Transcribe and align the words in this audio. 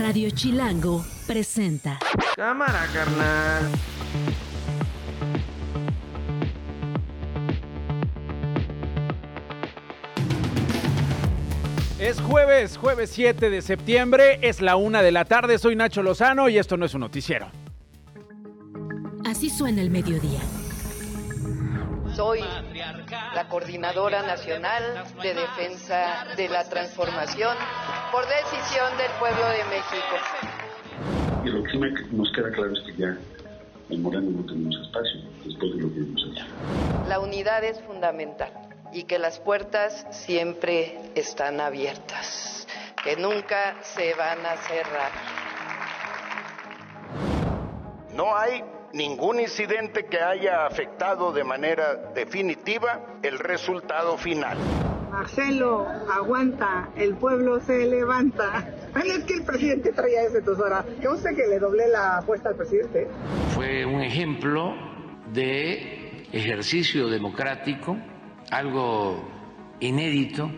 Radio 0.00 0.28
Chilango 0.30 1.04
presenta. 1.24 2.00
Cámara, 2.34 2.84
carnal. 2.92 3.70
Es 12.00 12.20
jueves, 12.20 12.76
jueves 12.76 13.10
7 13.10 13.50
de 13.50 13.62
septiembre, 13.62 14.40
es 14.42 14.60
la 14.60 14.74
una 14.74 15.00
de 15.00 15.12
la 15.12 15.26
tarde, 15.26 15.58
soy 15.58 15.76
Nacho 15.76 16.02
Lozano 16.02 16.48
y 16.48 16.58
esto 16.58 16.76
no 16.76 16.86
es 16.86 16.94
un 16.94 17.00
noticiero. 17.00 17.46
Así 19.24 19.48
suena 19.48 19.80
el 19.80 19.90
mediodía. 19.90 20.40
Soy 22.16 22.40
la 23.34 23.48
Coordinadora 23.48 24.22
Nacional 24.22 25.04
de 25.22 25.34
Defensa 25.34 26.26
de 26.36 26.48
la 26.48 26.68
Transformación 26.68 27.56
por 28.10 28.24
decisión 28.26 28.96
del 28.96 29.10
pueblo 29.18 29.46
de 29.48 29.64
México. 29.64 30.16
Y 31.44 31.48
lo 31.48 31.62
que 31.62 31.70
sí 31.70 31.78
me- 31.78 31.90
nos 32.16 32.32
queda 32.32 32.50
claro 32.52 32.72
es 32.72 32.80
que 32.80 32.94
ya 32.96 33.16
en 33.90 34.02
Moreno 34.02 34.30
no 34.30 34.46
tenemos 34.46 34.76
espacio 34.86 35.20
después 35.44 35.74
de 35.76 35.82
lo 35.82 35.92
que 35.92 35.98
hemos 36.00 36.22
hecho. 36.32 36.44
La 37.08 37.18
unidad 37.20 37.62
es 37.64 37.80
fundamental 37.82 38.50
y 38.92 39.04
que 39.04 39.18
las 39.18 39.38
puertas 39.40 40.06
siempre 40.10 40.98
están 41.14 41.60
abiertas, 41.60 42.66
que 43.02 43.16
nunca 43.16 43.76
se 43.82 44.14
van 44.14 44.38
a 44.46 44.56
cerrar. 44.56 45.10
No 48.14 48.36
hay 48.36 48.64
ningún 48.92 49.40
incidente 49.40 50.06
que 50.06 50.20
haya 50.22 50.66
afectado 50.66 51.32
de 51.32 51.42
manera 51.44 51.96
definitiva 52.14 53.00
el 53.22 53.38
resultado 53.40 54.16
final. 54.16 54.56
Marcelo, 55.14 55.86
aguanta, 56.12 56.90
el 56.96 57.14
pueblo 57.14 57.60
se 57.60 57.86
levanta. 57.86 58.68
Ay, 58.94 59.10
es 59.10 59.22
que 59.22 59.34
el 59.34 59.44
presidente 59.44 59.92
traía 59.92 60.22
ese 60.22 60.42
tesora. 60.42 60.84
Que 61.00 61.06
usted 61.06 61.36
que 61.36 61.46
le 61.46 61.60
doblé 61.60 61.86
la 61.86 62.18
apuesta 62.18 62.48
al 62.48 62.56
presidente. 62.56 63.06
fue 63.54 63.86
un 63.86 64.00
ejemplo 64.00 64.74
de 65.32 66.26
ejercicio 66.32 67.06
democrático, 67.06 67.96
algo 68.50 69.24
inédito. 69.78 70.50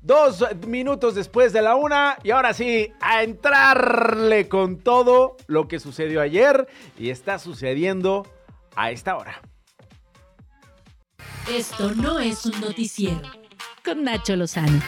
Dos 0.00 0.42
minutos 0.66 1.14
después 1.14 1.52
de 1.52 1.60
la 1.60 1.76
una 1.76 2.16
y 2.22 2.30
ahora 2.30 2.54
sí, 2.54 2.90
a 3.02 3.22
entrarle 3.22 4.48
con 4.48 4.78
todo 4.78 5.36
lo 5.46 5.68
que 5.68 5.78
sucedió 5.78 6.22
ayer 6.22 6.66
y 6.96 7.10
está 7.10 7.38
sucediendo 7.38 8.26
a 8.74 8.90
esta 8.92 9.14
hora. 9.14 9.42
Esto 11.48 11.94
no 11.94 12.18
es 12.18 12.44
un 12.44 12.60
noticiero. 12.60 13.22
Con 13.84 14.02
Nacho 14.02 14.34
Lozano. 14.34 14.82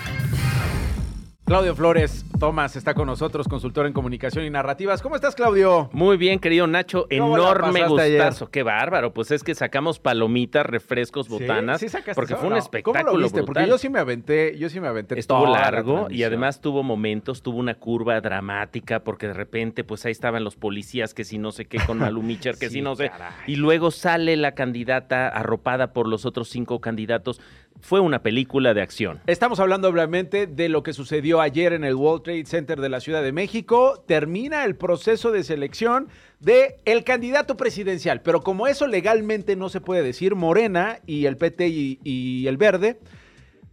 Claudio 1.48 1.74
Flores 1.74 2.26
Tomás 2.38 2.76
está 2.76 2.92
con 2.94 3.06
nosotros, 3.06 3.48
consultor 3.48 3.86
en 3.86 3.92
comunicación 3.92 4.44
y 4.44 4.50
narrativas. 4.50 5.02
¿Cómo 5.02 5.16
estás, 5.16 5.34
Claudio? 5.34 5.88
Muy 5.92 6.16
bien, 6.16 6.38
querido 6.38 6.66
Nacho. 6.68 7.06
¿Cómo 7.10 7.36
la 7.36 7.42
Enorme 7.50 7.80
ayer? 7.82 7.88
gustazo. 7.88 8.50
Qué 8.50 8.62
bárbaro. 8.62 9.12
Pues 9.12 9.30
es 9.32 9.42
que 9.42 9.56
sacamos 9.56 9.98
palomitas, 9.98 10.64
refrescos, 10.64 11.28
botanas. 11.28 11.80
Sí, 11.80 11.86
porque 12.14 12.34
eso, 12.34 12.40
fue 12.40 12.46
un 12.48 12.52
¿no? 12.52 12.58
espectáculo 12.60 13.04
¿Cómo 13.06 13.18
lo 13.18 13.24
viste? 13.24 13.40
brutal. 13.40 13.54
Porque 13.64 13.68
yo 13.70 13.78
sí 13.78 13.88
me 13.88 13.98
aventé, 13.98 14.56
yo 14.56 14.68
sí 14.68 14.78
me 14.78 14.86
aventé 14.86 15.18
Estuvo 15.18 15.38
toda 15.46 15.50
la 15.58 15.60
largo 15.62 16.06
y 16.10 16.22
además 16.22 16.60
tuvo 16.60 16.84
momentos, 16.84 17.42
tuvo 17.42 17.58
una 17.58 17.74
curva 17.74 18.20
dramática 18.20 19.02
porque 19.02 19.26
de 19.26 19.34
repente 19.34 19.82
pues 19.82 20.04
ahí 20.06 20.12
estaban 20.12 20.44
los 20.44 20.54
policías 20.54 21.12
que 21.12 21.24
si 21.24 21.38
no 21.38 21.50
sé 21.50 21.64
qué 21.64 21.78
con 21.84 21.98
Malu 21.98 22.22
Micher, 22.22 22.56
que 22.56 22.68
Sí, 22.68 22.74
si 22.74 22.82
no 22.82 22.94
sé. 22.94 23.08
caray. 23.10 23.32
Y 23.48 23.56
luego 23.56 23.90
sale 23.90 24.36
la 24.36 24.52
candidata 24.52 25.26
arropada 25.28 25.92
por 25.92 26.06
los 26.06 26.24
otros 26.24 26.50
cinco 26.50 26.80
candidatos. 26.80 27.40
Fue 27.80 28.00
una 28.00 28.22
película 28.22 28.74
de 28.74 28.82
acción. 28.82 29.20
Estamos 29.26 29.60
hablando 29.60 29.88
obviamente 29.88 30.46
de 30.46 30.68
lo 30.68 30.82
que 30.82 30.92
sucedió 30.92 31.40
ayer 31.40 31.72
en 31.72 31.84
el 31.84 31.94
World 31.94 32.24
Trade 32.24 32.46
Center 32.46 32.80
de 32.80 32.88
la 32.88 33.00
Ciudad 33.00 33.22
de 33.22 33.32
México. 33.32 34.02
Termina 34.06 34.64
el 34.64 34.76
proceso 34.76 35.30
de 35.30 35.44
selección 35.44 36.08
de 36.40 36.76
el 36.84 37.04
candidato 37.04 37.56
presidencial, 37.56 38.20
pero 38.22 38.42
como 38.42 38.66
eso 38.66 38.86
legalmente 38.86 39.56
no 39.56 39.68
se 39.68 39.80
puede 39.80 40.02
decir, 40.02 40.34
Morena 40.34 40.98
y 41.06 41.26
el 41.26 41.36
PT 41.36 41.68
y, 41.68 42.00
y 42.02 42.46
el 42.46 42.56
Verde 42.56 42.98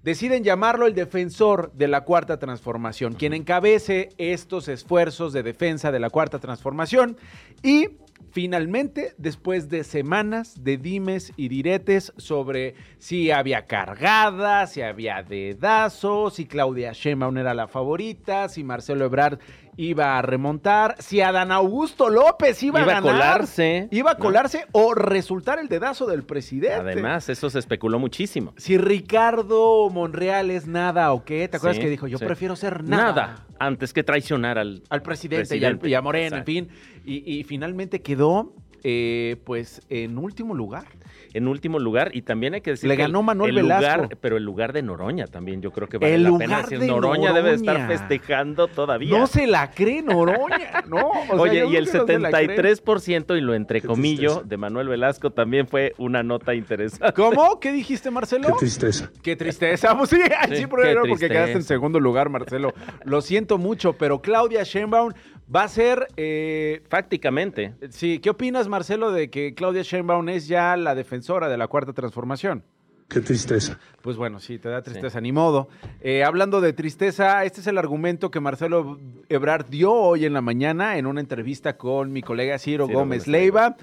deciden 0.05 0.43
llamarlo 0.43 0.85
el 0.85 0.93
defensor 0.93 1.71
de 1.73 1.87
la 1.87 2.01
cuarta 2.01 2.37
transformación, 2.37 3.15
quien 3.15 3.33
encabece 3.33 4.09
estos 4.19 4.67
esfuerzos 4.67 5.33
de 5.33 5.41
defensa 5.41 5.91
de 5.91 5.99
la 5.99 6.11
cuarta 6.11 6.37
transformación 6.37 7.17
y 7.63 7.89
finalmente, 8.35 9.13
después 9.17 9.69
de 9.69 9.85
semanas 9.85 10.61
de 10.61 10.75
dimes 10.75 11.31
y 11.37 11.47
diretes 11.47 12.11
sobre 12.17 12.75
si 12.97 13.31
había 13.31 13.65
cargada, 13.65 14.67
si 14.67 14.81
había 14.81 15.23
dedazo, 15.23 16.29
si 16.29 16.45
Claudia 16.45 16.91
Sheinbaum 16.91 17.37
era 17.37 17.53
la 17.53 17.69
favorita, 17.69 18.49
si 18.49 18.61
Marcelo 18.61 19.05
Ebrard 19.05 19.39
iba 19.77 20.17
a 20.17 20.21
remontar, 20.21 20.95
si 20.99 21.21
Adán 21.21 21.51
Augusto 21.51 22.09
López 22.09 22.61
iba, 22.63 22.81
Iba 22.81 22.93
a 22.93 22.97
a 22.97 23.01
ganar, 23.01 23.13
colarse, 23.13 23.87
iba 23.91 24.11
a 24.11 24.13
¿no? 24.13 24.19
colarse 24.19 24.65
o 24.71 24.93
resultar 24.93 25.59
el 25.59 25.67
dedazo 25.67 26.05
del 26.05 26.23
presidente. 26.23 26.75
Además, 26.75 27.27
eso 27.29 27.49
se 27.49 27.59
especuló 27.59 27.99
muchísimo. 27.99 28.53
Si 28.57 28.77
Ricardo 28.77 29.89
Monreal 29.89 30.51
es 30.51 30.67
nada 30.67 31.11
o 31.13 31.23
qué, 31.25 31.47
¿te 31.47 31.57
acuerdas 31.57 31.77
Sí, 31.77 31.81
que 31.83 31.89
dijo? 31.89 32.07
Yo 32.07 32.17
sí. 32.17 32.25
prefiero 32.25 32.55
ser 32.55 32.83
nada. 32.83 33.03
Nada. 33.05 33.45
Antes 33.59 33.93
que 33.93 34.03
traicionar 34.03 34.57
al. 34.57 34.83
Al 34.89 35.01
presidente, 35.01 35.57
Y, 35.57 35.65
al- 35.65 35.79
y 35.83 35.93
a 35.93 36.01
Morena, 36.01 36.37
exacto. 36.37 36.51
en 36.51 36.67
fin. 36.67 36.75
Y, 37.05 37.39
y 37.39 37.43
finalmente 37.43 38.01
quedó, 38.01 38.53
eh, 38.83 39.37
pues, 39.45 39.81
en 39.89 40.17
último 40.17 40.53
lugar. 40.53 40.85
En 41.35 41.47
último 41.47 41.79
lugar 41.79 42.11
y 42.13 42.21
también 42.23 42.53
hay 42.55 42.61
que 42.61 42.71
decir 42.71 42.87
Le 42.89 42.95
que 42.95 43.03
el- 43.03 43.09
ganó 43.09 43.21
Manuel 43.23 43.57
el 43.57 43.63
lugar, 43.63 43.81
Velasco. 44.01 44.17
pero 44.21 44.37
el 44.37 44.43
lugar 44.43 44.73
de 44.73 44.81
Noroña 44.81 45.27
también 45.27 45.61
yo 45.61 45.71
creo 45.71 45.87
que 45.87 45.97
vale 45.97 46.15
El 46.15 46.23
la 46.23 46.29
lugar 46.29 46.47
pena 46.47 46.61
decir 46.61 46.79
de 46.79 46.87
Noroña, 46.87 47.33
debe 47.33 47.49
de 47.49 47.55
estar 47.55 47.87
festejando 47.87 48.67
todavía. 48.67 49.09
No 49.17 49.27
se 49.27 49.45
la 49.47 49.71
cree 49.71 50.01
Noroña, 50.01 50.83
¿no? 50.87 51.09
O 51.09 51.25
sea, 51.25 51.35
Oye, 51.35 51.65
y 51.65 51.75
el 51.75 51.89
que 51.91 51.97
no 51.97 52.05
se 52.07 52.19
la 52.19 52.29
cree. 52.31 52.47
73% 52.57 53.37
y 53.37 53.41
lo 53.41 53.53
entrecomillo 53.53 54.43
de 54.45 54.57
Manuel 54.57 54.87
Velasco 54.87 55.31
también 55.31 55.67
fue 55.67 55.93
una 55.97 56.23
nota 56.23 56.53
interesante. 56.55 57.13
¿Cómo? 57.13 57.59
¿Qué 57.59 57.71
dijiste, 57.71 58.11
Marcelo? 58.11 58.47
Qué 58.47 58.53
tristeza. 58.59 59.11
Qué 59.21 59.35
tristeza. 59.35 59.97
Pues 59.97 60.09
sí, 60.09 60.15
Sí, 60.49 60.55
sí, 60.55 60.67
porque, 60.67 60.89
qué 60.89 60.95
porque 60.95 61.09
tristeza. 61.09 61.33
quedaste 61.33 61.53
en 61.57 61.63
segundo 61.63 61.99
lugar, 61.99 62.29
Marcelo. 62.29 62.73
Lo 63.03 63.21
siento 63.21 63.57
mucho, 63.57 63.93
pero 63.93 64.21
Claudia 64.21 64.63
Sheinbaum 64.63 65.11
va 65.53 65.63
a 65.63 65.67
ser... 65.67 66.07
eh, 66.17 66.81
Prácticamente. 66.89 67.73
sí, 67.89 68.19
¿qué 68.19 68.29
opinas, 68.29 68.67
Marcelo, 68.67 69.11
de 69.11 69.29
que 69.29 69.53
Claudia 69.53 69.81
Sheinbaum 69.83 70.29
es 70.29 70.47
ya 70.47 70.75
la 70.77 70.95
defensora 70.95 71.49
de 71.49 71.57
la 71.57 71.67
cuarta 71.67 71.93
transformación? 71.93 72.63
Qué 73.07 73.21
tristeza. 73.21 73.77
Pues 74.01 74.17
bueno, 74.17 74.39
sí, 74.39 74.57
te 74.57 74.67
da 74.67 74.81
tristeza, 74.81 75.21
ni 75.21 75.31
modo. 75.31 75.67
Eh, 76.01 76.23
hablando 76.23 76.59
de 76.59 76.73
tristeza, 76.73 77.43
este 77.43 77.61
es 77.61 77.67
el 77.67 77.77
argumento 77.77 78.31
que 78.31 78.39
Marcelo 78.39 78.99
Ebrard 79.29 79.67
dio 79.67 79.93
hoy 79.93 80.25
en 80.25 80.33
la 80.33 80.41
mañana 80.41 80.97
en 80.97 81.05
una 81.05 81.19
entrevista 81.21 81.77
con 81.77 82.11
mi 82.11 82.23
colega 82.23 82.57
Ciro, 82.57 82.87
Ciro 82.87 82.97
Gómez 82.99 83.25
Gómez 83.25 83.27
Leiva. 83.27 83.75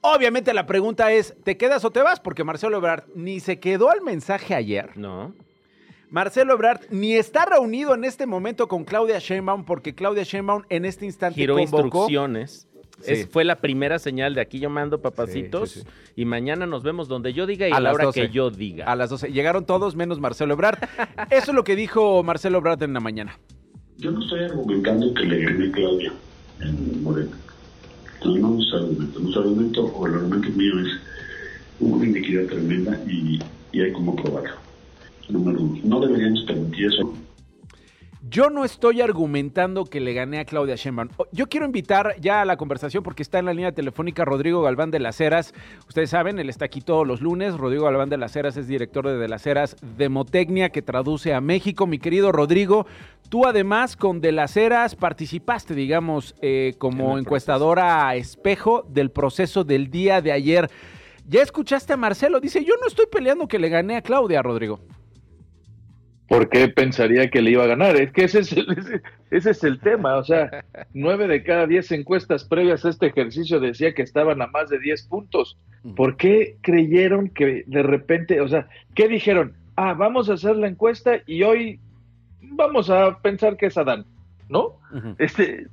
Obviamente 0.00 0.54
la 0.54 0.64
pregunta 0.64 1.12
es, 1.12 1.36
¿te 1.44 1.58
quedas 1.58 1.84
o 1.84 1.90
te 1.90 2.00
vas? 2.00 2.20
Porque 2.20 2.42
Marcelo 2.42 2.78
Ebrard 2.78 3.04
ni 3.14 3.38
se 3.40 3.60
quedó 3.60 3.90
al 3.90 4.00
mensaje 4.00 4.54
ayer. 4.54 4.96
No. 4.96 5.34
Marcelo 6.10 6.54
Ebrard 6.54 6.80
ni 6.90 7.14
está 7.14 7.44
reunido 7.44 7.94
en 7.94 8.04
este 8.04 8.26
momento 8.26 8.66
con 8.68 8.84
Claudia 8.84 9.18
Sheinbaum 9.18 9.64
porque 9.64 9.94
Claudia 9.94 10.24
Sheinbaum 10.24 10.62
en 10.68 10.84
este 10.84 11.04
instante 11.06 11.36
Giró 11.40 11.54
convocó... 11.56 11.76
instrucciones. 11.84 12.66
Sí. 13.02 13.12
Es- 13.12 13.28
fue 13.30 13.44
la 13.44 13.56
primera 13.60 13.98
señal 13.98 14.34
de 14.34 14.40
aquí 14.42 14.58
yo 14.58 14.68
mando 14.68 15.00
papacitos 15.00 15.70
Sí, 15.70 15.80
sí, 15.80 15.86
y 16.16 16.24
mañana 16.26 16.66
nos 16.66 16.82
vemos 16.82 17.08
donde 17.08 17.32
yo 17.32 17.46
diga 17.46 17.66
y 17.68 17.72
A 17.72 17.76
a 17.76 17.80
la 17.80 17.90
las 17.90 17.94
hora 17.94 18.04
12. 18.06 18.20
que 18.20 18.28
yo 18.30 18.50
diga. 18.50 18.84
A 18.86 18.96
las 18.96 19.08
12. 19.10 19.32
Llegaron 19.32 19.64
todos 19.64 19.94
menos 19.96 20.18
Marcelo 20.20 20.52
Ebrard. 20.54 20.78
Eso 21.30 21.50
es 21.52 21.54
lo 21.54 21.64
que 21.64 21.76
dijo 21.76 22.22
Marcelo 22.22 22.58
Ebrard 22.58 22.82
en 22.82 22.92
la 22.92 23.00
mañana. 23.00 23.38
Yo 23.96 24.10
no 24.10 24.20
estoy 24.22 24.44
argumentando 24.44 25.14
que 25.14 25.22
le 25.24 25.42
gane 25.44 25.70
Claudia 25.70 26.12
en 26.60 27.02
Morena. 27.02 27.30
No, 28.24 28.36
no 28.36 28.58
es 28.62 28.74
argumento. 28.74 29.18
Nuestro 29.20 29.42
argumento 29.42 29.84
o 29.86 30.06
el 30.06 30.14
argumento 30.14 30.48
mío 30.50 30.72
es 30.80 30.88
una 31.80 32.04
iniquidad 32.06 32.46
tremenda 32.46 32.98
y, 33.06 33.38
y 33.72 33.80
hay 33.80 33.92
como 33.92 34.14
probarlo. 34.16 34.56
Número 35.30 35.60
uno, 35.60 35.80
no 35.84 36.00
deberíamos 36.00 36.42
permitir 36.44 36.86
eso. 36.86 37.12
Yo 38.28 38.48
no 38.48 38.64
estoy 38.64 39.00
argumentando 39.00 39.86
que 39.86 39.98
le 39.98 40.12
gané 40.12 40.38
a 40.38 40.44
Claudia 40.44 40.76
Sheinbaum. 40.76 41.08
O- 41.16 41.26
Yo 41.32 41.48
quiero 41.48 41.66
invitar 41.66 42.14
ya 42.20 42.42
a 42.42 42.44
la 42.44 42.56
conversación 42.56 43.02
porque 43.02 43.22
está 43.24 43.40
en 43.40 43.46
la 43.46 43.52
línea 43.54 43.72
telefónica 43.72 44.24
Rodrigo 44.24 44.62
Galván 44.62 44.92
de 44.92 45.00
las 45.00 45.20
Heras. 45.20 45.52
Ustedes 45.88 46.10
saben, 46.10 46.38
él 46.38 46.48
está 46.48 46.66
aquí 46.66 46.80
todos 46.80 47.04
los 47.06 47.22
lunes. 47.22 47.56
Rodrigo 47.56 47.86
Galván 47.86 48.08
de 48.08 48.18
las 48.18 48.36
Heras 48.36 48.56
es 48.56 48.68
director 48.68 49.06
de 49.08 49.16
De 49.18 49.26
las 49.26 49.44
Heras 49.48 49.74
Demotecnia 49.96 50.68
que 50.68 50.80
traduce 50.82 51.34
a 51.34 51.40
México. 51.40 51.88
Mi 51.88 51.98
querido 51.98 52.30
Rodrigo, 52.30 52.86
tú 53.30 53.46
además 53.46 53.96
con 53.96 54.20
De 54.20 54.30
las 54.30 54.56
Heras 54.56 54.94
participaste, 54.94 55.74
digamos, 55.74 56.36
eh, 56.40 56.74
como 56.78 57.18
encuestadora 57.18 58.06
a 58.06 58.14
espejo 58.14 58.86
del 58.88 59.10
proceso 59.10 59.64
del 59.64 59.90
día 59.90 60.20
de 60.20 60.30
ayer. 60.30 60.70
Ya 61.26 61.42
escuchaste 61.42 61.94
a 61.94 61.96
Marcelo, 61.96 62.38
dice, 62.38 62.64
yo 62.64 62.74
no 62.80 62.86
estoy 62.86 63.06
peleando 63.10 63.48
que 63.48 63.58
le 63.58 63.68
gané 63.70 63.96
a 63.96 64.02
Claudia, 64.02 64.40
Rodrigo. 64.42 64.78
¿Por 66.30 66.48
qué 66.48 66.68
pensaría 66.68 67.28
que 67.28 67.42
le 67.42 67.50
iba 67.50 67.64
a 67.64 67.66
ganar? 67.66 67.96
Es 67.96 68.12
que 68.12 68.22
ese 68.22 68.38
es 68.38 68.52
el, 68.52 68.70
ese, 68.78 69.02
ese 69.32 69.50
es 69.50 69.64
el 69.64 69.80
tema. 69.80 70.14
O 70.14 70.22
sea, 70.22 70.64
nueve 70.94 71.26
de 71.26 71.42
cada 71.42 71.66
diez 71.66 71.90
encuestas 71.90 72.44
previas 72.44 72.84
a 72.84 72.90
este 72.90 73.08
ejercicio 73.08 73.58
decía 73.58 73.94
que 73.94 74.02
estaban 74.02 74.40
a 74.40 74.46
más 74.46 74.70
de 74.70 74.78
10 74.78 75.08
puntos. 75.08 75.58
¿Por 75.96 76.16
qué 76.16 76.56
creyeron 76.60 77.30
que 77.30 77.64
de 77.66 77.82
repente, 77.82 78.40
o 78.40 78.46
sea, 78.46 78.68
qué 78.94 79.08
dijeron? 79.08 79.56
Ah, 79.74 79.94
vamos 79.94 80.30
a 80.30 80.34
hacer 80.34 80.54
la 80.54 80.68
encuesta 80.68 81.18
y 81.26 81.42
hoy 81.42 81.80
vamos 82.40 82.90
a 82.90 83.18
pensar 83.18 83.56
que 83.56 83.66
es 83.66 83.76
Adán. 83.76 84.04
¿no? 84.48 84.78
este, 85.18 85.66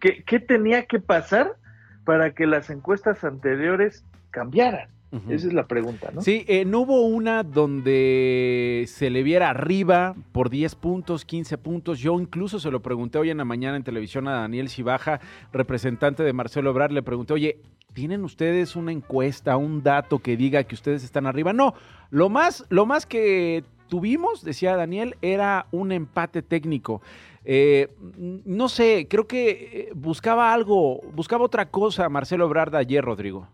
¿qué, 0.00 0.22
¿Qué 0.24 0.38
tenía 0.38 0.84
que 0.84 1.00
pasar 1.00 1.56
para 2.04 2.34
que 2.34 2.46
las 2.46 2.68
encuestas 2.68 3.24
anteriores 3.24 4.04
cambiaran? 4.32 4.93
Esa 5.28 5.46
es 5.48 5.52
la 5.52 5.66
pregunta, 5.66 6.10
¿no? 6.12 6.20
Sí, 6.22 6.44
eh, 6.48 6.64
no 6.64 6.80
hubo 6.80 7.02
una 7.02 7.42
donde 7.42 8.84
se 8.88 9.10
le 9.10 9.22
viera 9.22 9.50
arriba 9.50 10.14
por 10.32 10.50
10 10.50 10.74
puntos, 10.74 11.24
15 11.24 11.58
puntos. 11.58 12.00
Yo 12.00 12.18
incluso 12.20 12.58
se 12.58 12.70
lo 12.70 12.80
pregunté 12.80 13.18
hoy 13.18 13.30
en 13.30 13.38
la 13.38 13.44
mañana 13.44 13.76
en 13.76 13.84
televisión 13.84 14.28
a 14.28 14.40
Daniel 14.40 14.68
Cibaja, 14.68 15.20
representante 15.52 16.22
de 16.22 16.32
Marcelo 16.32 16.70
Obrar, 16.70 16.92
le 16.92 17.02
pregunté, 17.02 17.34
oye, 17.34 17.58
¿tienen 17.92 18.24
ustedes 18.24 18.76
una 18.76 18.92
encuesta, 18.92 19.56
un 19.56 19.82
dato 19.82 20.18
que 20.18 20.36
diga 20.36 20.64
que 20.64 20.74
ustedes 20.74 21.04
están 21.04 21.26
arriba? 21.26 21.52
No, 21.52 21.74
lo 22.10 22.28
más, 22.28 22.64
lo 22.68 22.86
más 22.86 23.06
que 23.06 23.64
tuvimos, 23.88 24.44
decía 24.44 24.76
Daniel, 24.76 25.16
era 25.22 25.66
un 25.70 25.92
empate 25.92 26.42
técnico. 26.42 27.02
Eh, 27.44 27.88
no 28.16 28.68
sé, 28.68 29.06
creo 29.08 29.26
que 29.26 29.50
eh, 29.50 29.92
buscaba 29.94 30.52
algo, 30.52 31.00
buscaba 31.12 31.44
otra 31.44 31.70
cosa 31.70 32.08
Marcelo 32.08 32.46
Ebrard 32.46 32.74
ayer, 32.74 33.04
Rodrigo. 33.04 33.48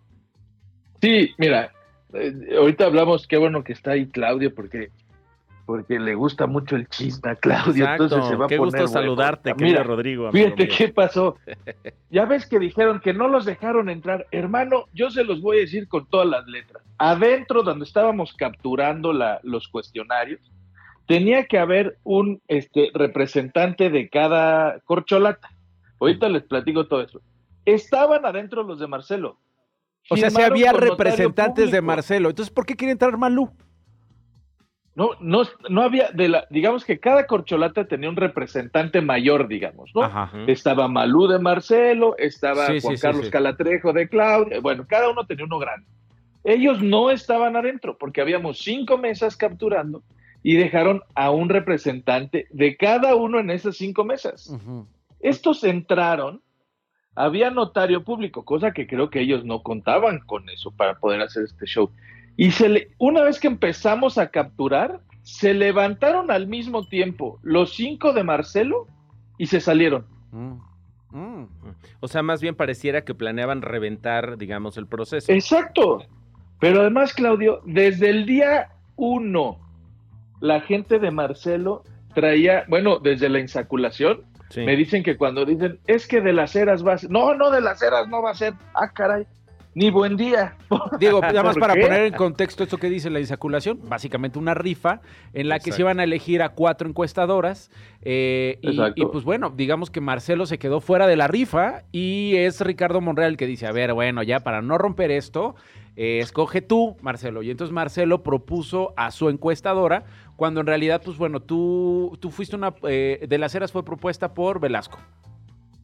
Sí, 1.00 1.35
mira, 1.38 1.73
eh, 2.12 2.56
ahorita 2.56 2.87
hablamos, 2.87 3.26
qué 3.26 3.37
bueno 3.37 3.64
que 3.64 3.73
está 3.73 3.93
ahí 3.93 4.06
Claudio, 4.06 4.55
porque 4.55 4.91
porque 5.70 6.00
le 6.00 6.17
gusta 6.17 6.49
mucho 6.49 6.75
el 6.75 6.88
chisme 6.88 7.31
a 7.31 7.37
Claudio, 7.37 7.88
entonces 7.88 8.26
se 8.26 8.35
va 8.35 8.47
a 8.47 8.49
qué 8.49 8.56
poner 8.56 8.81
gusto 8.81 8.88
saludarte, 8.88 9.55
querido 9.55 9.85
Rodrigo. 9.85 10.32
Fíjate 10.32 10.67
qué 10.67 10.88
pasó. 10.88 11.37
Ya 12.11 12.25
ves 12.25 12.44
que 12.44 12.58
dijeron 12.58 12.99
que 12.99 13.14
no 13.14 13.29
los 13.29 13.44
dejaron 13.44 13.88
entrar. 13.88 14.26
Hermano, 14.32 14.87
yo 14.93 15.12
se 15.12 15.23
los 15.23 15.41
voy 15.41 15.58
a 15.58 15.61
decir 15.61 15.87
con 15.87 16.06
todas 16.06 16.26
las 16.26 16.44
letras. 16.49 16.82
Adentro, 16.99 17.62
donde 17.62 17.85
estábamos 17.85 18.32
capturando 18.32 19.12
la, 19.12 19.38
los 19.44 19.69
cuestionarios, 19.69 20.41
tenía 21.06 21.44
que 21.44 21.58
haber 21.58 21.99
un 22.02 22.43
este, 22.49 22.91
representante 22.93 23.91
de 23.91 24.08
cada 24.08 24.81
corcholata. 24.81 25.50
Ahorita 26.00 26.29
les 26.29 26.43
platico 26.43 26.88
todo 26.88 27.02
eso. 27.02 27.20
Estaban 27.64 28.26
adentro 28.26 28.64
los 28.64 28.81
de 28.81 28.88
Marcelo. 28.88 29.38
O 30.10 30.16
sea, 30.16 30.28
si 30.28 30.42
había 30.42 30.72
representantes 30.72 31.70
de 31.70 31.80
Marcelo. 31.80 32.30
Entonces, 32.30 32.52
¿por 32.52 32.66
qué 32.66 32.74
quiere 32.74 32.92
entrar 32.92 33.16
Malú? 33.16 33.50
No, 34.96 35.10
no, 35.20 35.42
no 35.68 35.82
había, 35.82 36.10
de 36.10 36.28
la, 36.28 36.46
digamos 36.50 36.84
que 36.84 36.98
cada 36.98 37.26
corcholata 37.26 37.86
tenía 37.86 38.10
un 38.10 38.16
representante 38.16 39.00
mayor, 39.00 39.46
digamos, 39.46 39.92
¿no? 39.94 40.02
Estaba 40.48 40.88
Malú 40.88 41.28
de 41.28 41.38
Marcelo, 41.38 42.16
estaba 42.18 42.66
Juan 42.82 42.96
Carlos 42.96 43.30
Calatrejo 43.30 43.92
de 43.92 44.08
Claudia, 44.08 44.60
bueno, 44.60 44.84
cada 44.88 45.08
uno 45.08 45.24
tenía 45.26 45.44
uno 45.44 45.60
grande. 45.60 45.86
Ellos 46.42 46.82
no 46.82 47.10
estaban 47.10 47.54
adentro 47.54 47.96
porque 47.98 48.20
habíamos 48.20 48.58
cinco 48.58 48.98
mesas 48.98 49.36
capturando 49.36 50.02
y 50.42 50.56
dejaron 50.56 51.02
a 51.14 51.30
un 51.30 51.48
representante 51.48 52.48
de 52.50 52.76
cada 52.76 53.14
uno 53.14 53.38
en 53.38 53.50
esas 53.50 53.76
cinco 53.76 54.04
mesas. 54.04 54.52
Estos 55.20 55.62
entraron, 55.64 56.42
había 57.14 57.50
notario 57.50 58.04
público, 58.04 58.44
cosa 58.44 58.72
que 58.72 58.86
creo 58.86 59.10
que 59.10 59.20
ellos 59.20 59.44
no 59.44 59.62
contaban 59.62 60.20
con 60.20 60.48
eso 60.48 60.70
para 60.70 60.98
poder 60.98 61.20
hacer 61.22 61.44
este 61.44 61.66
show. 61.66 61.90
Y 62.36 62.52
se 62.52 62.68
le, 62.68 62.90
una 62.98 63.22
vez 63.22 63.40
que 63.40 63.48
empezamos 63.48 64.18
a 64.18 64.30
capturar, 64.30 65.00
se 65.22 65.52
levantaron 65.54 66.30
al 66.30 66.46
mismo 66.46 66.86
tiempo 66.86 67.38
los 67.42 67.74
cinco 67.74 68.12
de 68.12 68.24
Marcelo 68.24 68.86
y 69.38 69.46
se 69.46 69.60
salieron. 69.60 70.06
Mm, 70.30 70.58
mm. 71.10 71.48
O 72.00 72.08
sea, 72.08 72.22
más 72.22 72.40
bien 72.40 72.54
pareciera 72.54 73.04
que 73.04 73.14
planeaban 73.14 73.62
reventar, 73.62 74.38
digamos, 74.38 74.76
el 74.76 74.86
proceso. 74.86 75.32
Exacto. 75.32 76.04
Pero 76.60 76.80
además, 76.80 77.14
Claudio, 77.14 77.62
desde 77.64 78.10
el 78.10 78.26
día 78.26 78.70
uno, 78.96 79.58
la 80.40 80.60
gente 80.60 80.98
de 80.98 81.10
Marcelo 81.10 81.84
traía, 82.14 82.64
bueno, 82.68 82.98
desde 82.98 83.28
la 83.28 83.40
insaculación, 83.40 84.24
me 84.56 84.76
dicen 84.76 85.02
que 85.02 85.17
cuando 85.17 85.44
dicen, 85.44 85.79
es 85.87 86.06
que 86.06 86.20
de 86.20 86.32
las 86.32 86.56
eras 86.56 86.87
va 86.87 86.94
a 86.94 86.99
ser, 86.99 87.11
no, 87.11 87.35
no, 87.35 87.50
de 87.50 87.61
las 87.61 87.82
eras 87.82 88.08
no 88.08 88.23
va 88.23 88.31
a 88.31 88.35
ser, 88.35 88.55
ah, 88.75 88.91
caray, 88.93 89.26
ni 89.75 89.91
buen 89.91 90.17
día. 90.17 90.56
Digo, 90.99 91.20
nada 91.20 91.43
más 91.43 91.56
para 91.56 91.75
poner 91.75 92.06
en 92.06 92.14
contexto 92.14 92.64
esto 92.64 92.79
que 92.79 92.91
dice 92.91 93.11
la 93.11 93.20
insaculación, 93.20 93.81
básicamente 93.88 94.38
una 94.38 94.55
rifa 94.55 95.00
en 95.32 95.49
la 95.49 95.58
que 95.58 95.73
se 95.73 95.82
iban 95.82 96.00
a 96.00 96.05
elegir 96.05 96.43
a 96.43 96.50
cuatro 96.50 96.88
encuestadoras 96.88 97.70
eh, 98.02 98.58
y, 98.62 99.05
pues 99.06 99.25
bueno, 99.25 99.50
digamos 99.50 99.91
que 99.91 100.00
Marcelo 100.00 100.47
se 100.47 100.58
quedó 100.58 100.81
fuera 100.81 101.06
de 101.06 101.17
la 101.17 101.29
rifa 101.29 101.82
y 101.93 102.35
es 102.37 102.61
Ricardo 102.61 103.00
Monreal 103.00 103.32
el 103.32 103.37
que 103.37 103.47
dice, 103.47 103.67
a 103.67 103.73
ver, 103.73 103.94
bueno, 103.94 104.23
ya 104.23 104.41
para 104.41 104.62
no 104.62 104.76
romper 104.79 105.11
esto, 105.11 105.55
eh, 105.97 106.19
escoge 106.20 106.62
tú, 106.62 106.97
Marcelo. 107.02 107.43
Y 107.43 107.50
entonces 107.50 107.73
Marcelo 107.73 108.23
propuso 108.23 108.93
a 108.97 109.11
su 109.11 109.29
encuestadora, 109.29 110.05
cuando 110.40 110.60
en 110.62 110.66
realidad, 110.66 111.02
pues 111.04 111.19
bueno, 111.19 111.38
tú, 111.40 112.16
tú 112.19 112.31
fuiste 112.31 112.56
una, 112.56 112.72
eh, 112.88 113.26
de 113.28 113.37
las 113.37 113.54
eras 113.54 113.72
fue 113.72 113.84
propuesta 113.84 114.32
por 114.32 114.58
Velasco. 114.58 114.98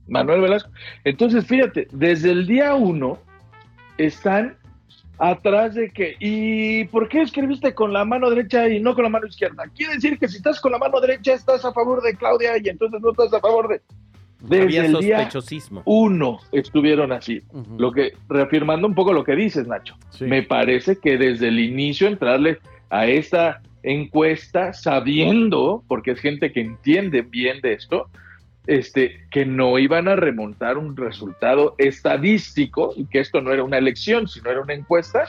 Manuel 0.08 0.41
Velasco. 0.41 0.70
Entonces, 1.05 1.47
fíjate, 1.47 1.88
desde 1.93 2.31
el 2.31 2.47
día 2.47 2.75
uno, 2.75 3.19
están 3.99 4.56
atrás 5.19 5.75
de 5.75 5.91
que, 5.91 6.17
¿y 6.20 6.85
por 6.85 7.06
qué 7.11 7.20
escribiste 7.20 7.75
con 7.75 7.93
la 7.93 8.06
mano 8.06 8.31
derecha 8.31 8.67
y 8.67 8.81
no 8.81 8.94
con 8.94 9.05
la 9.05 9.11
mano 9.11 9.26
izquierda? 9.26 9.64
Quiere 9.75 9.97
decir 9.97 10.19
que 10.19 10.26
si 10.26 10.38
estás 10.38 10.58
con 10.58 10.73
la 10.73 10.79
mano 10.79 11.03
derecha 11.03 11.35
estás 11.35 11.62
a 11.67 11.75
favor 11.75 12.00
de 12.00 12.17
Claudia 12.17 12.53
y 12.56 12.67
entonces 12.70 12.99
no 13.03 13.11
estás 13.11 13.35
a 13.35 13.41
favor 13.41 13.69
de... 13.69 13.82
Desde 14.41 14.87
el 14.87 14.97
día 15.00 15.29
uno 15.85 16.38
estuvieron 16.53 17.12
así. 17.12 17.43
Lo 17.76 17.93
que, 17.93 18.14
reafirmando 18.26 18.88
un 18.88 18.94
poco 18.94 19.12
lo 19.12 19.23
que 19.23 19.37
dices, 19.37 19.67
Nacho. 19.67 19.97
Me 20.20 20.43
parece 20.43 20.99
que 20.99 21.19
desde 21.19 21.49
el 21.49 21.58
inicio 21.58 22.08
entrarle 22.08 22.58
a 22.88 23.06
esta 23.06 23.61
encuesta 23.87 24.73
sabiendo, 24.73 25.85
porque 25.88 26.11
es 26.11 26.21
gente 26.21 26.53
que 26.53 26.61
entiende 26.61 27.23
bien 27.23 27.61
de 27.61 27.73
esto, 27.73 28.11
este, 28.67 29.27
que 29.31 29.47
no 29.47 29.79
iban 29.79 30.09
a 30.09 30.17
remontar 30.17 30.77
un 30.77 30.97
resultado 30.97 31.77
estadístico 31.79 32.93
y 32.97 33.06
que 33.06 33.21
esto 33.21 33.41
no 33.41 33.53
era 33.53 33.62
una 33.62 33.79
elección, 33.79 34.27
sino 34.27 34.50
era 34.50 34.61
una 34.61 34.75
encuesta, 34.75 35.27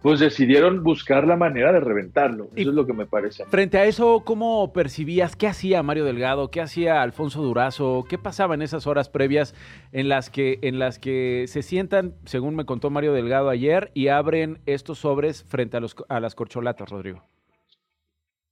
pues 0.00 0.20
decidieron 0.20 0.84
buscar 0.84 1.26
la 1.26 1.34
manera 1.34 1.72
de 1.72 1.80
reventarlo. 1.80 2.50
Eso 2.54 2.70
es 2.70 2.76
lo 2.76 2.86
que 2.86 2.92
me 2.92 3.04
parece. 3.04 3.44
Frente 3.46 3.78
a 3.78 3.84
eso, 3.84 4.22
¿cómo 4.24 4.72
percibías 4.72 5.34
qué 5.34 5.48
hacía 5.48 5.82
Mario 5.82 6.04
Delgado, 6.04 6.52
qué 6.52 6.60
hacía 6.60 7.02
Alfonso 7.02 7.42
Durazo, 7.42 8.04
qué 8.08 8.16
pasaba 8.16 8.54
en 8.54 8.62
esas 8.62 8.86
horas 8.86 9.08
previas 9.08 9.56
en 9.90 10.08
las 10.08 10.30
que 10.30 10.60
en 10.62 10.78
las 10.78 11.00
que 11.00 11.46
se 11.48 11.62
sientan, 11.62 12.14
según 12.26 12.54
me 12.54 12.64
contó 12.64 12.90
Mario 12.90 13.12
Delgado 13.12 13.48
ayer, 13.48 13.90
y 13.92 14.06
abren 14.06 14.60
estos 14.66 15.00
sobres 15.00 15.42
frente 15.42 15.76
a 15.76 15.80
los 15.80 15.96
a 16.08 16.20
las 16.20 16.36
corcholatas, 16.36 16.90
Rodrigo? 16.90 17.24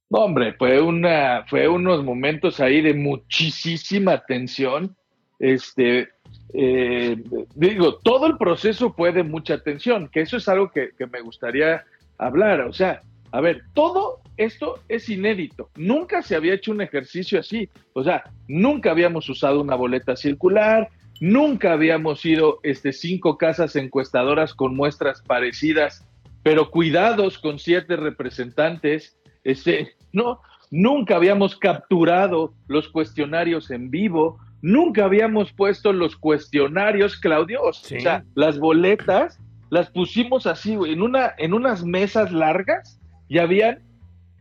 No, 0.09 0.19
hombre, 0.19 0.53
fue 0.53 0.81
una, 0.81 1.45
fue 1.47 1.67
unos 1.67 2.03
momentos 2.03 2.59
ahí 2.59 2.81
de 2.81 2.93
muchísima 2.93 4.23
tensión. 4.25 4.95
Este, 5.39 6.09
eh, 6.53 7.21
digo, 7.55 7.97
todo 7.99 8.27
el 8.27 8.37
proceso 8.37 8.93
fue 8.93 9.11
de 9.11 9.23
mucha 9.23 9.61
tensión, 9.61 10.07
que 10.07 10.21
eso 10.21 10.37
es 10.37 10.47
algo 10.47 10.71
que, 10.71 10.91
que 10.97 11.07
me 11.07 11.21
gustaría 11.21 11.83
hablar. 12.17 12.61
O 12.61 12.73
sea, 12.73 13.01
a 13.31 13.41
ver, 13.41 13.63
todo 13.73 14.21
esto 14.37 14.79
es 14.87 15.09
inédito. 15.09 15.69
Nunca 15.75 16.21
se 16.21 16.35
había 16.35 16.53
hecho 16.53 16.71
un 16.71 16.81
ejercicio 16.81 17.39
así. 17.39 17.69
O 17.93 18.03
sea, 18.03 18.23
nunca 18.47 18.91
habíamos 18.91 19.27
usado 19.29 19.59
una 19.59 19.75
boleta 19.75 20.15
circular, 20.15 20.89
nunca 21.19 21.73
habíamos 21.73 22.25
ido 22.25 22.59
este, 22.63 22.93
cinco 22.93 23.37
casas 23.37 23.75
encuestadoras 23.75 24.53
con 24.53 24.75
muestras 24.75 25.21
parecidas, 25.21 26.07
pero 26.43 26.71
cuidados 26.71 27.39
con 27.39 27.59
siete 27.59 27.97
representantes. 27.97 29.17
Este, 29.43 29.96
no, 30.13 30.41
nunca 30.71 31.15
habíamos 31.15 31.55
capturado 31.55 32.53
los 32.67 32.89
cuestionarios 32.89 33.71
en 33.71 33.89
vivo, 33.89 34.39
nunca 34.61 35.05
habíamos 35.05 35.51
puesto 35.53 35.93
los 35.93 36.15
cuestionarios, 36.15 37.17
Claudio, 37.17 37.61
o 37.63 37.73
sea, 37.73 38.23
las 38.35 38.59
boletas 38.59 39.39
las 39.69 39.89
pusimos 39.89 40.47
así, 40.47 40.73
en, 40.73 41.01
una, 41.01 41.33
en 41.37 41.53
unas 41.53 41.83
mesas 41.83 42.31
largas 42.31 42.99
y 43.27 43.39
había 43.39 43.79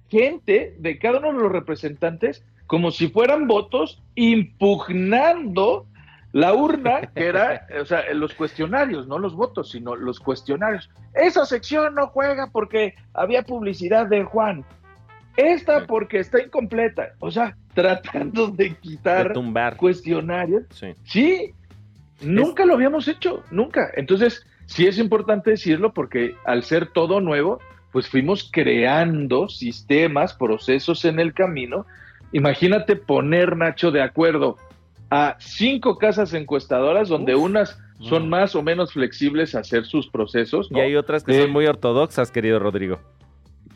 gente 0.08 0.76
de 0.78 0.98
cada 0.98 1.18
uno 1.18 1.32
de 1.32 1.42
los 1.44 1.52
representantes 1.52 2.44
como 2.66 2.90
si 2.90 3.08
fueran 3.08 3.46
votos 3.46 4.02
impugnando 4.14 5.86
la 6.32 6.52
urna, 6.52 7.00
que 7.14 7.26
era, 7.26 7.66
o 7.80 7.84
sea, 7.86 8.12
los 8.12 8.34
cuestionarios, 8.34 9.06
no 9.06 9.18
los 9.18 9.34
votos, 9.34 9.70
sino 9.70 9.96
los 9.96 10.20
cuestionarios. 10.20 10.90
Esa 11.14 11.46
sección 11.46 11.94
no 11.94 12.08
juega 12.08 12.50
porque 12.52 12.94
había 13.14 13.42
publicidad 13.42 14.06
de 14.06 14.24
Juan. 14.24 14.64
Esta 15.36 15.86
porque 15.86 16.18
está 16.18 16.42
incompleta. 16.42 17.14
O 17.20 17.30
sea, 17.30 17.56
tratando 17.74 18.48
de 18.48 18.74
quitar 18.76 19.34
cuestionarios. 19.76 20.64
Sí. 21.04 21.52
nunca 22.22 22.64
lo 22.64 22.74
habíamos 22.74 23.08
hecho, 23.08 23.42
nunca. 23.50 23.90
Entonces, 23.96 24.44
sí 24.66 24.86
es 24.86 24.98
importante 24.98 25.50
decirlo 25.50 25.92
porque 25.92 26.34
al 26.44 26.62
ser 26.62 26.88
todo 26.88 27.20
nuevo, 27.20 27.60
pues 27.92 28.08
fuimos 28.08 28.48
creando 28.52 29.48
sistemas, 29.48 30.34
procesos 30.34 31.04
en 31.04 31.18
el 31.20 31.34
camino. 31.34 31.86
Imagínate 32.32 32.96
poner, 32.96 33.56
Nacho, 33.56 33.90
de 33.90 34.02
acuerdo 34.02 34.56
a 35.10 35.36
cinco 35.38 35.98
casas 35.98 36.34
encuestadoras 36.34 37.08
donde 37.08 37.34
unas 37.36 37.78
son 38.00 38.28
más 38.28 38.54
o 38.54 38.62
menos 38.62 38.92
flexibles 38.92 39.54
a 39.54 39.60
hacer 39.60 39.86
sus 39.86 40.08
procesos. 40.08 40.68
Y 40.70 40.80
hay 40.80 40.96
otras 40.96 41.24
que 41.24 41.32
son 41.32 41.48
eh, 41.48 41.52
muy 41.52 41.66
ortodoxas, 41.66 42.30
querido 42.30 42.58
Rodrigo. 42.58 43.00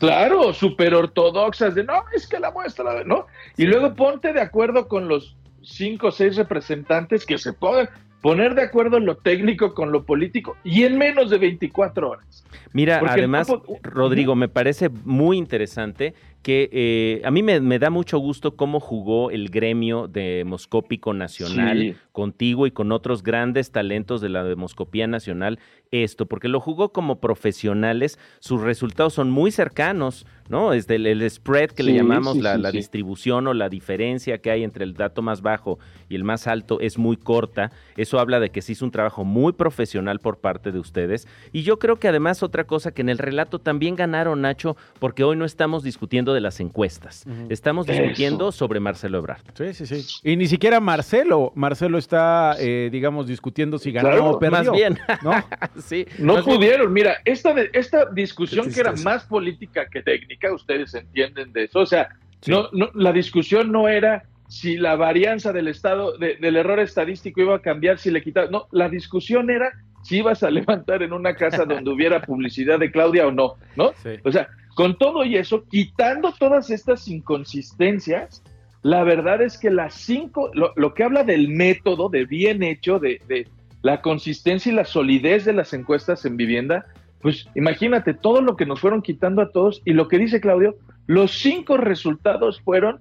Claro, 0.01 0.51
súper 0.51 0.95
ortodoxas 0.95 1.75
de 1.75 1.83
no, 1.83 2.05
es 2.11 2.25
que 2.25 2.39
la 2.39 2.49
muestra, 2.49 3.03
¿no? 3.03 3.27
Y 3.55 3.67
luego 3.67 3.93
ponte 3.93 4.33
de 4.33 4.41
acuerdo 4.41 4.87
con 4.87 5.07
los 5.07 5.37
cinco 5.61 6.07
o 6.07 6.11
seis 6.11 6.37
representantes 6.37 7.23
que 7.23 7.37
se 7.37 7.53
puedan 7.53 7.87
poner 8.19 8.55
de 8.55 8.63
acuerdo 8.63 8.97
en 8.97 9.05
lo 9.05 9.17
técnico 9.17 9.75
con 9.75 9.91
lo 9.91 10.03
político 10.03 10.57
y 10.63 10.85
en 10.85 10.97
menos 10.97 11.29
de 11.29 11.37
24 11.37 12.09
horas. 12.09 12.43
Mira, 12.73 12.99
además, 13.07 13.47
Rodrigo, 13.83 14.33
me 14.35 14.47
parece 14.47 14.89
muy 14.89 15.37
interesante 15.37 16.15
que 16.41 16.69
eh, 16.71 17.21
a 17.23 17.31
mí 17.31 17.43
me, 17.43 17.79
da 17.79 17.89
mucho 17.89 18.17
gusto 18.17 18.55
cómo 18.55 18.79
jugó 18.79 19.29
el 19.29 19.49
gremio 19.49 20.07
de 20.07 20.43
Moscópico 20.45 21.13
Nacional 21.13 21.95
contigo 22.11 22.65
y 22.65 22.71
con 22.71 22.91
otros 22.91 23.21
grandes 23.21 23.71
talentos 23.71 24.21
de 24.21 24.29
la 24.29 24.43
Demoscopía 24.43 25.07
Nacional 25.07 25.59
esto, 25.91 26.25
porque 26.25 26.47
lo 26.47 26.59
jugó 26.59 26.93
como 26.93 27.19
profesionales, 27.19 28.17
sus 28.39 28.61
resultados 28.61 29.13
son 29.13 29.29
muy 29.29 29.51
cercanos, 29.51 30.25
¿no? 30.47 30.71
Es 30.71 30.87
del 30.87 31.05
el 31.05 31.29
spread 31.29 31.71
que 31.71 31.83
le 31.83 31.93
llamamos 31.93 32.37
la, 32.37 32.57
la 32.57 32.71
distribución 32.71 33.47
o 33.47 33.53
la 33.53 33.67
diferencia 33.67 34.37
que 34.39 34.51
hay 34.51 34.63
entre 34.63 34.85
el 34.85 34.93
dato 34.93 35.21
más 35.21 35.41
bajo 35.41 35.79
y 36.07 36.15
el 36.15 36.23
más 36.23 36.47
alto 36.47 36.79
es 36.79 36.97
muy 36.97 37.17
corta. 37.17 37.71
Eso 37.97 38.19
habla 38.19 38.39
de 38.39 38.49
que 38.49 38.61
se 38.61 38.71
hizo 38.71 38.85
un 38.85 38.91
trabajo 38.91 39.25
muy 39.25 39.51
profesional 39.51 40.19
por 40.19 40.39
parte 40.39 40.71
de 40.71 40.79
ustedes. 40.79 41.27
Y 41.51 41.63
yo 41.63 41.77
creo 41.77 41.97
que 41.97 42.07
además 42.07 42.41
otra 42.41 42.63
cosa 42.63 42.93
que 42.93 43.01
en 43.01 43.09
el 43.09 43.17
relato 43.17 43.59
también 43.59 43.95
ganaron, 43.95 44.41
Nacho, 44.41 44.77
porque 44.99 45.25
hoy 45.25 45.35
no 45.35 45.45
estamos 45.45 45.83
discutiendo 45.83 46.30
de 46.33 46.41
las 46.41 46.59
encuestas, 46.59 47.25
estamos 47.49 47.87
discutiendo 47.87 48.51
sobre 48.51 48.79
Marcelo 48.79 49.17
Ebrard. 49.19 49.41
Sí, 49.53 49.73
sí, 49.73 49.85
sí. 49.85 50.19
Y 50.23 50.35
ni 50.35 50.47
siquiera 50.47 50.79
Marcelo, 50.79 51.51
Marcelo 51.55 51.97
está, 51.97 52.55
eh, 52.59 52.89
digamos, 52.91 53.27
discutiendo 53.27 53.77
si 53.77 53.91
ganó 53.91 54.31
o 54.31 54.39
perdió. 54.39 54.51
Más 54.51 54.71
bien, 54.71 54.97
¿no? 55.23 55.31
sí. 55.81 56.05
No 56.17 56.43
pudieron. 56.43 56.91
Mira, 56.93 57.17
esta, 57.25 57.53
esta 57.73 58.05
discusión 58.05 58.71
que 58.71 58.79
era 58.79 58.93
más 59.03 59.25
política 59.25 59.87
que 59.87 60.01
técnica, 60.01 60.53
ustedes 60.53 60.93
entienden 60.93 61.53
de 61.53 61.65
eso. 61.65 61.79
O 61.79 61.85
sea, 61.85 62.09
no, 62.47 62.69
no, 62.71 62.89
la 62.93 63.13
discusión 63.13 63.71
no 63.71 63.87
era 63.87 64.23
si 64.47 64.75
la 64.75 64.95
varianza 64.97 65.53
del 65.53 65.69
estado, 65.69 66.17
del 66.17 66.55
error 66.57 66.79
estadístico 66.79 67.41
iba 67.41 67.55
a 67.55 67.61
cambiar, 67.61 67.97
si 67.97 68.11
le 68.11 68.21
quitaba. 68.21 68.49
No, 68.49 68.67
la 68.71 68.89
discusión 68.89 69.49
era 69.49 69.71
si 70.03 70.17
ibas 70.17 70.43
a 70.43 70.49
levantar 70.51 71.03
en 71.03 71.13
una 71.13 71.35
casa 71.35 71.65
donde 71.65 71.89
hubiera 71.89 72.21
publicidad 72.21 72.79
de 72.79 72.91
Claudia 72.91 73.27
o 73.27 73.31
no, 73.31 73.55
¿no? 73.75 73.91
O 74.23 74.31
sea, 74.31 74.49
con 74.75 74.97
todo 74.97 75.25
y 75.25 75.37
eso, 75.37 75.63
quitando 75.69 76.33
todas 76.33 76.69
estas 76.69 77.07
inconsistencias, 77.07 78.43
la 78.83 79.03
verdad 79.03 79.41
es 79.41 79.57
que 79.57 79.69
las 79.69 79.93
cinco, 79.93 80.49
lo, 80.53 80.93
que 80.93 81.03
habla 81.03 81.23
del 81.23 81.49
método, 81.49 82.09
de 82.09 82.25
bien 82.25 82.63
hecho, 82.63 82.99
de, 82.99 83.21
de, 83.27 83.47
la 83.83 84.01
consistencia 84.01 84.71
y 84.71 84.75
la 84.75 84.85
solidez 84.85 85.45
de 85.45 85.53
las 85.53 85.73
encuestas 85.73 86.25
en 86.25 86.37
vivienda, 86.37 86.85
pues 87.19 87.47
imagínate 87.55 88.13
todo 88.13 88.41
lo 88.41 88.55
que 88.55 88.65
nos 88.65 88.79
fueron 88.79 89.01
quitando 89.01 89.41
a 89.41 89.51
todos 89.51 89.81
y 89.85 89.93
lo 89.93 90.07
que 90.07 90.17
dice 90.17 90.41
Claudio, 90.41 90.75
los 91.07 91.31
cinco 91.31 91.77
resultados 91.77 92.61
fueron 92.61 92.99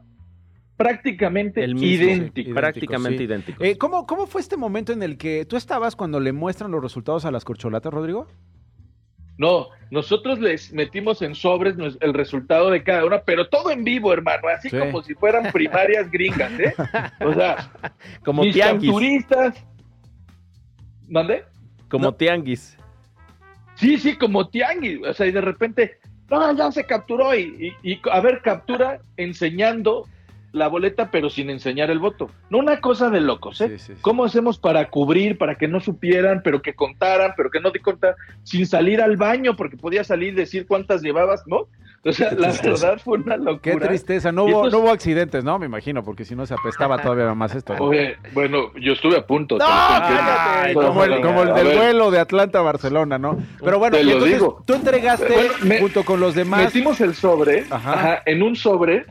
prácticamente 0.77 1.67
idénticos. 1.67 2.55
Prácticamente 2.55 3.25
idénticos. 3.25 3.62
Eh, 3.62 3.77
¿cómo, 3.77 4.07
¿Cómo 4.07 4.27
fue 4.27 4.41
este 4.41 4.57
momento 4.57 4.93
en 4.93 5.03
el 5.03 5.19
que 5.19 5.45
tú 5.45 5.57
estabas 5.57 5.95
cuando 5.95 6.21
le 6.21 6.33
muestran 6.33 6.71
los 6.71 6.83
resultados 6.83 7.27
a 7.27 7.31
las 7.31 7.45
corcholatas, 7.45 7.93
Rodrigo? 7.93 8.27
No, 9.40 9.68
nosotros 9.90 10.38
les 10.38 10.70
metimos 10.70 11.23
en 11.23 11.35
sobres 11.35 11.75
el 12.02 12.12
resultado 12.12 12.68
de 12.68 12.82
cada 12.82 13.06
una, 13.06 13.23
pero 13.23 13.49
todo 13.49 13.70
en 13.70 13.85
vivo, 13.85 14.12
hermano, 14.12 14.49
así 14.49 14.68
como 14.68 15.02
si 15.02 15.14
fueran 15.14 15.50
primarias 15.50 16.11
gringas, 16.11 16.52
¿eh? 16.61 16.75
O 17.25 17.32
sea, 17.32 17.73
como 18.23 18.42
mis 18.42 18.54
turistas. 18.80 19.64
¿Mande? 21.09 21.44
Como 21.88 22.12
tianguis. 22.14 22.76
Sí, 23.76 23.97
sí, 23.97 24.14
como 24.14 24.47
tianguis. 24.47 25.00
O 25.06 25.14
sea, 25.14 25.25
y 25.26 25.32
de 25.32 25.40
repente, 25.40 25.99
no, 26.28 26.54
ya 26.54 26.70
se 26.70 26.85
capturó 26.85 27.35
y, 27.35 27.75
y, 27.82 27.92
y 27.92 28.00
a 28.12 28.20
ver, 28.20 28.42
captura 28.42 29.00
enseñando 29.16 30.06
la 30.52 30.69
boleta, 30.69 31.11
pero 31.11 31.30
sin 31.30 31.50
enseñar 31.50 31.90
el 31.90 31.99
voto. 31.99 32.30
No 32.50 32.59
una 32.59 32.80
cosa 32.80 33.11
de 33.11 33.21
locos, 33.21 33.61
¿eh? 33.61 33.76
¿Cómo 34.00 34.25
hacemos 34.25 34.59
para 34.59 34.90
cubrir, 34.90 35.38
para 35.38 35.54
que 35.54 35.69
no 35.69 35.80
supieran, 35.80 36.42
pero 36.42 36.62
que 36.62 36.75
contaran, 36.75 37.35
pero 37.37 37.50
que 37.50 37.61
no 37.61 37.71
te 37.71 37.80
contaran, 37.80 38.16
sin 38.42 38.66
salir 38.66 39.00
al 39.00 39.16
baño, 39.16 39.57
porque 39.57 39.76
podía 39.76 40.04
salir 40.04 40.33
y 40.33 40.37
decir 40.37 40.66
cuántas 40.66 41.02
llevabas, 41.02 41.47
¿no? 41.47 41.69
O 42.02 42.12
sea, 42.12 42.33
la 42.33 42.50
verdad 42.50 42.99
fue 43.02 43.19
una 43.19 43.37
locura. 43.37 43.61
Qué 43.61 43.76
tristeza. 43.76 44.33
No 44.33 44.45
hubo, 44.45 44.71
no 44.71 44.78
hubo 44.78 44.90
accidentes, 44.90 45.45
¿no? 45.45 45.59
Me 45.59 45.66
imagino, 45.66 46.02
porque 46.02 46.25
si 46.25 46.35
no 46.35 46.47
se 46.47 46.54
apestaba 46.54 47.00
todavía 47.02 47.35
más 47.35 47.54
esto. 47.54 47.75
bueno, 48.33 48.73
yo 48.80 48.95
estuve 48.95 49.19
a 49.19 49.26
punto. 49.26 49.59
como 50.73 51.04
el, 51.04 51.21
como 51.21 51.42
el 51.42 51.54
del 51.54 51.76
vuelo 51.76 52.11
de 52.11 52.19
Atlanta 52.19 52.61
a 52.61 52.62
Barcelona, 52.62 53.19
¿no? 53.19 53.38
Pero 53.62 53.78
bueno, 53.78 53.99
tú 54.64 54.75
entregaste 54.75 55.50
junto 55.78 56.04
con 56.04 56.21
los 56.21 56.35
demás. 56.35 56.64
Metimos 56.64 57.00
el 57.00 57.14
sobre, 57.14 57.64
en 58.25 58.42
un 58.42 58.57
sobre 58.57 59.04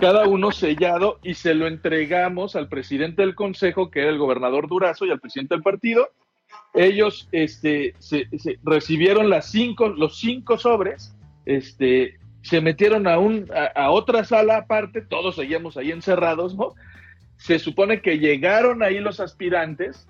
cada 0.00 0.26
uno 0.26 0.52
sellado 0.52 1.18
y 1.22 1.34
se 1.34 1.54
lo 1.54 1.66
entregamos 1.66 2.56
al 2.56 2.68
presidente 2.68 3.22
del 3.22 3.34
consejo, 3.34 3.90
que 3.90 4.00
era 4.00 4.10
el 4.10 4.18
gobernador 4.18 4.68
Durazo, 4.68 5.06
y 5.06 5.10
al 5.10 5.20
presidente 5.20 5.54
del 5.54 5.62
partido. 5.62 6.08
Ellos 6.74 7.28
este, 7.32 7.94
se, 7.98 8.28
recibieron 8.64 9.30
los 9.30 9.46
cinco 9.50 10.58
sobres, 10.58 11.14
este, 11.46 12.18
se 12.42 12.60
metieron 12.60 13.06
a, 13.06 13.18
un, 13.18 13.48
a, 13.74 13.90
otra 13.90 14.24
sala 14.24 14.58
aparte, 14.58 15.00
todos 15.00 15.36
seguíamos 15.36 15.76
ahí 15.76 15.90
encerrados, 15.90 16.54
¿no? 16.54 16.74
Se 17.36 17.58
supone 17.58 18.00
que 18.00 18.18
llegaron 18.18 18.82
ahí 18.82 19.00
los 19.00 19.20
aspirantes, 19.20 20.06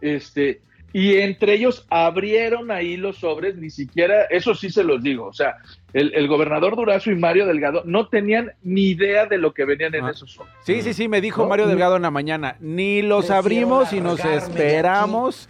este, 0.00 0.60
y 0.92 1.16
entre 1.16 1.54
ellos 1.54 1.86
abrieron 1.90 2.70
ahí 2.70 2.96
los 2.96 3.18
sobres, 3.18 3.56
ni 3.56 3.70
siquiera, 3.70 4.24
eso 4.30 4.54
sí 4.54 4.70
se 4.70 4.84
los 4.84 5.02
digo, 5.02 5.26
o 5.26 5.32
sea, 5.32 5.56
el, 5.94 6.28
gobernador 6.28 6.76
Durazo 6.76 7.10
y 7.10 7.16
Mario 7.16 7.46
Delgado 7.46 7.82
no 7.86 8.08
tenían 8.08 8.52
ni 8.62 8.88
idea 8.88 9.24
de 9.26 9.38
lo 9.38 9.54
que 9.54 9.64
venían 9.64 9.94
en 9.94 10.04
ah. 10.04 10.10
esos 10.10 10.32
sobres. 10.32 10.52
Sí, 10.62 10.82
sí, 10.82 10.92
sí, 10.92 11.08
me 11.08 11.20
dijo 11.20 11.46
Mario 11.46 11.66
Delgado 11.66 11.96
en 11.96 12.02
la 12.02 12.10
mañana, 12.10 12.56
ni 12.60 13.00
los 13.00 13.30
abrimos 13.30 13.92
y 13.92 14.00
nos 14.00 14.22
esperamos. 14.24 15.48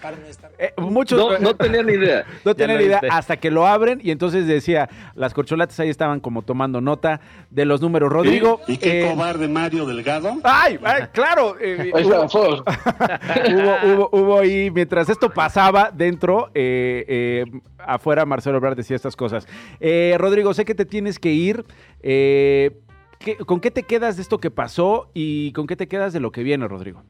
Eh, 0.59 0.73
muchos 0.77 1.19
no, 1.19 1.39
no, 1.39 1.57
tenían 1.57 1.87
ni 1.87 1.95
idea. 1.95 2.25
No 2.45 2.55
tenían 2.55 2.79
ni 2.79 2.85
idea 2.85 3.01
hasta 3.11 3.37
que 3.37 3.51
lo 3.51 3.67
abren 3.67 4.01
y 4.03 4.11
entonces 4.11 4.47
decía, 4.47 4.89
las 5.15 5.35
corcholatas 5.35 5.79
ahí 5.81 5.89
estaban 5.89 6.21
como 6.21 6.43
tomando 6.43 6.81
nota 6.81 7.21
de 7.51 7.65
los 7.65 7.81
números. 7.81 8.11
Rodrigo. 8.13 8.61
¿Y 8.69 8.77
qué 8.77 9.05
eh, 9.05 9.11
cobarde 9.11 9.49
Mario 9.49 9.87
Delgado? 9.87 10.39
Ay, 10.45 10.79
claro. 11.13 11.57
Eh, 11.69 11.93
hubo, 11.95 13.77
hubo, 13.85 14.09
hubo, 14.13 14.39
ahí, 14.39 14.71
mientras 14.71 15.09
esto 15.09 15.31
pasaba 15.31 15.91
dentro, 15.93 16.51
afuera 17.79 18.25
Marcelo 18.25 18.59
Ebrard 18.59 18.77
decía 18.77 18.97
estas 18.97 19.17
cosas. 19.17 19.47
Rodrigo, 19.81 20.28
sé 20.55 20.65
que 20.65 20.75
te 20.75 20.85
tienes 20.85 21.19
que 21.19 21.33
ir. 21.33 21.65
¿Con 23.47 23.61
qué 23.61 23.71
te 23.71 23.83
quedas 23.83 24.17
de 24.17 24.23
esto 24.23 24.39
que 24.39 24.51
pasó 24.51 25.11
y 25.15 25.53
con 25.53 25.67
qué 25.67 25.77
te 25.77 25.89
quedas 25.89 26.13
de 26.13 26.21
lo 26.21 26.31
que 26.31 26.43
viene, 26.43 26.69
Rodrigo? 26.69 27.03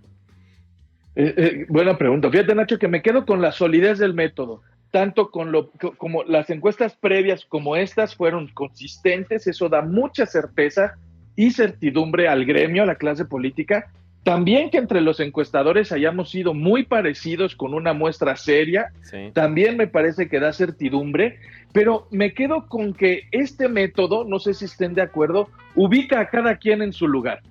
Eh, 1.21 1.35
eh, 1.37 1.67
buena 1.69 1.99
pregunta. 1.99 2.31
Fíjate, 2.31 2.55
Nacho, 2.55 2.79
que 2.79 2.87
me 2.87 3.03
quedo 3.03 3.27
con 3.27 3.43
la 3.43 3.51
solidez 3.51 3.99
del 3.99 4.15
método. 4.15 4.63
Tanto 4.93 5.31
con 5.31 5.53
lo 5.53 5.71
como 5.99 6.23
las 6.23 6.49
encuestas 6.49 6.97
previas 6.97 7.45
como 7.45 7.77
estas 7.77 8.15
fueron 8.15 8.49
consistentes, 8.55 9.47
eso 9.47 9.69
da 9.69 9.83
mucha 9.83 10.25
certeza 10.25 10.97
y 11.37 11.51
certidumbre 11.51 12.29
al 12.29 12.47
gremio, 12.47 12.85
a 12.85 12.87
la 12.87 12.95
clase 12.95 13.25
política. 13.27 13.91
También 14.23 14.71
que 14.71 14.79
entre 14.79 15.01
los 15.01 15.21
encuestadores 15.21 15.91
hayamos 15.91 16.31
sido 16.31 16.55
muy 16.55 16.85
parecidos 16.85 17.57
con 17.57 17.75
una 17.75 17.93
muestra 17.93 18.37
seria, 18.37 18.93
también 19.33 19.77
me 19.77 19.89
parece 19.89 20.29
que 20.29 20.41
da 20.41 20.53
certidumbre, 20.53 21.39
pero 21.73 22.07
me 22.11 22.35
quedo 22.35 22.67
con 22.67 22.95
que 22.95 23.25
este 23.31 23.69
método, 23.69 24.25
no 24.25 24.39
sé 24.39 24.55
si 24.55 24.65
estén 24.65 24.95
de 24.95 25.03
acuerdo, 25.03 25.49
ubica 25.75 26.21
a 26.21 26.29
cada 26.29 26.57
quien 26.57 26.83
en 26.83 26.93
su 26.93 27.07
lugar. 27.07 27.43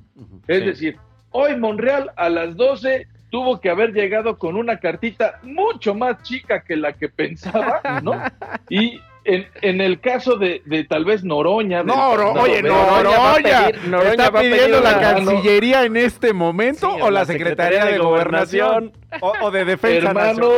Es 0.48 0.66
decir, 0.66 0.98
hoy 1.32 1.56
Monreal 1.56 2.12
a 2.16 2.30
las 2.30 2.56
12 2.56 3.08
tuvo 3.30 3.60
que 3.60 3.70
haber 3.70 3.94
llegado 3.94 4.38
con 4.38 4.56
una 4.56 4.78
cartita 4.80 5.40
mucho 5.44 5.94
más 5.94 6.22
chica 6.24 6.64
que 6.64 6.76
la 6.76 6.94
que 6.94 7.10
pensaba, 7.10 7.82
¿no? 8.02 8.22
Y 8.70 9.00
en, 9.24 9.46
en, 9.62 9.82
el 9.82 10.00
caso 10.00 10.38
de, 10.38 10.62
de, 10.66 10.86
tal 10.86 11.04
vez 11.04 11.24
Noroña. 11.24 11.84
No, 11.84 12.12
oye, 12.12 12.64
Noroña. 12.64 13.68
¿Está 13.68 14.32
pidiendo 14.32 14.80
la 14.80 15.00
Cancillería 15.00 15.84
en 15.84 15.98
este 15.98 16.32
momento 16.34 16.90
o 16.90 17.12
la 17.12 17.26
Secretaría, 17.26 17.86
de, 17.86 17.98
Gobernación? 17.98 18.94
O, 19.22 19.52
de 19.52 19.66
Defensa 19.66 20.10
Hermano, 20.10 20.50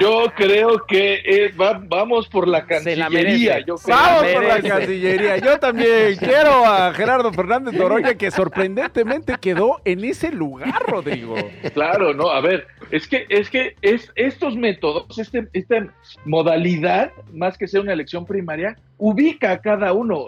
yo 0.00 0.32
creo 0.36 0.84
que 0.86 1.52
vamos 1.88 2.28
por 2.28 2.46
la 2.46 2.64
Cancillería. 2.64 3.60
Yo 3.60 3.76
vamos 3.86 4.32
por 4.32 4.44
la 4.44 4.62
Cancillería. 4.62 5.38
Yo 5.38 5.58
también 5.58 6.16
quiero 6.18 6.64
a 6.66 6.92
Gerardo 6.94 7.32
Fernández 7.32 7.74
Noroña 7.74 8.14
que 8.14 8.30
sorprendentemente 8.30 9.34
quedó 9.40 9.80
en 9.84 10.04
ese 10.04 10.30
lugar, 10.30 10.82
Rodrigo. 10.86 11.34
Claro, 11.74 12.14
no, 12.14 12.30
a 12.30 12.40
ver, 12.40 12.66
es 12.90 13.06
que, 13.08 13.26
es 13.28 13.50
que 13.50 13.76
es, 13.82 14.10
estos 14.14 14.56
métodos, 14.56 15.18
este, 15.18 15.48
esta 15.52 15.92
modalidad, 16.24 17.12
más 17.32 17.58
que 17.58 17.66
ser 17.66 17.80
una 17.80 17.92
elección 17.92 18.24
primaria, 18.24 18.76
ubica 18.98 19.52
a 19.52 19.60
cada 19.60 19.92
uno. 19.92 20.26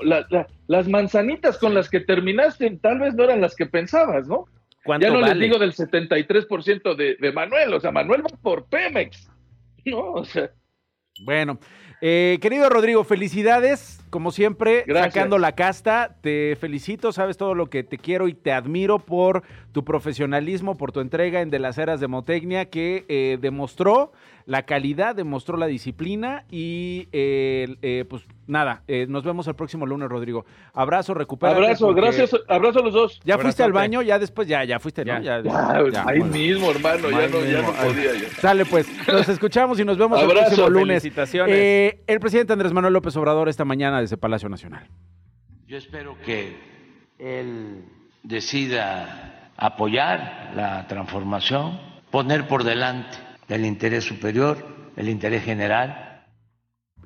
las 0.66 0.88
manzanitas 0.88 1.58
con 1.58 1.74
las 1.74 1.88
que 1.88 2.00
terminaste 2.00 2.70
tal 2.82 2.98
vez 2.98 3.14
no 3.14 3.24
eran 3.24 3.40
las 3.40 3.54
que 3.54 3.66
pensabas, 3.66 4.26
¿no? 4.26 4.46
Ya 5.00 5.10
no 5.10 5.20
les 5.20 5.38
digo 5.38 5.58
del 5.58 5.72
73% 5.72 6.96
de, 6.96 7.16
de 7.20 7.32
Manuel, 7.32 7.74
o 7.74 7.80
sea, 7.80 7.92
Manuel 7.92 8.24
va 8.24 8.36
por 8.42 8.66
Pemex, 8.66 9.30
¿no? 9.84 10.12
O 10.12 10.24
sea. 10.24 10.50
Bueno, 11.24 11.60
eh, 12.00 12.38
querido 12.40 12.68
Rodrigo, 12.68 13.04
felicidades 13.04 14.01
como 14.12 14.30
siempre, 14.30 14.84
sacando 14.92 15.38
la 15.38 15.52
casta. 15.52 16.16
Te 16.20 16.54
felicito, 16.60 17.12
sabes 17.12 17.38
todo 17.38 17.54
lo 17.54 17.70
que 17.70 17.82
te 17.82 17.96
quiero 17.96 18.28
y 18.28 18.34
te 18.34 18.52
admiro 18.52 18.98
por 18.98 19.42
tu 19.72 19.84
profesionalismo, 19.84 20.76
por 20.76 20.92
tu 20.92 21.00
entrega 21.00 21.40
en 21.40 21.48
De 21.48 21.58
las 21.58 21.78
Eras 21.78 21.98
de 21.98 22.08
Motecnia, 22.08 22.66
que 22.66 23.06
eh, 23.08 23.38
demostró 23.40 24.12
la 24.44 24.64
calidad, 24.64 25.14
demostró 25.14 25.56
la 25.56 25.66
disciplina 25.66 26.44
y 26.50 27.08
eh, 27.12 27.76
eh, 27.80 28.04
pues 28.10 28.24
nada, 28.48 28.82
nos 29.08 29.22
vemos 29.24 29.46
el 29.46 29.54
próximo 29.54 29.86
lunes, 29.86 30.08
Rodrigo. 30.10 30.44
Abrazo, 30.74 31.14
recupera. 31.14 31.52
Abrazo, 31.52 31.94
gracias, 31.94 32.32
abrazo 32.48 32.80
a 32.80 32.82
los 32.82 32.92
dos. 32.92 33.20
¿Ya 33.24 33.38
fuiste 33.38 33.62
al 33.62 33.72
baño? 33.72 34.02
Ya 34.02 34.18
después, 34.18 34.46
ya, 34.46 34.64
ya 34.64 34.78
fuiste, 34.78 35.06
¿no? 35.06 35.22
Ya, 35.22 35.42
ahí 36.06 36.20
mismo, 36.20 36.70
hermano, 36.70 37.08
ya 37.08 37.28
no, 37.28 37.44
ya 37.44 37.62
no, 37.62 37.72
podía. 37.72 38.14
Ya. 38.14 38.28
Sale 38.40 38.66
pues, 38.66 38.86
nos 39.08 39.28
escuchamos 39.28 39.80
y 39.80 39.86
nos 39.86 39.96
vemos 39.96 40.20
el 40.20 40.28
próximo 40.28 40.68
lunes. 40.68 41.02
Felicitaciones. 41.02 41.96
el 42.06 42.20
presidente 42.20 42.52
Andrés 42.52 42.74
Manuel 42.74 42.92
López 42.92 43.16
Obrador 43.16 43.48
esta 43.48 43.64
mañana 43.64 44.01
desde 44.02 44.16
Palacio 44.16 44.48
Nacional. 44.48 44.88
Yo 45.66 45.78
espero 45.78 46.16
que 46.24 46.56
él 47.18 47.84
decida 48.22 49.50
apoyar 49.56 50.52
la 50.54 50.86
transformación, 50.86 51.80
poner 52.10 52.46
por 52.46 52.64
delante 52.64 53.16
el 53.48 53.64
interés 53.64 54.04
superior, 54.04 54.58
el 54.96 55.08
interés 55.08 55.44
general. 55.44 56.26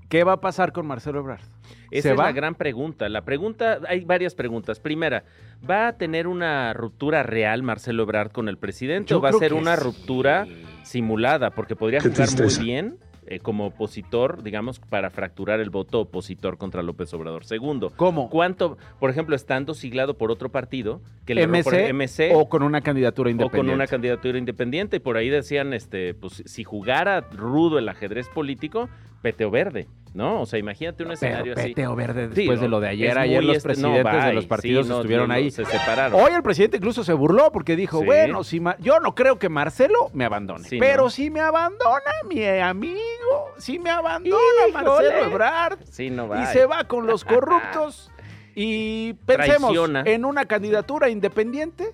¿Qué 0.08 0.24
va 0.24 0.34
a 0.34 0.40
pasar 0.40 0.72
con 0.72 0.86
Marcelo 0.86 1.20
Ebrard? 1.20 1.42
Esa 1.90 2.12
es 2.12 2.16
la 2.16 2.32
gran 2.32 2.54
pregunta. 2.54 3.08
La 3.08 3.22
pregunta, 3.24 3.78
hay 3.88 4.04
varias 4.04 4.34
preguntas. 4.34 4.80
Primera, 4.80 5.24
¿va 5.68 5.88
a 5.88 5.92
tener 5.96 6.26
una 6.26 6.72
ruptura 6.72 7.22
real 7.22 7.62
Marcelo 7.62 8.04
Ebrard 8.04 8.30
con 8.30 8.48
el 8.48 8.58
presidente 8.58 9.14
o 9.14 9.20
va 9.20 9.30
a 9.30 9.32
ser 9.32 9.54
una 9.54 9.76
ruptura 9.76 10.46
simulada? 10.82 11.50
Porque 11.50 11.76
podría 11.76 12.00
jugar 12.00 12.28
muy 12.32 12.64
bien 12.64 12.98
eh, 13.26 13.40
como 13.40 13.66
opositor, 13.66 14.42
digamos, 14.42 14.78
para 14.78 15.10
fracturar 15.10 15.60
el 15.60 15.70
voto 15.70 16.00
opositor 16.00 16.58
contra 16.58 16.82
López 16.82 17.12
Obrador. 17.14 17.44
Segundo, 17.44 17.92
¿cómo? 17.96 18.30
¿Cuánto, 18.30 18.78
por 18.98 19.10
ejemplo, 19.10 19.34
estando 19.36 19.74
siglado 19.74 20.16
por 20.16 20.30
otro 20.30 20.50
partido 20.50 21.00
que 21.24 21.34
le 21.34 21.46
MC, 21.46 21.92
MC 21.92 22.32
o 22.34 22.48
con 22.48 22.62
una 22.62 22.80
candidatura 22.80 23.30
independiente? 23.30 23.58
O 23.58 23.64
con 23.64 23.74
una 23.74 23.86
candidatura 23.86 24.38
independiente. 24.38 24.96
Y 24.96 25.00
por 25.00 25.16
ahí 25.16 25.28
decían, 25.28 25.72
este, 25.72 26.14
pues 26.14 26.42
si 26.46 26.64
jugara 26.64 27.20
rudo 27.20 27.78
el 27.78 27.88
ajedrez 27.88 28.28
político, 28.28 28.88
peteo 29.22 29.50
verde. 29.50 29.88
¿No? 30.16 30.40
O 30.40 30.46
sea, 30.46 30.58
imagínate 30.58 31.04
un 31.04 31.12
escenario 31.12 31.52
así. 31.56 31.68
Peteo 31.68 31.94
verde 31.94 32.28
después 32.28 32.60
de 32.60 32.68
lo 32.68 32.80
de 32.80 32.88
ayer. 32.88 33.16
Ayer 33.18 33.44
los 33.44 33.58
este, 33.58 33.68
presidentes 33.68 34.24
de 34.24 34.32
los 34.32 34.46
partidos 34.46 34.88
estuvieron 34.88 35.30
ahí. 35.30 35.50
Se 35.50 35.64
separaron. 35.64 36.20
Hoy 36.20 36.32
el 36.32 36.42
presidente 36.42 36.78
incluso 36.78 37.04
se 37.04 37.12
burló 37.12 37.52
porque 37.52 37.76
dijo, 37.76 38.02
bueno, 38.02 38.42
si 38.42 38.60
yo 38.80 38.98
no 39.00 39.14
creo 39.14 39.38
que 39.38 39.48
Marcelo 39.48 40.10
me 40.12 40.24
abandone. 40.24 40.68
pero 40.78 41.10
si 41.10 41.30
me 41.30 41.40
abandona 41.40 42.12
mi 42.28 42.44
amigo, 42.44 43.52
si 43.58 43.78
me 43.78 43.90
abandona 43.90 44.40
Marcelo 44.72 45.24
Ebrard 45.26 45.78
y 45.82 46.46
se 46.46 46.66
va 46.66 46.84
con 46.84 47.06
los 47.06 47.24
corruptos 47.26 48.10
y 48.54 49.12
pensemos 49.26 49.76
en 50.06 50.24
una 50.24 50.46
candidatura 50.46 51.10
independiente, 51.10 51.92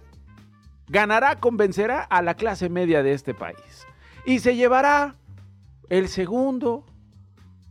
ganará, 0.88 1.40
convencerá 1.40 2.02
a 2.02 2.22
la 2.22 2.34
clase 2.34 2.68
media 2.68 3.02
de 3.02 3.12
este 3.12 3.34
país. 3.34 3.86
Y 4.24 4.38
se 4.38 4.54
llevará 4.54 5.16
el 5.88 6.08
segundo, 6.08 6.84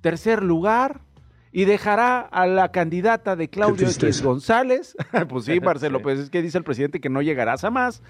tercer 0.01 0.43
lugar 0.43 1.01
y 1.51 1.65
dejará 1.65 2.19
a 2.21 2.47
la 2.47 2.71
candidata 2.71 3.35
de 3.35 3.49
Claudio 3.49 3.87
X 3.87 4.21
González, 4.21 4.95
pues 5.29 5.45
sí, 5.45 5.59
Marcelo, 5.59 6.01
pues 6.03 6.19
es 6.19 6.29
que 6.29 6.41
dice 6.41 6.57
el 6.57 6.63
presidente 6.63 7.01
que 7.01 7.09
no 7.09 7.21
llegarás 7.21 7.63
a 7.63 7.71
más, 7.71 8.01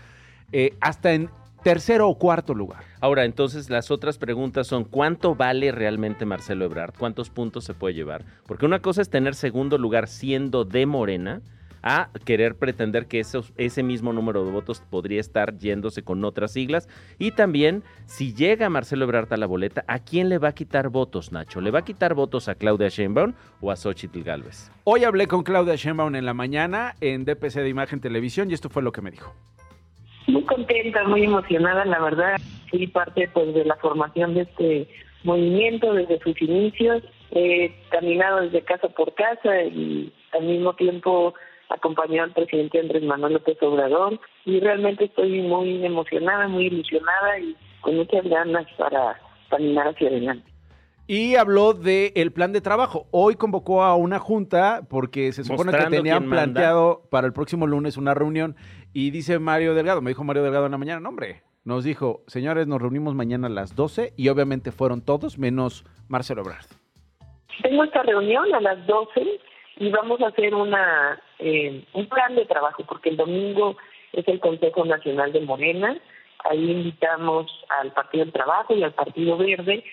eh, 0.51 0.75
hasta 0.79 1.13
en 1.13 1.29
tercero 1.63 2.09
o 2.09 2.17
cuarto 2.17 2.53
lugar. 2.53 2.83
Ahora, 2.99 3.25
entonces 3.25 3.69
las 3.69 3.91
otras 3.91 4.17
preguntas 4.17 4.67
son, 4.67 4.83
¿cuánto 4.83 5.35
vale 5.35 5.71
realmente 5.71 6.25
Marcelo 6.25 6.65
Ebrard? 6.65 6.93
¿Cuántos 6.97 7.29
puntos 7.29 7.65
se 7.65 7.73
puede 7.73 7.93
llevar? 7.93 8.25
Porque 8.47 8.65
una 8.65 8.79
cosa 8.79 9.01
es 9.01 9.09
tener 9.09 9.35
segundo 9.35 9.77
lugar 9.77 10.07
siendo 10.07 10.65
de 10.65 10.85
Morena, 10.85 11.41
a 11.83 12.09
querer 12.25 12.55
pretender 12.55 13.07
que 13.07 13.19
esos, 13.19 13.53
ese 13.57 13.83
mismo 13.83 14.13
número 14.13 14.45
de 14.45 14.51
votos 14.51 14.81
podría 14.89 15.19
estar 15.19 15.57
yéndose 15.57 16.03
con 16.03 16.23
otras 16.23 16.53
siglas. 16.53 16.87
Y 17.19 17.31
también, 17.31 17.83
si 18.05 18.33
llega 18.33 18.69
Marcelo 18.69 19.05
Ebrard 19.05 19.31
a 19.33 19.37
la 19.37 19.45
boleta, 19.45 19.83
¿a 19.87 19.99
quién 19.99 20.29
le 20.29 20.37
va 20.37 20.49
a 20.49 20.53
quitar 20.53 20.89
votos, 20.89 21.31
Nacho? 21.31 21.61
¿Le 21.61 21.71
va 21.71 21.79
a 21.79 21.85
quitar 21.85 22.13
votos 22.13 22.47
a 22.47 22.55
Claudia 22.55 22.89
Sheinbaum 22.89 23.33
o 23.61 23.71
a 23.71 23.75
Xochitl 23.75 24.23
Galvez? 24.23 24.71
Hoy 24.83 25.03
hablé 25.03 25.27
con 25.27 25.43
Claudia 25.43 25.75
Sheinbaum 25.75 26.15
en 26.15 26.25
la 26.25 26.33
mañana 26.33 26.95
en 27.01 27.25
DPC 27.25 27.55
de 27.55 27.69
Imagen 27.69 27.99
Televisión 27.99 28.51
y 28.51 28.53
esto 28.53 28.69
fue 28.69 28.83
lo 28.83 28.91
que 28.91 29.01
me 29.01 29.11
dijo. 29.11 29.33
Muy 30.27 30.43
contenta, 30.43 31.03
muy 31.05 31.23
emocionada, 31.23 31.83
la 31.85 31.99
verdad. 31.99 32.37
Fui 32.69 32.87
parte 32.87 33.29
pues, 33.33 33.53
de 33.53 33.65
la 33.65 33.75
formación 33.77 34.35
de 34.35 34.41
este 34.41 34.87
movimiento 35.23 35.93
desde 35.93 36.19
sus 36.19 36.39
inicios. 36.41 37.03
He 37.31 37.73
caminado 37.89 38.41
desde 38.41 38.61
casa 38.61 38.87
por 38.89 39.13
casa 39.15 39.63
y 39.63 40.13
al 40.33 40.45
mismo 40.45 40.75
tiempo 40.75 41.33
acompañó 41.73 42.23
al 42.23 42.33
presidente 42.33 42.79
Andrés 42.79 43.03
Manuel 43.03 43.33
López 43.33 43.57
Obrador 43.61 44.19
y 44.45 44.59
realmente 44.59 45.05
estoy 45.05 45.41
muy 45.41 45.85
emocionada, 45.85 46.47
muy 46.47 46.65
ilusionada 46.65 47.39
y 47.39 47.55
con 47.81 47.97
muchas 47.97 48.23
ganas 48.25 48.65
para 48.77 49.19
caminar 49.49 49.87
hacia 49.87 50.09
adelante. 50.09 50.49
Y 51.07 51.35
habló 51.35 51.73
del 51.73 52.11
el 52.15 52.31
plan 52.31 52.53
de 52.53 52.61
trabajo. 52.61 53.07
Hoy 53.11 53.35
convocó 53.35 53.83
a 53.83 53.95
una 53.95 54.19
junta 54.19 54.81
porque 54.89 55.33
se 55.33 55.43
supone 55.43 55.71
que 55.71 55.85
tenían 55.85 56.29
planteado 56.29 57.03
para 57.09 57.27
el 57.27 57.33
próximo 57.33 57.67
lunes 57.67 57.97
una 57.97 58.13
reunión 58.13 58.55
y 58.93 59.11
dice 59.11 59.39
Mario 59.39 59.73
Delgado, 59.73 60.01
me 60.01 60.11
dijo 60.11 60.23
Mario 60.23 60.43
Delgado 60.43 60.65
en 60.67 60.71
la 60.71 60.77
mañana, 60.77 60.99
no 60.99 61.09
hombre, 61.09 61.43
nos 61.63 61.83
dijo, 61.83 62.23
señores, 62.27 62.67
nos 62.67 62.81
reunimos 62.81 63.13
mañana 63.13 63.47
a 63.47 63.49
las 63.49 63.75
12 63.75 64.13
y 64.15 64.29
obviamente 64.29 64.71
fueron 64.71 65.01
todos 65.01 65.37
menos 65.37 65.85
Marcelo 66.07 66.41
Ebrard. 66.41 66.65
Tengo 67.61 67.83
esta 67.83 68.03
reunión 68.03 68.53
a 68.53 68.61
las 68.61 68.85
12 68.87 69.39
y 69.81 69.89
vamos 69.89 70.21
a 70.21 70.27
hacer 70.27 70.53
una 70.53 71.19
eh, 71.39 71.83
un 71.93 72.05
plan 72.05 72.35
de 72.35 72.45
trabajo, 72.45 72.83
porque 72.87 73.09
el 73.09 73.17
domingo 73.17 73.77
es 74.13 74.27
el 74.27 74.39
Consejo 74.39 74.85
Nacional 74.85 75.33
de 75.33 75.41
Morena, 75.41 75.97
ahí 76.43 76.69
invitamos 76.69 77.51
al 77.79 77.91
Partido 77.91 78.25
del 78.25 78.33
Trabajo 78.33 78.75
y 78.75 78.83
al 78.83 78.93
Partido 78.93 79.37
Verde, 79.37 79.83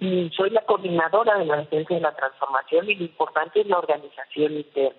y 0.00 0.28
soy 0.36 0.50
la 0.50 0.62
coordinadora 0.62 1.38
de 1.38 1.44
la 1.44 1.58
defensa 1.58 1.94
de 1.94 2.00
la 2.00 2.16
transformación 2.16 2.90
y 2.90 2.96
lo 2.96 3.04
importante 3.04 3.60
es 3.60 3.68
la 3.68 3.78
organización 3.78 4.54
interna. 4.54 4.98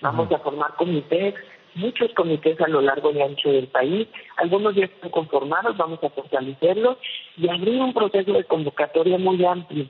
Vamos 0.00 0.30
a 0.30 0.38
formar 0.38 0.74
comités, 0.76 1.34
muchos 1.74 2.12
comités 2.14 2.60
a 2.60 2.68
lo 2.68 2.80
largo 2.80 3.10
y 3.10 3.20
ancho 3.20 3.50
del 3.50 3.66
país, 3.66 4.06
algunos 4.36 4.76
ya 4.76 4.84
están 4.84 5.10
conformados, 5.10 5.76
vamos 5.76 5.98
a 6.04 6.10
fortalecerlos 6.10 6.98
y 7.36 7.48
abrir 7.48 7.80
un 7.80 7.92
proceso 7.92 8.32
de 8.32 8.44
convocatoria 8.44 9.18
muy 9.18 9.44
amplio 9.44 9.88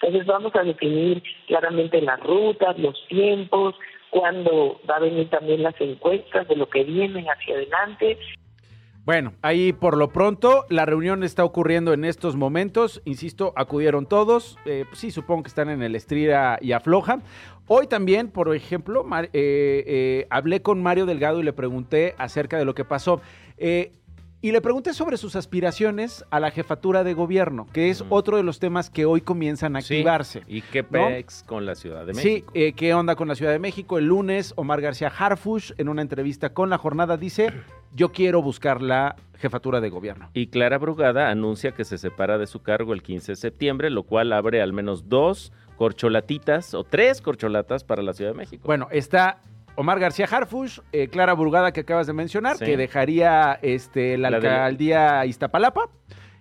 entonces 0.00 0.26
vamos 0.26 0.54
a 0.56 0.62
definir 0.62 1.22
claramente 1.46 2.00
las 2.00 2.20
rutas, 2.20 2.78
los 2.78 2.96
tiempos, 3.08 3.74
cuándo 4.08 4.80
va 4.88 4.96
a 4.96 5.00
venir 5.00 5.28
también 5.28 5.62
las 5.62 5.78
encuestas 5.80 6.48
de 6.48 6.56
lo 6.56 6.68
que 6.68 6.84
viene 6.84 7.26
hacia 7.28 7.54
adelante. 7.54 8.18
Bueno, 9.04 9.32
ahí 9.42 9.72
por 9.72 9.96
lo 9.96 10.10
pronto 10.10 10.66
la 10.68 10.86
reunión 10.86 11.22
está 11.24 11.44
ocurriendo 11.44 11.92
en 11.92 12.04
estos 12.04 12.36
momentos. 12.36 13.02
Insisto, 13.04 13.52
acudieron 13.56 14.06
todos. 14.06 14.58
Eh, 14.66 14.84
sí, 14.92 15.10
supongo 15.10 15.42
que 15.42 15.48
están 15.48 15.68
en 15.68 15.82
el 15.82 15.94
estrira 15.94 16.58
y 16.60 16.72
afloja. 16.72 17.20
Hoy 17.66 17.86
también, 17.86 18.30
por 18.30 18.54
ejemplo, 18.54 19.06
eh, 19.22 19.30
eh, 19.32 20.26
hablé 20.30 20.62
con 20.62 20.82
Mario 20.82 21.06
Delgado 21.06 21.40
y 21.40 21.44
le 21.44 21.52
pregunté 21.52 22.14
acerca 22.18 22.58
de 22.58 22.64
lo 22.64 22.74
que 22.74 22.84
pasó. 22.84 23.20
Y 24.42 24.52
le 24.52 24.62
pregunté 24.62 24.94
sobre 24.94 25.18
sus 25.18 25.36
aspiraciones 25.36 26.24
a 26.30 26.40
la 26.40 26.50
jefatura 26.50 27.04
de 27.04 27.12
gobierno, 27.12 27.66
que 27.74 27.90
es 27.90 28.02
otro 28.08 28.38
de 28.38 28.42
los 28.42 28.58
temas 28.58 28.88
que 28.88 29.04
hoy 29.04 29.20
comienzan 29.20 29.76
a 29.76 29.80
activarse. 29.80 30.44
¿Y 30.48 30.62
qué 30.62 30.82
pex 30.82 31.44
con 31.46 31.66
la 31.66 31.74
Ciudad 31.74 32.06
de 32.06 32.14
México? 32.14 32.50
Sí, 32.54 32.58
eh, 32.58 32.72
¿qué 32.72 32.94
onda 32.94 33.16
con 33.16 33.28
la 33.28 33.34
Ciudad 33.34 33.52
de 33.52 33.58
México? 33.58 33.98
El 33.98 34.06
lunes, 34.06 34.54
Omar 34.56 34.80
García 34.80 35.08
Harfush, 35.08 35.72
en 35.76 35.90
una 35.90 36.00
entrevista 36.00 36.54
con 36.54 36.70
La 36.70 36.78
Jornada, 36.78 37.18
dice, 37.18 37.52
yo 37.94 38.12
quiero 38.12 38.40
buscar 38.40 38.80
la 38.80 39.16
jefatura 39.34 39.82
de 39.82 39.90
gobierno. 39.90 40.30
Y 40.32 40.46
Clara 40.46 40.78
Brugada 40.78 41.28
anuncia 41.28 41.72
que 41.72 41.84
se 41.84 41.98
separa 41.98 42.38
de 42.38 42.46
su 42.46 42.62
cargo 42.62 42.94
el 42.94 43.02
15 43.02 43.32
de 43.32 43.36
septiembre, 43.36 43.90
lo 43.90 44.04
cual 44.04 44.32
abre 44.32 44.62
al 44.62 44.72
menos 44.72 45.10
dos 45.10 45.52
corcholatitas 45.76 46.72
o 46.72 46.84
tres 46.84 47.20
corcholatas 47.20 47.84
para 47.84 48.02
la 48.02 48.14
Ciudad 48.14 48.30
de 48.30 48.38
México. 48.38 48.62
Bueno, 48.66 48.88
está 48.90 49.42
Omar 49.80 49.98
García 49.98 50.28
Harfush, 50.30 50.80
eh, 50.92 51.08
Clara 51.08 51.32
Burgada 51.32 51.72
que 51.72 51.80
acabas 51.80 52.06
de 52.06 52.12
mencionar, 52.12 52.58
que 52.58 52.76
dejaría 52.76 53.58
este, 53.62 54.18
la, 54.18 54.28
alcaldía 54.28 55.24
Iztapalapa. 55.24 55.88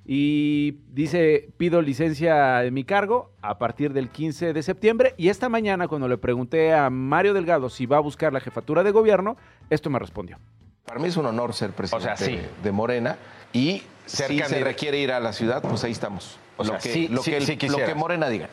Y 0.06 0.80
dice, 0.90 1.48
pido 1.56 1.82
licencia 1.82 2.58
de 2.58 2.72
mi 2.72 2.84
cargo 2.84 3.32
a 3.42 3.58
partir 3.58 3.94
del 3.94 4.10
15 4.10 4.52
de 4.52 4.62
septiembre. 4.62 5.14
Y 5.16 5.30
esta 5.30 5.48
mañana, 5.48 5.88
cuando 5.88 6.10
le 6.10 6.18
pregunté 6.18 6.74
a 6.74 6.90
Mario 6.90 7.34
Delgado 7.34 7.70
si 7.70 7.86
va 7.86 7.96
a 7.96 8.02
buscar 8.02 8.34
la 8.34 8.42
jefatura 8.42 8.84
de 8.84 8.92
gobierno, 8.92 9.38
esto 9.70 9.90
me 9.90 10.00
respondió. 10.00 10.38
Para 10.84 11.00
mí 11.00 11.08
es 11.08 11.16
un 11.16 11.26
honor 11.26 11.54
ser 11.54 11.72
presidente 11.72 12.42
de 12.62 12.72
Morena. 12.74 13.18
Y 13.54 13.84
si 14.06 14.40
se 14.40 14.64
requiere 14.66 15.00
ir 15.00 15.14
a 15.14 15.22
la 15.22 15.32
ciudad, 15.32 15.62
pues 15.62 15.86
ahí 15.86 15.94
estamos. 15.94 16.38
O 16.58 16.66
lo, 16.66 16.78
que, 16.78 17.08
lo, 17.08 17.22
que 17.22 17.96
Morena 17.96 18.28
diga. 18.28 18.50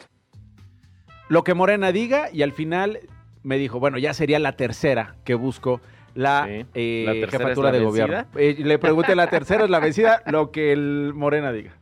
Lo 1.28 1.42
que 1.42 1.54
Morena 1.54 1.90
diga 1.90 2.28
y 2.32 2.42
al 2.42 2.52
final 2.52 3.00
me 3.46 3.58
dijo, 3.58 3.78
bueno, 3.78 3.96
ya 3.96 4.12
sería 4.12 4.40
la 4.40 4.56
tercera 4.56 5.14
que 5.24 5.34
busco 5.34 5.80
la, 6.14 6.48
eh, 6.48 7.26
jefatura 7.30 7.70
de 7.70 7.78
gobierno. 7.78 8.26
Eh, 8.34 8.56
le 8.58 8.78
pregunté, 8.78 9.14
¿la 9.14 9.30
tercera 9.30 9.64
es 9.64 9.70
la 9.70 9.78
vencida? 9.78 10.20
Lo 10.26 10.50
que 10.50 10.72
el 10.72 11.12
Morena 11.14 11.52
diga. 11.52 11.76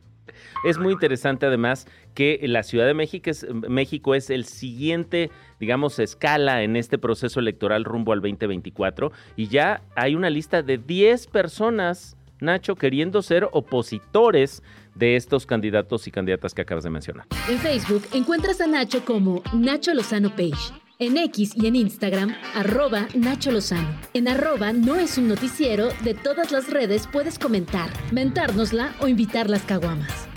Es 0.63 0.77
muy 0.77 0.93
interesante 0.93 1.45
además 1.45 1.87
que 2.13 2.39
la 2.43 2.61
Ciudad 2.61 2.85
de 2.85 2.93
México 2.93 3.29
es, 3.31 3.47
México 3.67 4.13
es 4.13 4.29
el 4.29 4.45
siguiente, 4.45 5.31
digamos, 5.59 5.97
escala 5.97 6.61
en 6.61 6.75
este 6.75 6.99
proceso 6.99 7.39
electoral 7.39 7.83
rumbo 7.83 8.13
al 8.13 8.21
2024 8.21 9.11
y 9.35 9.47
ya 9.47 9.81
hay 9.95 10.15
una 10.15 10.29
lista 10.29 10.61
de 10.61 10.77
10 10.77 11.27
personas, 11.27 12.15
Nacho, 12.39 12.75
queriendo 12.75 13.21
ser 13.21 13.47
opositores 13.51 14.61
de 14.93 15.15
estos 15.15 15.45
candidatos 15.45 16.07
y 16.07 16.11
candidatas 16.11 16.53
que 16.53 16.61
acabas 16.61 16.83
de 16.83 16.89
mencionar. 16.91 17.25
En 17.49 17.57
Facebook 17.57 18.03
encuentras 18.13 18.61
a 18.61 18.67
Nacho 18.67 19.03
como 19.03 19.41
Nacho 19.53 19.93
Lozano 19.93 20.29
Page. 20.29 20.84
En 20.97 21.17
X 21.17 21.51
y 21.55 21.67
en 21.67 21.75
Instagram, 21.75 22.33
arroba 22.53 23.09
Nacho 23.15 23.51
Lozano. 23.51 23.99
En 24.13 24.29
arroba 24.29 24.71
no 24.71 24.95
es 24.95 25.17
un 25.17 25.27
noticiero, 25.27 25.89
de 26.05 26.13
todas 26.13 26.53
las 26.53 26.71
redes 26.71 27.05
puedes 27.11 27.37
comentar, 27.37 27.89
mentárnosla 28.13 28.95
o 29.01 29.09
invitar 29.09 29.49
las 29.49 29.61
caguamas. 29.63 30.29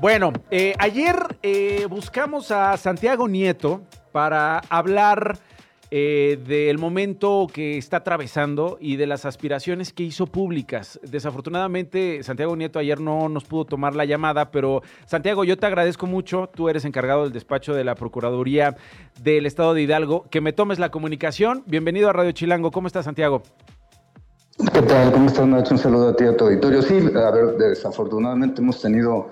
Bueno, 0.00 0.32
eh, 0.50 0.74
ayer 0.80 1.14
eh, 1.44 1.86
buscamos 1.88 2.50
a 2.50 2.76
Santiago 2.76 3.28
Nieto 3.28 3.86
para 4.10 4.58
hablar 4.68 5.38
eh, 5.94 6.38
del 6.46 6.78
momento 6.78 7.46
que 7.52 7.76
está 7.76 7.98
atravesando 7.98 8.78
y 8.80 8.96
de 8.96 9.06
las 9.06 9.26
aspiraciones 9.26 9.92
que 9.92 10.02
hizo 10.02 10.26
públicas. 10.26 10.98
Desafortunadamente, 11.02 12.22
Santiago 12.22 12.56
Nieto 12.56 12.78
ayer 12.78 12.98
no 12.98 13.28
nos 13.28 13.44
pudo 13.44 13.66
tomar 13.66 13.94
la 13.94 14.06
llamada, 14.06 14.50
pero 14.50 14.80
Santiago, 15.04 15.44
yo 15.44 15.58
te 15.58 15.66
agradezco 15.66 16.06
mucho. 16.06 16.48
Tú 16.54 16.70
eres 16.70 16.86
encargado 16.86 17.24
del 17.24 17.32
despacho 17.34 17.74
de 17.74 17.84
la 17.84 17.94
Procuraduría 17.94 18.74
del 19.22 19.44
Estado 19.44 19.74
de 19.74 19.82
Hidalgo. 19.82 20.24
Que 20.30 20.40
me 20.40 20.54
tomes 20.54 20.78
la 20.78 20.90
comunicación. 20.90 21.62
Bienvenido 21.66 22.08
a 22.08 22.14
Radio 22.14 22.32
Chilango. 22.32 22.70
¿Cómo 22.70 22.86
estás, 22.86 23.04
Santiago? 23.04 23.42
¿Qué 24.72 24.80
tal? 24.80 25.12
¿Cómo 25.12 25.26
estás, 25.26 25.46
Nacho? 25.46 25.74
Un 25.74 25.78
saludo 25.78 26.08
a 26.08 26.16
ti 26.16 26.24
a 26.24 26.34
tu 26.34 26.46
auditorio. 26.46 26.80
Sí, 26.80 26.96
a 27.14 27.30
ver, 27.30 27.58
desafortunadamente 27.58 28.62
hemos 28.62 28.80
tenido 28.80 29.28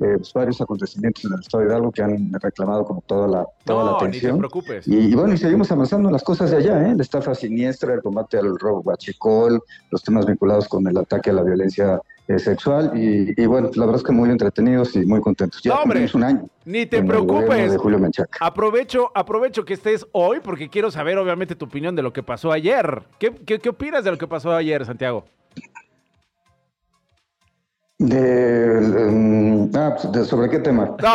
eh, 0.00 0.14
pues, 0.16 0.32
varios 0.32 0.60
acontecimientos 0.60 1.24
en 1.24 1.32
el 1.32 1.40
estado 1.40 1.64
de 1.64 1.70
Hidalgo 1.70 1.90
que 1.90 2.02
han 2.02 2.32
reclamado 2.40 2.84
como 2.84 3.00
toda 3.02 3.26
la, 3.26 3.46
toda 3.64 3.84
la 3.84 3.96
atención. 3.96 4.32
Ni 4.32 4.36
te 4.36 4.48
preocupes. 4.48 4.88
Y, 4.88 5.14
bueno, 5.14 5.34
y 5.34 5.38
seguimos 5.38 5.70
avanzando 5.72 6.08
en 6.08 6.12
las 6.12 6.22
cosas 6.22 6.50
de 6.50 6.58
allá, 6.58 6.88
¿eh? 6.88 6.94
la 6.94 7.02
estafa 7.02 7.34
siniestra, 7.34 7.94
el 7.94 8.02
combate 8.02 8.38
al 8.38 8.58
robo 8.58 8.82
guachicol, 8.82 9.62
los 9.90 10.02
temas 10.02 10.26
vinculados 10.26 10.68
con 10.68 10.86
el 10.86 10.96
ataque 10.96 11.30
a 11.30 11.32
la 11.32 11.42
violencia 11.42 12.00
eh, 12.28 12.38
sexual 12.38 12.92
y, 12.94 13.46
bueno, 13.46 13.70
la 13.74 13.86
verdad 13.86 14.00
es 14.00 14.06
que 14.06 14.12
muy 14.12 14.28
entretenidos 14.30 14.94
y 14.94 15.06
muy 15.06 15.20
contentos. 15.20 15.62
Ya 15.62 15.82
no, 15.84 15.94
un 16.14 16.22
año. 16.22 16.46
Ni 16.64 16.84
te 16.84 17.02
preocupes. 17.02 17.76
Aprovecho, 18.38 19.10
aprovecho 19.14 19.64
que 19.64 19.74
estés 19.74 20.06
hoy 20.12 20.40
porque 20.44 20.68
quiero 20.68 20.90
saber 20.90 21.16
obviamente 21.16 21.56
tu 21.56 21.64
opinión 21.64 21.96
de 21.96 22.02
lo 22.02 22.12
que 22.12 22.22
pasó 22.22 22.52
ayer. 22.52 23.02
¿Qué, 23.18 23.34
qué, 23.34 23.58
qué 23.58 23.68
opinas 23.70 24.04
de 24.04 24.10
lo 24.10 24.18
que 24.18 24.28
pasó 24.28 24.52
ayer, 24.54 24.84
Santiago? 24.84 25.24
De, 28.00 29.68
ah, 29.74 29.96
pues, 30.00 30.28
¿Sobre 30.28 30.48
qué 30.48 30.60
tema? 30.60 30.84
No, 30.84 31.14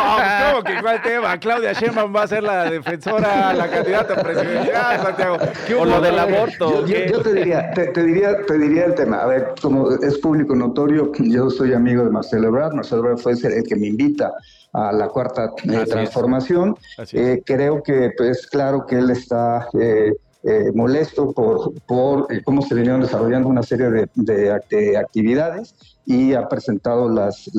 ¿cómo 0.51 0.63
que 0.65 0.81
cuál 0.81 1.01
tema? 1.01 1.39
Claudia 1.39 1.71
Sheinbaum 1.71 2.13
va 2.13 2.23
a 2.23 2.27
ser 2.27 2.43
la 2.43 2.69
defensora, 2.69 3.53
la 3.53 3.69
candidata 3.69 4.21
presidencial, 4.21 5.01
Santiago. 5.01 5.37
o 5.79 5.85
lo 5.85 6.01
del 6.01 6.19
aborto. 6.19 6.85
Yo, 6.85 7.21
te, 7.21 7.33
diría, 7.35 7.71
te, 7.71 8.03
diría, 8.03 8.35
te 8.45 8.57
diría 8.57 8.85
el 8.87 8.95
tema. 8.95 9.21
A 9.21 9.27
ver, 9.27 9.53
como 9.61 9.91
es 9.91 10.17
público 10.17 10.55
notorio, 10.55 11.13
yo 11.19 11.49
soy 11.49 11.73
amigo 11.73 12.03
de 12.03 12.09
Marcelo 12.09 12.49
Ebrard. 12.49 12.73
Marcelo 12.73 13.03
Ebrard 13.03 13.19
fue 13.19 13.31
el 13.31 13.63
que 13.63 13.77
me 13.77 13.87
invita 13.87 14.33
a 14.73 14.91
la 14.91 15.07
cuarta 15.07 15.53
eh, 15.63 15.85
transformación. 15.85 16.75
Eh, 17.13 17.41
creo 17.45 17.81
que 17.81 18.07
es 18.07 18.13
pues, 18.17 18.47
claro 18.47 18.85
que 18.85 18.97
él 18.97 19.09
está... 19.09 19.69
Eh, 19.79 20.11
eh, 20.43 20.71
molesto 20.73 21.31
por, 21.31 21.73
por 21.83 22.27
eh, 22.29 22.41
cómo 22.43 22.61
se 22.61 22.75
venían 22.75 22.99
desarrollando 22.99 23.47
una 23.47 23.63
serie 23.63 23.89
de, 23.89 24.09
de, 24.15 24.97
actividades 24.97 25.73
y 26.05 26.33
ha 26.33 26.49
presentado 26.49 27.07
las, 27.07 27.49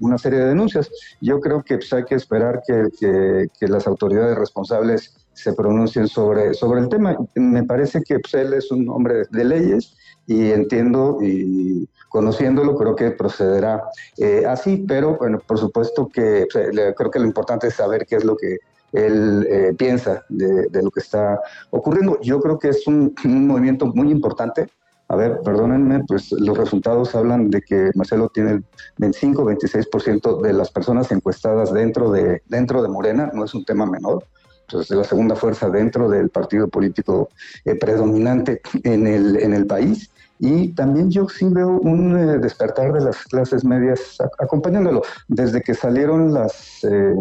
una 0.00 0.16
serie 0.16 0.38
de 0.38 0.46
denuncias. 0.46 0.90
Yo 1.20 1.40
creo 1.40 1.62
que 1.62 1.76
pues, 1.76 1.92
hay 1.92 2.04
que 2.04 2.14
esperar 2.14 2.62
que, 2.66 3.48
que, 3.60 3.68
las 3.68 3.86
autoridades 3.86 4.34
responsables 4.38 5.14
se 5.34 5.52
pronuncien 5.52 6.08
sobre, 6.08 6.54
sobre 6.54 6.80
el 6.80 6.88
tema. 6.88 7.14
Me 7.34 7.64
parece 7.64 8.00
que 8.02 8.18
pues, 8.18 8.32
él 8.32 8.54
es 8.54 8.70
un 8.70 8.88
hombre 8.88 9.24
de 9.30 9.44
leyes 9.44 9.94
y 10.26 10.52
entiendo 10.52 11.18
y 11.20 11.86
conociéndolo 12.08 12.76
creo 12.76 12.96
que 12.96 13.10
procederá 13.10 13.82
eh, 14.16 14.44
así, 14.48 14.86
pero 14.88 15.18
bueno, 15.18 15.38
por 15.46 15.58
supuesto 15.58 16.08
que 16.08 16.46
pues, 16.50 16.70
creo 16.96 17.10
que 17.10 17.18
lo 17.18 17.26
importante 17.26 17.66
es 17.66 17.74
saber 17.74 18.06
qué 18.06 18.16
es 18.16 18.24
lo 18.24 18.38
que 18.38 18.56
él 18.96 19.46
eh, 19.50 19.74
piensa 19.76 20.24
de, 20.28 20.82
lo 20.82 20.90
que 20.90 21.00
está 21.00 21.40
ocurriendo. 21.70 22.18
Yo 22.22 22.40
creo 22.40 22.58
que 22.58 22.70
es 22.70 22.86
un, 22.86 23.14
movimiento 23.24 23.86
muy 23.86 24.10
importante. 24.10 24.68
A 25.08 25.14
ver, 25.14 25.40
perdónenme, 25.44 26.02
pues 26.08 26.32
los 26.32 26.58
resultados 26.58 27.14
hablan 27.14 27.48
de 27.50 27.62
que 27.62 27.90
Marcelo 27.94 28.28
tiene 28.28 28.50
el 28.52 28.64
25-26% 28.98 30.40
de 30.40 30.52
las 30.52 30.70
personas 30.70 31.12
encuestadas 31.12 31.72
dentro 31.72 32.10
de, 32.10 32.42
dentro 32.46 32.82
de 32.82 32.88
Morena, 32.88 33.30
no 33.32 33.44
es 33.44 33.54
un 33.54 33.64
tema 33.64 33.86
menor. 33.86 34.24
Pues 34.68 34.90
es 34.90 34.96
la 34.96 35.04
segunda 35.04 35.36
fuerza 35.36 35.70
dentro 35.70 36.08
del 36.08 36.28
partido 36.30 36.66
político 36.66 37.28
eh, 37.64 37.76
predominante 37.76 38.62
en 38.82 39.06
el, 39.06 39.36
en 39.36 39.54
el 39.54 39.66
país. 39.66 40.10
Y 40.38 40.68
también 40.68 41.10
yo 41.10 41.28
sí 41.28 41.46
veo 41.48 41.78
un 41.80 42.18
eh, 42.18 42.38
despertar 42.38 42.92
de 42.92 43.00
las 43.00 43.24
clases 43.24 43.64
medias 43.64 44.18
acompañándolo. 44.38 45.02
Desde 45.28 45.62
que 45.62 45.74
salieron 45.74 46.36
eh, 46.36 47.14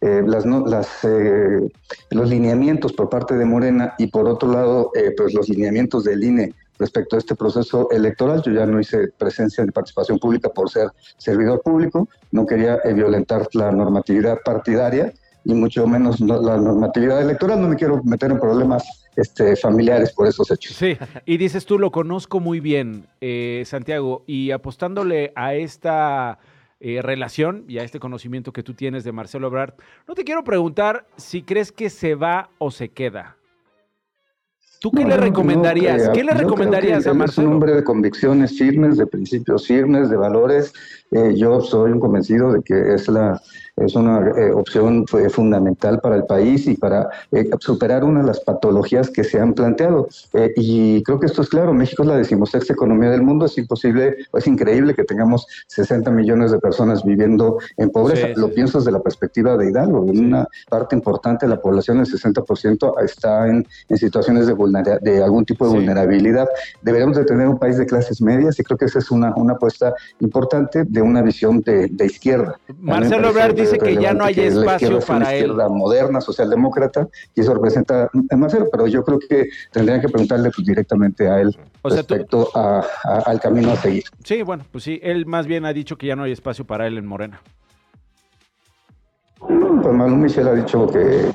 eh, 0.00 0.22
las, 0.26 0.44
los 2.10 2.28
lineamientos 2.28 2.92
por 2.92 3.08
parte 3.08 3.36
de 3.36 3.44
Morena 3.44 3.94
y 3.98 4.08
por 4.08 4.28
otro 4.28 4.50
lado 4.50 4.90
pues 5.16 5.34
los 5.34 5.48
lineamientos 5.48 6.04
del 6.04 6.24
INE 6.24 6.54
respecto 6.78 7.16
a 7.16 7.18
este 7.18 7.36
proceso 7.36 7.88
electoral. 7.90 8.42
Yo 8.42 8.52
ya 8.52 8.66
no 8.66 8.80
hice 8.80 9.08
presencia 9.16 9.64
de 9.64 9.72
participación 9.72 10.18
pública 10.18 10.48
por 10.48 10.68
ser 10.68 10.88
servidor 11.16 11.62
público, 11.62 12.08
no 12.32 12.46
quería 12.46 12.78
violentar 12.94 13.48
la 13.52 13.70
normatividad 13.70 14.38
partidaria 14.44 15.12
y 15.44 15.54
mucho 15.54 15.86
menos 15.86 16.20
la 16.20 16.56
normatividad 16.58 17.22
electoral. 17.22 17.62
No 17.62 17.68
me 17.68 17.76
quiero 17.76 18.02
meter 18.02 18.32
en 18.32 18.40
problemas 18.40 19.05
este, 19.16 19.56
familiares 19.56 20.12
por 20.12 20.26
esos 20.28 20.50
hechos. 20.50 20.76
Sí, 20.76 20.96
y 21.24 21.36
dices 21.36 21.66
tú, 21.66 21.78
lo 21.78 21.90
conozco 21.90 22.40
muy 22.40 22.60
bien, 22.60 23.06
eh, 23.20 23.62
Santiago, 23.66 24.22
y 24.26 24.50
apostándole 24.50 25.32
a 25.34 25.54
esta 25.54 26.38
eh, 26.80 27.00
relación 27.02 27.64
y 27.66 27.78
a 27.78 27.82
este 27.82 27.98
conocimiento 27.98 28.52
que 28.52 28.62
tú 28.62 28.74
tienes 28.74 29.04
de 29.04 29.12
Marcelo 29.12 29.46
Ebrard, 29.46 29.74
no 30.06 30.14
te 30.14 30.24
quiero 30.24 30.44
preguntar 30.44 31.06
si 31.16 31.42
crees 31.42 31.72
que 31.72 31.88
se 31.90 32.14
va 32.14 32.50
o 32.58 32.70
se 32.70 32.90
queda. 32.90 33.36
¿Tú 34.80 34.90
qué 34.90 35.04
le 35.04 35.16
recomendarías? 35.16 36.10
¿Qué 36.10 36.22
le 36.22 36.32
recomendarías 36.32 37.06
a 37.06 37.14
Marcelo? 37.14 37.46
Es 37.46 37.48
un 37.48 37.54
hombre 37.54 37.74
de 37.74 37.84
convicciones 37.84 38.56
firmes, 38.56 38.96
de 38.96 39.06
principios 39.06 39.66
firmes, 39.66 40.10
de 40.10 40.16
valores. 40.16 40.72
Eh, 41.10 41.34
yo 41.36 41.60
soy 41.60 41.92
un 41.92 42.00
convencido 42.00 42.52
de 42.52 42.62
que 42.62 42.94
es 42.94 43.08
la 43.08 43.40
es 43.76 43.94
una 43.94 44.26
eh, 44.30 44.52
opción 44.52 45.06
fundamental 45.06 46.00
para 46.00 46.16
el 46.16 46.24
país 46.24 46.66
y 46.66 46.76
para 46.76 47.10
eh, 47.30 47.48
superar 47.60 48.04
una 48.04 48.20
de 48.20 48.26
las 48.26 48.40
patologías 48.40 49.10
que 49.10 49.22
se 49.22 49.38
han 49.38 49.52
planteado. 49.52 50.08
Eh, 50.32 50.52
y 50.56 51.02
creo 51.02 51.20
que 51.20 51.26
esto 51.26 51.42
es 51.42 51.48
claro, 51.50 51.74
México 51.74 52.02
es 52.02 52.08
la 52.08 52.16
decimosexta 52.16 52.72
economía 52.72 53.10
del 53.10 53.22
mundo, 53.22 53.44
es 53.44 53.58
imposible, 53.58 54.16
es 54.32 54.46
increíble 54.46 54.94
que 54.94 55.04
tengamos 55.04 55.46
60 55.68 56.10
millones 56.10 56.52
de 56.52 56.58
personas 56.58 57.04
viviendo 57.04 57.58
en 57.76 57.90
pobreza. 57.90 58.28
Lo 58.36 58.50
pienso 58.50 58.78
desde 58.78 58.92
la 58.92 59.00
perspectiva 59.00 59.56
de 59.56 59.68
Hidalgo, 59.68 60.00
una 60.00 60.46
parte 60.70 60.96
importante 60.96 61.44
de 61.44 61.50
la 61.50 61.60
población, 61.60 61.98
el 61.98 62.06
60%, 62.06 63.04
está 63.04 63.46
en, 63.46 63.66
en 63.90 63.98
situaciones 63.98 64.46
de, 64.46 64.54
de 64.72 65.22
algún 65.22 65.44
tipo 65.44 65.66
de 65.66 65.74
vulnerabilidad. 65.74 66.48
Deberíamos 66.82 67.16
de 67.16 67.24
tener 67.24 67.48
un 67.48 67.58
país 67.58 67.76
de 67.76 67.86
clases 67.86 68.20
medias 68.20 68.58
y 68.58 68.62
creo 68.62 68.78
que 68.78 68.86
esa 68.86 68.98
es 68.98 69.10
una, 69.10 69.34
una 69.36 69.54
apuesta 69.54 69.94
importante 70.20 70.84
de 70.84 71.02
una 71.02 71.22
visión 71.22 71.60
de, 71.60 71.88
de 71.88 72.06
izquierda. 72.06 72.58
Marcelo 72.78 73.32
dice 73.54 73.78
que 73.78 73.96
ya 73.96 74.12
no 74.12 74.24
hay 74.24 74.34
espacio 74.38 75.00
para 75.00 75.34
él. 75.34 75.46
izquierda 75.46 75.68
moderna, 75.68 76.20
socialdemócrata, 76.20 77.08
y 77.34 77.40
eso 77.40 77.54
representa 77.54 78.10
a 78.30 78.36
Marcelo, 78.36 78.66
pero 78.70 78.86
yo 78.86 79.02
creo 79.02 79.18
que 79.18 79.48
tendrían 79.72 80.00
que 80.00 80.08
preguntarle 80.08 80.50
pues, 80.54 80.66
directamente 80.66 81.28
a 81.28 81.40
él 81.40 81.56
respecto 81.82 82.50
al 82.54 83.40
camino 83.40 83.72
a 83.72 83.76
seguir. 83.76 84.04
Sí, 84.24 84.42
bueno, 84.42 84.64
pues 84.70 84.84
sí, 84.84 85.00
él 85.02 85.26
más 85.26 85.46
bien 85.46 85.64
ha 85.64 85.72
dicho 85.72 85.96
que 85.96 86.06
ya 86.06 86.16
no 86.16 86.24
hay 86.24 86.32
espacio 86.32 86.64
para 86.64 86.86
él 86.86 86.98
en 86.98 87.06
Morena. 87.06 87.40
Pues 89.38 89.94
Manu 89.94 90.16
Michel 90.16 90.48
ha 90.48 90.54
dicho 90.54 90.86
que, 90.86 91.30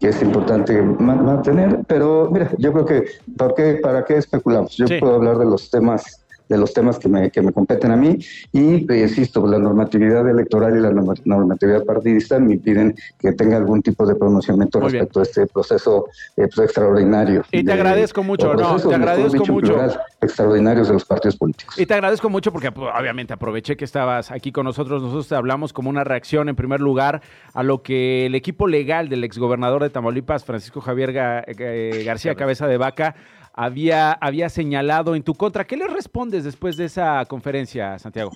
es 0.00 0.22
importante 0.22 0.80
mantener, 0.80 1.80
pero 1.86 2.30
mira, 2.30 2.50
yo 2.58 2.72
creo 2.72 2.84
que 2.84 3.04
¿para 3.36 3.54
qué, 3.54 3.74
para 3.74 4.04
qué 4.04 4.16
especulamos? 4.16 4.76
Yo 4.76 4.86
puedo 5.00 5.16
hablar 5.16 5.38
de 5.38 5.46
los 5.46 5.70
temas 5.70 6.24
de 6.48 6.58
los 6.58 6.72
temas 6.72 6.98
que 6.98 7.08
me, 7.08 7.30
que 7.30 7.42
me 7.42 7.52
competen 7.52 7.90
a 7.90 7.96
mí 7.96 8.18
y, 8.52 8.90
eh, 8.92 9.00
insisto, 9.00 9.46
la 9.46 9.58
normatividad 9.58 10.28
electoral 10.28 10.76
y 10.76 10.80
la 10.80 10.90
normatividad 10.90 11.84
partidista 11.84 12.38
me 12.38 12.54
impiden 12.54 12.94
que 13.18 13.32
tenga 13.32 13.56
algún 13.56 13.82
tipo 13.82 14.06
de 14.06 14.14
pronunciamiento 14.14 14.80
respecto 14.80 15.20
a 15.20 15.22
este 15.22 15.46
proceso 15.46 16.06
eh, 16.36 16.48
pues, 16.54 16.58
extraordinario. 16.58 17.44
Y 17.52 17.64
te 17.64 17.72
agradezco 17.72 18.22
mucho, 18.22 18.54
no, 18.54 18.76
te 18.76 18.94
agradezco 18.94 19.46
mucho. 19.46 19.76
extraordinarios 20.20 20.88
de 20.88 20.94
los 20.94 21.04
partidos 21.04 21.36
políticos. 21.36 21.78
Y 21.78 21.86
te 21.86 21.94
agradezco 21.94 22.30
mucho 22.30 22.52
porque 22.52 22.72
pues, 22.72 22.88
obviamente 22.98 23.32
aproveché 23.32 23.76
que 23.76 23.84
estabas 23.84 24.30
aquí 24.30 24.52
con 24.52 24.64
nosotros, 24.64 25.02
nosotros 25.02 25.28
te 25.28 25.34
hablamos 25.34 25.72
como 25.72 25.90
una 25.90 26.04
reacción 26.04 26.48
en 26.48 26.56
primer 26.56 26.80
lugar 26.80 27.22
a 27.54 27.62
lo 27.62 27.82
que 27.82 28.26
el 28.26 28.34
equipo 28.34 28.66
legal 28.66 29.08
del 29.08 29.24
exgobernador 29.24 29.82
de 29.82 29.90
Tamaulipas, 29.90 30.44
Francisco 30.44 30.80
Javier 30.80 31.12
eh, 31.14 32.02
García 32.04 32.34
Cabeza 32.34 32.66
de 32.66 32.76
Vaca, 32.76 33.14
había, 33.58 34.12
había 34.12 34.48
señalado 34.48 35.16
en 35.16 35.24
tu 35.24 35.34
contra. 35.34 35.66
¿Qué 35.66 35.76
le 35.76 35.88
respondes 35.88 36.44
después 36.44 36.76
de 36.76 36.84
esa 36.84 37.24
conferencia, 37.24 37.98
Santiago? 37.98 38.30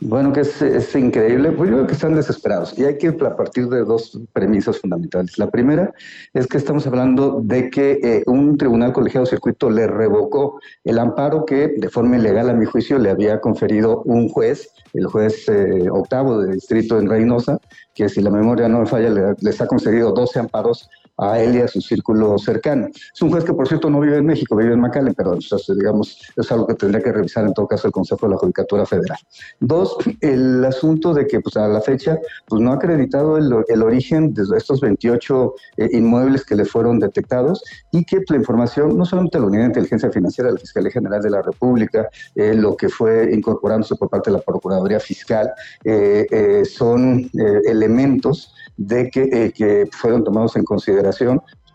Bueno, 0.00 0.32
que 0.32 0.40
es, 0.40 0.94
increíble. 0.96 1.52
Pues 1.52 1.70
yo 1.70 1.76
creo 1.76 1.86
que 1.86 1.92
están 1.92 2.14
desesperados 2.14 2.76
y 2.76 2.84
hay 2.84 2.98
que 2.98 3.12
partir 3.12 3.68
de 3.68 3.84
dos 3.84 4.18
premisas 4.32 4.78
fundamentales. 4.78 5.38
La 5.38 5.50
primera 5.50 5.92
es 6.34 6.48
que 6.48 6.56
estamos 6.56 6.86
hablando 6.86 7.40
de 7.42 7.70
que 7.70 7.98
eh, 8.02 8.22
un 8.26 8.56
tribunal 8.56 8.92
colegiado 8.92 9.26
circuito 9.26 9.70
le 9.70 9.86
revocó 9.86 10.60
el 10.84 10.98
amparo 10.98 11.44
que 11.44 11.74
de 11.76 11.88
forma 11.88 12.16
ilegal, 12.16 12.50
a 12.50 12.54
mi 12.54 12.64
juicio, 12.64 12.98
le 12.98 13.10
había 13.10 13.40
conferido 13.40 14.02
un 14.02 14.28
juez, 14.28 14.70
el 14.94 15.06
juez 15.06 15.48
eh, 15.48 15.88
octavo 15.90 16.42
de 16.42 16.54
distrito 16.54 16.98
en 16.98 17.08
Reynosa, 17.08 17.58
que 17.94 18.08
si 18.08 18.20
la 18.20 18.30
memoria 18.30 18.68
no 18.68 18.80
me 18.80 18.86
falla, 18.86 19.10
le, 19.10 19.34
les 19.40 19.60
ha 19.60 19.66
concedido 19.66 20.12
12 20.12 20.40
amparos 20.40 20.88
a 21.18 21.40
él 21.40 21.56
y 21.56 21.60
a 21.60 21.68
su 21.68 21.80
círculo 21.80 22.38
cercano. 22.38 22.86
Es 22.86 23.20
un 23.20 23.30
juez 23.30 23.44
que, 23.44 23.52
por 23.52 23.66
cierto, 23.66 23.90
no 23.90 24.00
vive 24.00 24.16
en 24.16 24.26
México, 24.26 24.56
vive 24.56 24.72
en 24.72 24.80
McAllen, 24.80 25.14
pero 25.14 25.36
digamos, 25.76 26.22
es 26.36 26.52
algo 26.52 26.66
que 26.66 26.74
tendría 26.74 27.02
que 27.02 27.12
revisar 27.12 27.44
en 27.44 27.52
todo 27.52 27.66
caso 27.66 27.88
el 27.88 27.92
Consejo 27.92 28.26
de 28.26 28.32
la 28.32 28.38
Judicatura 28.38 28.86
Federal. 28.86 29.18
Dos, 29.60 29.96
el 30.20 30.64
asunto 30.64 31.12
de 31.12 31.26
que 31.26 31.40
pues, 31.40 31.56
a 31.56 31.66
la 31.66 31.80
fecha 31.80 32.18
pues, 32.46 32.62
no 32.62 32.72
ha 32.72 32.76
acreditado 32.76 33.36
el, 33.36 33.82
origen 33.82 34.32
de 34.34 34.44
estos 34.56 34.80
28 34.80 35.54
eh, 35.76 35.88
inmuebles 35.92 36.44
que 36.44 36.54
le 36.54 36.64
fueron 36.64 36.98
detectados 36.98 37.62
y 37.90 38.04
que 38.04 38.18
la 38.28 38.36
información, 38.36 38.96
no 38.96 39.04
solamente 39.04 39.38
la 39.38 39.46
Unidad 39.46 39.62
de 39.62 39.68
Inteligencia 39.68 40.10
Financiera 40.10 40.48
de 40.48 40.54
la 40.54 40.60
Fiscalía 40.60 40.90
General 40.90 41.22
de 41.22 41.30
la 41.30 41.42
República, 41.42 42.08
eh, 42.34 42.54
lo 42.54 42.76
que 42.76 42.88
fue 42.88 43.30
incorporándose 43.32 43.96
por 43.96 44.08
parte 44.08 44.30
de 44.30 44.36
la 44.36 44.42
Procuraduría 44.42 45.00
Fiscal, 45.00 45.50
eh, 45.84 46.62
son 46.64 47.30
elementos 47.66 48.54
de 48.76 49.10
que, 49.10 49.52
que 49.52 49.88
fueron 49.90 50.22
tomados 50.22 50.56
en 50.56 50.64
consideración 50.64 51.07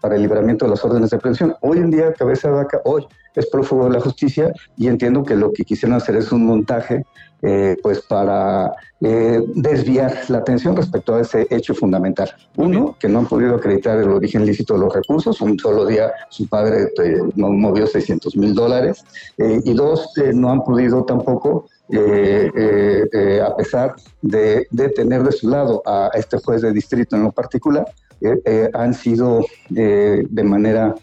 para 0.02 0.16
el 0.16 0.22
libramiento 0.22 0.66
de 0.66 0.72
las 0.72 0.84
órdenes 0.84 1.10
de 1.12 1.18
aprehensión. 1.18 1.56
Hoy 1.62 1.78
en 1.78 1.90
día, 1.90 2.14
Cabeza 2.14 2.50
de 2.50 2.56
Vaca, 2.56 2.82
hoy 2.84 3.08
es 3.36 3.48
prófugo 3.48 3.86
de 3.86 3.92
la 3.92 4.02
justicia 4.02 4.52
y 4.78 4.88
entiendo 4.88 5.24
que 5.24 5.36
lo 5.36 5.52
que 5.52 5.64
quisieron 5.64 5.96
hacer 5.96 6.18
es 6.18 6.32
un 6.32 6.46
montaje 6.46 7.06
eh, 7.42 7.76
pues 7.82 8.02
para 8.02 8.72
eh, 9.02 9.42
desviar 9.56 10.14
la 10.30 10.38
atención 10.40 10.76
respecto 10.76 11.16
a 11.16 11.22
ese 11.22 11.48
hecho 11.50 11.74
fundamental. 11.74 12.30
Uno, 12.58 12.96
que 13.00 13.10
no 13.10 13.20
han 13.20 13.28
podido 13.28 13.56
acreditar 13.56 13.98
el 13.98 14.10
origen 14.10 14.46
lícito 14.46 14.74
de 14.74 14.82
los 14.82 14.94
recursos, 14.94 15.40
un 15.42 15.58
solo 15.58 15.86
día 15.86 16.12
su 16.30 16.48
padre 16.48 16.90
movió 17.36 17.88
600 17.88 18.36
mil 18.38 18.54
dólares, 18.54 19.04
y 19.38 19.74
dos, 19.74 20.12
no 20.34 20.52
han 20.52 20.64
podido 20.64 21.04
tampoco 21.04 21.66
eh, 21.90 22.50
eh, 22.56 23.10
eh, 23.12 23.42
a 23.42 23.56
pesar 23.56 23.94
de, 24.22 24.66
tener 24.96 25.22
de 25.22 25.32
su 25.32 25.50
lado 25.50 25.84
a 25.86 26.10
este 26.14 26.40
juez 26.40 26.62
de 26.62 26.72
distrito 26.72 27.16
en 27.16 27.24
lo 27.24 27.32
particular, 27.32 27.86
han 28.74 28.94
sido 28.94 29.46
de 29.70 30.44
manera 30.44 30.96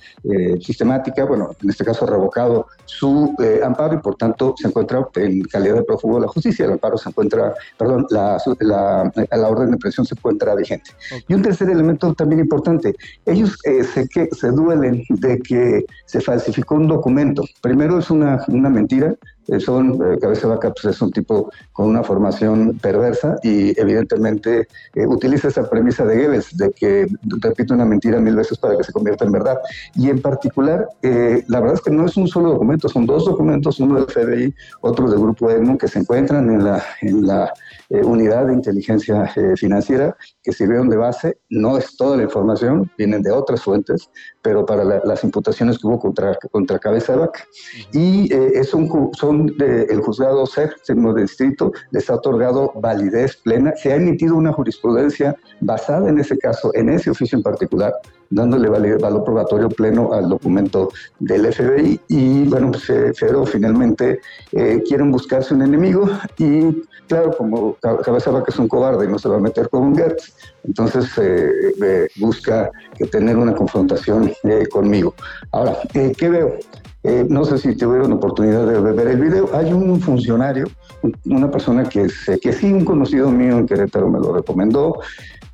sistemática, 0.61 1.24
bueno, 1.24 1.50
en 1.62 1.70
este 1.70 1.85
caso 1.85 2.06
revocado 2.06 2.66
su 2.85 3.35
amparo 3.64 3.94
y 3.94 3.98
por 3.98 4.16
tanto 4.16 4.54
se 4.56 4.68
encuentra 4.68 5.06
en 5.16 5.42
calidad 5.42 5.76
de 5.76 5.83
prófugo 5.83 6.16
de 6.16 6.22
la 6.22 6.28
justicia. 6.28 6.64
El 6.64 6.72
amparo 6.72 6.98
se 6.98 7.09
encuentra, 7.09 7.54
perdón, 7.78 8.06
la, 8.11 8.40
la, 8.61 9.48
orden 9.48 9.70
de 9.70 9.76
presión 9.76 10.06
se 10.06 10.14
encuentra 10.14 10.54
vigente. 10.54 10.90
Y 11.28 11.35
un 11.35 11.42
tercer 11.42 11.70
elemento 11.70 12.12
también 12.14 12.40
importante, 12.40 12.94
ellos 13.26 13.59
se, 13.64 14.09
que, 14.09 14.28
se 14.33 14.48
duelen 14.50 15.04
de 15.09 15.38
que 15.38 15.85
se 16.06 16.20
falsificó 16.20 16.76
un 16.76 16.88
documento. 16.88 17.44
Primero 17.61 17.98
es 17.98 18.11
una, 18.11 18.44
una 18.48 18.68
mentira, 18.70 19.09
eh, 19.09 19.39
son, 19.58 19.94
eh, 19.94 20.18
Cabeza 20.20 20.46
Vaca 20.46 20.72
pues, 20.72 20.94
es 20.94 21.02
un 21.02 21.10
tipo 21.10 21.50
con 21.72 21.88
una 21.88 22.04
formación 22.04 22.78
perversa 22.78 23.36
y 23.42 23.78
evidentemente 23.80 24.68
eh, 24.94 25.06
utiliza 25.06 25.48
esa 25.48 25.68
premisa 25.68 26.04
de 26.04 26.16
Goebbels, 26.16 26.56
de 26.56 26.70
que 26.72 27.06
repite 27.40 27.74
una 27.74 27.84
mentira 27.84 28.20
mil 28.20 28.36
veces 28.36 28.58
para 28.58 28.76
que 28.76 28.84
se 28.84 28.92
convierta 28.92 29.24
en 29.24 29.32
verdad. 29.32 29.58
Y 29.94 30.10
en 30.10 30.20
particular, 30.20 30.88
la 31.02 31.60
verdad 31.60 31.74
es 31.74 31.80
que 31.80 31.90
no 31.90 32.06
es 32.06 32.16
un 32.16 32.28
solo 32.28 32.50
documento, 32.50 32.88
son 32.88 33.06
dos 33.06 33.24
documentos, 33.24 33.80
uno 33.80 33.96
del 33.96 34.06
FBI, 34.06 34.54
otro 34.82 35.10
del 35.10 35.18
Grupo 35.18 35.50
EMU, 35.50 35.78
que 35.78 35.88
se 35.88 35.98
encuentran 35.98 36.50
en 36.50 36.64
la, 36.64 36.82
en 37.00 37.26
la 37.26 37.52
unidad 37.90 38.46
de 38.46 38.55
inteligencia 38.55 39.26
financiera 39.57 40.16
que 40.42 40.53
sirvieron 40.53 40.88
de 40.88 40.96
base. 40.96 41.38
No 41.48 41.76
es 41.76 41.96
toda 41.96 42.16
la 42.16 42.22
información, 42.22 42.90
vienen 42.96 43.22
de 43.22 43.33
otras 43.33 43.62
fuentes, 43.62 44.11
pero 44.42 44.64
para 44.64 44.85
las 44.85 45.24
imputaciones 45.24 45.79
que 45.79 45.87
hubo 45.87 45.98
contra, 45.98 46.37
contra 46.50 46.79
Cabeza 46.79 47.12
de 47.14 47.18
Vaca. 47.18 47.44
Y 47.92 48.33
es 48.33 48.72
un, 48.74 49.11
son 49.14 49.53
el 49.59 50.00
juzgado 50.00 50.46
SER, 50.46 50.74
segundo 50.83 51.14
distrito, 51.14 51.72
les 51.90 52.09
ha 52.09 52.14
otorgado 52.14 52.72
validez 52.76 53.37
plena. 53.37 53.74
Se 53.76 53.92
ha 53.92 53.96
emitido 53.96 54.37
una 54.37 54.53
jurisprudencia 54.53 55.37
basada 55.61 56.09
en 56.09 56.18
ese 56.18 56.38
caso, 56.38 56.70
en 56.74 56.88
ese 56.88 57.11
oficio 57.11 57.37
en 57.37 57.42
particular, 57.42 57.92
dándole 58.30 58.68
valor 58.68 59.24
probatorio 59.24 59.68
pleno 59.68 60.12
al 60.12 60.28
documento 60.28 60.90
del 61.18 61.52
FBI. 61.52 62.00
Y 62.08 62.44
bueno, 62.44 62.70
pues 62.70 62.88
eh, 62.90 63.12
Federo 63.14 63.44
finalmente 63.44 64.20
eh, 64.52 64.82
quieren 64.86 65.10
buscarse 65.10 65.52
un 65.52 65.62
enemigo 65.62 66.08
y 66.38 66.82
claro, 67.08 67.36
como 67.36 67.74
Cabeza 67.74 68.30
que 68.44 68.52
es 68.52 68.58
un 68.58 68.68
cobarde 68.68 69.04
y 69.04 69.08
no 69.08 69.18
se 69.18 69.28
va 69.28 69.36
a 69.36 69.40
meter 69.40 69.68
con 69.68 69.82
un 69.82 69.96
Gertz, 69.96 70.32
entonces 70.62 71.10
eh, 71.18 72.06
busca 72.16 72.70
tener 73.10 73.36
una 73.36 73.52
confrontación 73.52 74.32
conmigo. 74.70 75.14
Ahora, 75.50 75.76
¿qué 75.92 76.28
veo? 76.28 76.56
Eh, 77.02 77.24
no 77.28 77.44
sé 77.44 77.56
si 77.56 77.74
tuvieron 77.76 78.12
oportunidad 78.12 78.66
de 78.66 78.78
ver 78.92 79.08
el 79.08 79.20
video. 79.20 79.48
Hay 79.54 79.72
un 79.72 80.00
funcionario, 80.00 80.66
una 81.24 81.50
persona 81.50 81.84
que, 81.84 82.08
que 82.40 82.52
sí, 82.52 82.72
un 82.72 82.84
conocido 82.84 83.30
mío 83.30 83.58
en 83.58 83.66
Querétaro 83.66 84.10
me 84.10 84.18
lo 84.18 84.34
recomendó, 84.34 85.00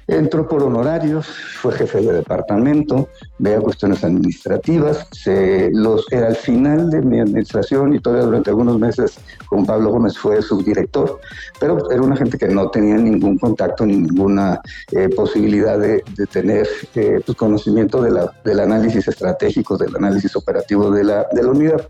Entró 0.09 0.47
por 0.47 0.63
honorarios, 0.63 1.27
fue 1.27 1.73
jefe 1.73 2.01
de 2.01 2.13
departamento, 2.13 3.09
veía 3.39 3.61
cuestiones 3.61 4.05
administrativas, 4.05 5.09
se, 5.11 5.69
los, 5.73 6.07
era 6.13 6.29
al 6.29 6.37
final 6.37 6.91
de 6.91 7.03
mi 7.03 7.19
administración 7.19 7.93
y 7.93 7.99
todavía 7.99 8.27
durante 8.27 8.51
algunos 8.51 8.79
meses 8.79 9.19
con 9.49 9.67
Pablo 9.67 9.91
Gómez 9.91 10.17
fue 10.17 10.41
subdirector, 10.43 11.19
pero 11.59 11.91
era 11.91 12.01
una 12.03 12.17
gente 12.17 12.39
que 12.39 12.47
no 12.47 12.71
tenía 12.71 12.97
ningún 12.97 13.37
contacto 13.37 13.85
ni 13.85 13.97
ninguna 13.97 14.61
eh, 14.93 15.09
posibilidad 15.09 15.77
de, 15.77 16.05
tener 16.31 16.69
eh, 16.95 17.21
pues, 17.25 17.37
conocimiento 17.37 18.01
de 18.01 18.13
la, 18.13 18.33
del 18.45 18.61
análisis 18.61 19.09
estratégico, 19.09 19.77
del 19.77 19.97
análisis 19.97 20.37
operativo 20.37 20.91
de 20.91 21.03
la, 21.03 21.27
de 21.33 21.43
la 21.43 21.51
unidad. 21.51 21.89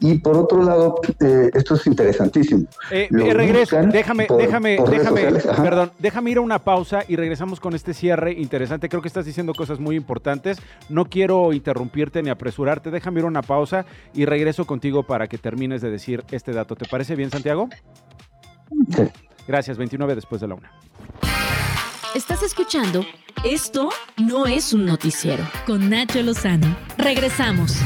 Y 0.00 0.18
por 0.18 0.36
otro 0.36 0.62
lado, 0.62 1.00
eh, 1.20 1.50
esto 1.54 1.76
es 1.76 1.86
interesantísimo. 1.86 2.66
regreso, 2.90 3.76
déjame, 3.90 4.26
déjame, 4.38 4.78
déjame, 4.90 5.32
perdón, 5.62 5.92
déjame 5.98 6.30
ir 6.30 6.38
a 6.38 6.40
una 6.42 6.58
pausa 6.58 7.04
y 7.08 7.16
regresamos 7.16 7.53
con 7.60 7.74
este 7.74 7.94
cierre 7.94 8.32
interesante. 8.32 8.88
Creo 8.88 9.02
que 9.02 9.08
estás 9.08 9.26
diciendo 9.26 9.52
cosas 9.54 9.80
muy 9.80 9.96
importantes. 9.96 10.58
No 10.88 11.06
quiero 11.06 11.52
interrumpirte 11.52 12.22
ni 12.22 12.30
apresurarte. 12.30 12.90
Déjame 12.90 13.20
ir 13.20 13.24
a 13.24 13.28
una 13.28 13.42
pausa 13.42 13.86
y 14.12 14.24
regreso 14.24 14.66
contigo 14.66 15.02
para 15.02 15.26
que 15.28 15.38
termines 15.38 15.82
de 15.82 15.90
decir 15.90 16.24
este 16.30 16.52
dato. 16.52 16.76
¿Te 16.76 16.86
parece 16.86 17.16
bien, 17.16 17.30
Santiago? 17.30 17.68
Gracias, 19.46 19.76
29 19.76 20.14
después 20.14 20.40
de 20.40 20.48
la 20.48 20.54
una. 20.54 20.72
Estás 22.14 22.44
escuchando 22.44 23.04
Esto 23.44 23.90
no 24.16 24.46
es 24.46 24.72
un 24.72 24.86
noticiero 24.86 25.44
con 25.66 25.90
Nacho 25.90 26.22
Lozano. 26.22 26.76
Regresamos. 26.96 27.82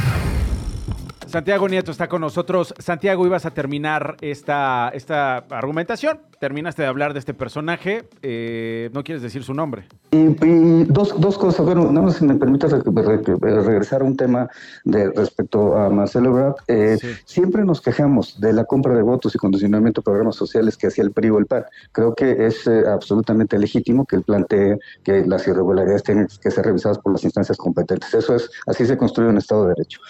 Santiago 1.29 1.69
Nieto 1.69 1.91
está 1.91 2.09
con 2.09 2.23
nosotros. 2.23 2.75
Santiago, 2.79 3.27
ibas 3.27 3.45
a 3.45 3.51
terminar 3.51 4.17
esta, 4.23 4.91
esta 4.95 5.37
argumentación. 5.51 6.21
Terminaste 6.41 6.81
de 6.81 6.89
hablar 6.89 7.13
de 7.13 7.19
este 7.19 7.35
personaje. 7.35 8.09
Eh, 8.23 8.89
no 8.95 9.05
quieres 9.05 9.21
decir 9.21 9.45
su 9.45 9.53
nombre. 9.53 9.87
Y, 10.11 10.85
dos, 10.85 11.21
dos, 11.21 11.37
cosas. 11.37 11.67
Bueno, 11.67 11.93
nada 11.93 12.07
más 12.07 12.17
si 12.17 12.25
me 12.25 12.35
permitas 12.37 12.73
regresar 12.73 14.01
a 14.01 14.05
un 14.05 14.17
tema 14.17 14.49
de 14.85 15.11
respecto 15.11 15.77
a 15.77 15.91
Marcelo 15.91 16.31
Ebrard. 16.31 16.55
Eh, 16.67 16.97
siempre 17.27 17.63
nos 17.63 17.83
quejamos 17.83 18.41
de 18.41 18.55
la 18.55 18.65
compra 18.65 18.95
de 18.95 19.03
votos 19.03 19.35
y 19.35 19.39
condicionamiento 19.39 20.01
de 20.01 20.05
programas 20.05 20.37
sociales 20.37 20.79
que 20.79 20.87
hacía 20.87 21.05
el 21.05 21.11
PRI 21.11 21.29
o 21.29 21.39
el 21.39 21.47
PAN. 21.47 21.65
Creo 21.93 22.15
que 22.15 22.47
es 22.47 22.67
eh, 22.67 22.85
absolutamente 22.89 23.59
legítimo 23.59 24.07
que 24.07 24.17
él 24.17 24.23
plantee 24.23 24.79
que 25.03 25.27
las 25.27 25.47
irregularidades 25.47 26.05
tienen 26.05 26.27
que 26.41 26.51
ser 26.51 26.65
revisadas 26.65 26.99
por 26.99 27.13
las 27.13 27.23
instancias 27.25 27.59
competentes. 27.59 28.15
Eso 28.15 28.35
es, 28.35 28.51
así 28.67 28.87
se 28.87 28.97
construye 28.97 29.29
un 29.29 29.37
Estado 29.37 29.65
de 29.65 29.75
Derecho. 29.75 30.01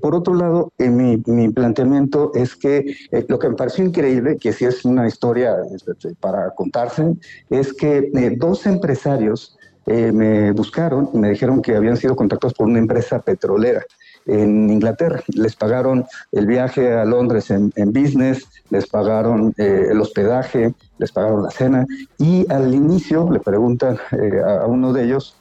por 0.00 0.14
otro 0.14 0.34
lado, 0.34 0.61
mi, 0.78 1.22
mi, 1.26 1.48
planteamiento 1.48 2.32
es 2.34 2.56
que 2.56 2.94
eh, 3.10 3.24
lo 3.28 3.38
que 3.38 3.48
me 3.48 3.54
pareció 3.54 3.84
increíble, 3.84 4.36
que 4.36 4.52
si 4.52 4.64
es 4.64 4.84
una 4.84 5.06
historia 5.06 5.56
este, 5.74 6.14
para 6.20 6.50
contarse, 6.50 7.14
es 7.50 7.72
que 7.72 8.10
eh, 8.14 8.34
dos 8.36 8.66
empresarios 8.66 9.56
eh, 9.86 10.12
me 10.12 10.52
buscaron 10.52 11.10
y 11.12 11.18
me 11.18 11.30
dijeron 11.30 11.62
que 11.62 11.74
habían 11.74 11.96
sido 11.96 12.14
contactados 12.14 12.54
por 12.54 12.66
una 12.66 12.78
empresa 12.78 13.20
petrolera 13.20 13.82
en 14.26 14.70
Inglaterra. 14.70 15.22
Les 15.34 15.56
pagaron 15.56 16.04
el 16.30 16.46
viaje 16.46 16.92
a 16.92 17.04
Londres 17.04 17.50
en, 17.50 17.72
business, 17.92 18.46
les 18.70 18.86
pagaron 18.86 19.52
el 19.56 20.00
hospedaje, 20.00 20.74
les 20.98 21.10
pagaron 21.10 21.42
la 21.42 21.50
cena 21.50 21.86
y 22.18 22.46
al 22.52 22.72
inicio 22.72 23.28
le 23.32 23.40
preguntan 23.40 23.98
a, 24.46 24.66
uno 24.66 24.92
de 24.92 25.04
ellos 25.04 25.36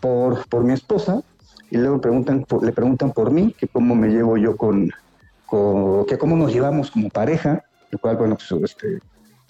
por, 0.00 0.46
por 0.48 0.62
mi 0.62 0.74
esposa 0.74 1.24
y 1.70 1.76
luego 1.76 2.00
preguntan, 2.00 2.44
le 2.62 2.72
preguntan 2.72 3.12
por 3.12 3.30
mí, 3.30 3.54
que 3.58 3.68
cómo 3.68 3.94
me 3.94 4.08
llevo 4.08 4.36
yo 4.36 4.56
con, 4.56 4.90
que 6.08 6.18
cómo 6.18 6.36
nos 6.36 6.52
llevamos 6.52 6.90
como 6.90 7.08
pareja, 7.08 7.64
lo 7.90 7.98
cual, 7.98 8.16
bueno, 8.16 8.36
pues, 8.36 8.62
este, 8.62 9.00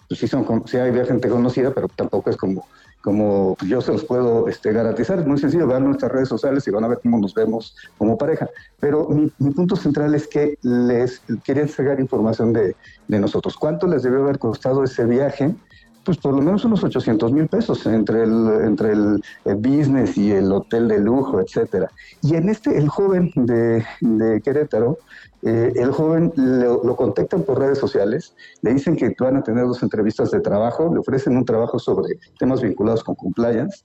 pues 0.08 0.20
sí, 0.20 0.28
son, 0.28 0.66
sí 0.66 0.76
hay 0.76 0.92
gente 1.06 1.28
conocida, 1.28 1.72
pero 1.72 1.88
tampoco 1.88 2.30
es 2.30 2.36
como 2.36 2.64
como 3.04 3.54
yo 3.66 3.82
se 3.82 3.92
los 3.92 4.02
puedo 4.02 4.48
este, 4.48 4.72
garantizar, 4.72 5.18
es 5.18 5.26
muy 5.26 5.36
sencillo, 5.36 5.66
vean 5.66 5.84
nuestras 5.84 6.10
redes 6.10 6.28
sociales 6.28 6.66
y 6.66 6.70
van 6.70 6.84
a 6.84 6.88
ver 6.88 7.00
cómo 7.02 7.18
nos 7.18 7.34
vemos 7.34 7.76
como 7.98 8.16
pareja. 8.16 8.48
Pero 8.80 9.06
mi, 9.10 9.50
punto 9.50 9.76
central 9.76 10.14
es 10.14 10.26
que 10.26 10.56
les 10.62 11.20
quería 11.44 11.64
entregar 11.64 12.00
información 12.00 12.54
de, 12.54 12.74
de 13.06 13.18
nosotros. 13.18 13.58
¿Cuánto 13.58 13.86
les 13.86 14.04
debió 14.04 14.22
haber 14.22 14.38
costado 14.38 14.82
ese 14.82 15.04
viaje? 15.04 15.54
Pues 16.04 16.18
por 16.18 16.34
lo 16.34 16.42
menos 16.42 16.64
unos 16.64 16.84
800 16.84 17.32
mil 17.32 17.48
pesos 17.48 17.86
entre 17.86 18.24
el, 18.24 18.48
entre 18.62 18.92
el, 18.92 19.22
business 19.56 20.16
y 20.16 20.32
el 20.32 20.52
hotel 20.52 20.88
de 20.88 20.98
lujo, 20.98 21.40
etcétera. 21.40 21.90
Y 22.22 22.34
en 22.34 22.48
este, 22.48 22.76
el 22.76 22.88
joven 22.88 23.32
de, 23.34 23.84
Querétaro, 24.44 24.98
eh, 25.42 25.72
el 25.76 25.92
joven 25.92 26.32
lo, 26.36 26.96
contactan 26.96 27.42
por 27.42 27.58
redes 27.58 27.78
sociales, 27.78 28.34
le 28.62 28.74
dicen 28.74 28.96
que 28.96 29.14
van 29.18 29.36
a 29.36 29.42
tener 29.42 29.64
dos 29.64 29.82
entrevistas 29.82 30.30
de 30.30 30.40
trabajo, 30.40 30.90
le 30.92 31.00
ofrecen 31.00 31.36
un 31.36 31.44
trabajo 31.44 31.78
sobre 31.78 32.18
temas 32.38 32.62
vinculados 32.62 33.02
con 33.02 33.14
compliance, 33.14 33.84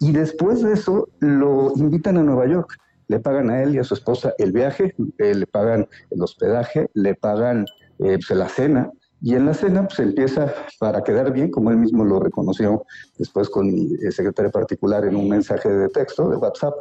y 0.00 0.12
después 0.12 0.62
de 0.62 0.72
eso 0.72 1.08
lo 1.20 1.72
invitan 1.76 2.16
a 2.16 2.22
Nueva 2.22 2.46
York. 2.46 2.76
Le 3.08 3.18
pagan 3.18 3.50
a 3.50 3.60
él 3.62 3.74
y 3.74 3.78
a 3.78 3.84
su 3.84 3.94
esposa 3.94 4.32
el 4.38 4.52
viaje, 4.52 4.94
eh, 5.18 5.34
le 5.34 5.46
pagan 5.46 5.88
el 6.10 6.22
hospedaje, 6.22 6.88
le 6.94 7.16
pagan 7.16 7.66
eh, 7.98 8.18
pues, 8.26 8.30
la 8.30 8.48
cena, 8.48 8.90
y 9.22 9.34
en 9.34 9.46
la 9.46 9.54
cena 9.54 9.86
pues 9.86 9.98
empieza 10.00 10.52
para 10.78 11.02
quedar 11.02 11.32
bien, 11.32 11.50
como 11.50 11.70
él 11.70 11.76
mismo 11.76 12.04
lo 12.04 12.20
reconoció 12.20 12.84
después 13.18 13.50
con 13.50 13.66
mi 13.66 13.94
eh, 13.94 14.10
secretario 14.10 14.50
particular 14.50 15.04
en 15.04 15.16
un 15.16 15.28
mensaje 15.28 15.68
de 15.68 15.88
texto, 15.88 16.30
de 16.30 16.36
WhatsApp, 16.36 16.74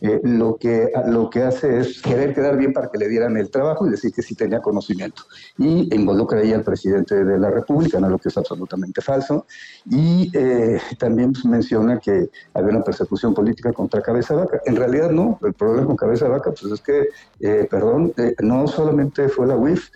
eh, 0.00 0.20
lo, 0.24 0.56
que, 0.56 0.90
lo 1.06 1.30
que 1.30 1.42
hace 1.42 1.78
es 1.78 2.02
querer 2.02 2.34
quedar 2.34 2.56
bien 2.56 2.72
para 2.72 2.88
que 2.90 2.98
le 2.98 3.08
dieran 3.08 3.36
el 3.36 3.50
trabajo 3.50 3.86
y 3.86 3.90
decir 3.90 4.12
que 4.12 4.22
sí 4.22 4.34
tenía 4.34 4.60
conocimiento. 4.60 5.22
Y 5.58 5.94
involucra 5.94 6.40
ahí 6.40 6.52
al 6.52 6.64
presidente 6.64 7.24
de 7.24 7.38
la 7.38 7.50
República, 7.50 8.00
¿no? 8.00 8.08
lo 8.08 8.18
que 8.18 8.28
es 8.28 8.36
absolutamente 8.36 9.00
falso. 9.00 9.46
Y 9.88 10.30
eh, 10.34 10.80
también 10.98 11.32
pues, 11.32 11.44
menciona 11.44 11.98
que 12.00 12.28
había 12.54 12.70
una 12.70 12.82
persecución 12.82 13.34
política 13.34 13.72
contra 13.72 14.02
Cabeza 14.02 14.34
Vaca. 14.34 14.60
En 14.64 14.76
realidad 14.76 15.10
no, 15.10 15.38
el 15.42 15.52
problema 15.52 15.86
con 15.86 15.96
Cabeza 15.96 16.28
Vaca 16.28 16.50
pues, 16.50 16.72
es 16.72 16.80
que, 16.80 17.66
perdón, 17.66 18.12
no 18.42 18.66
solamente 18.66 19.28
fue 19.28 19.46
la 19.46 19.56
UIF, 19.56 19.90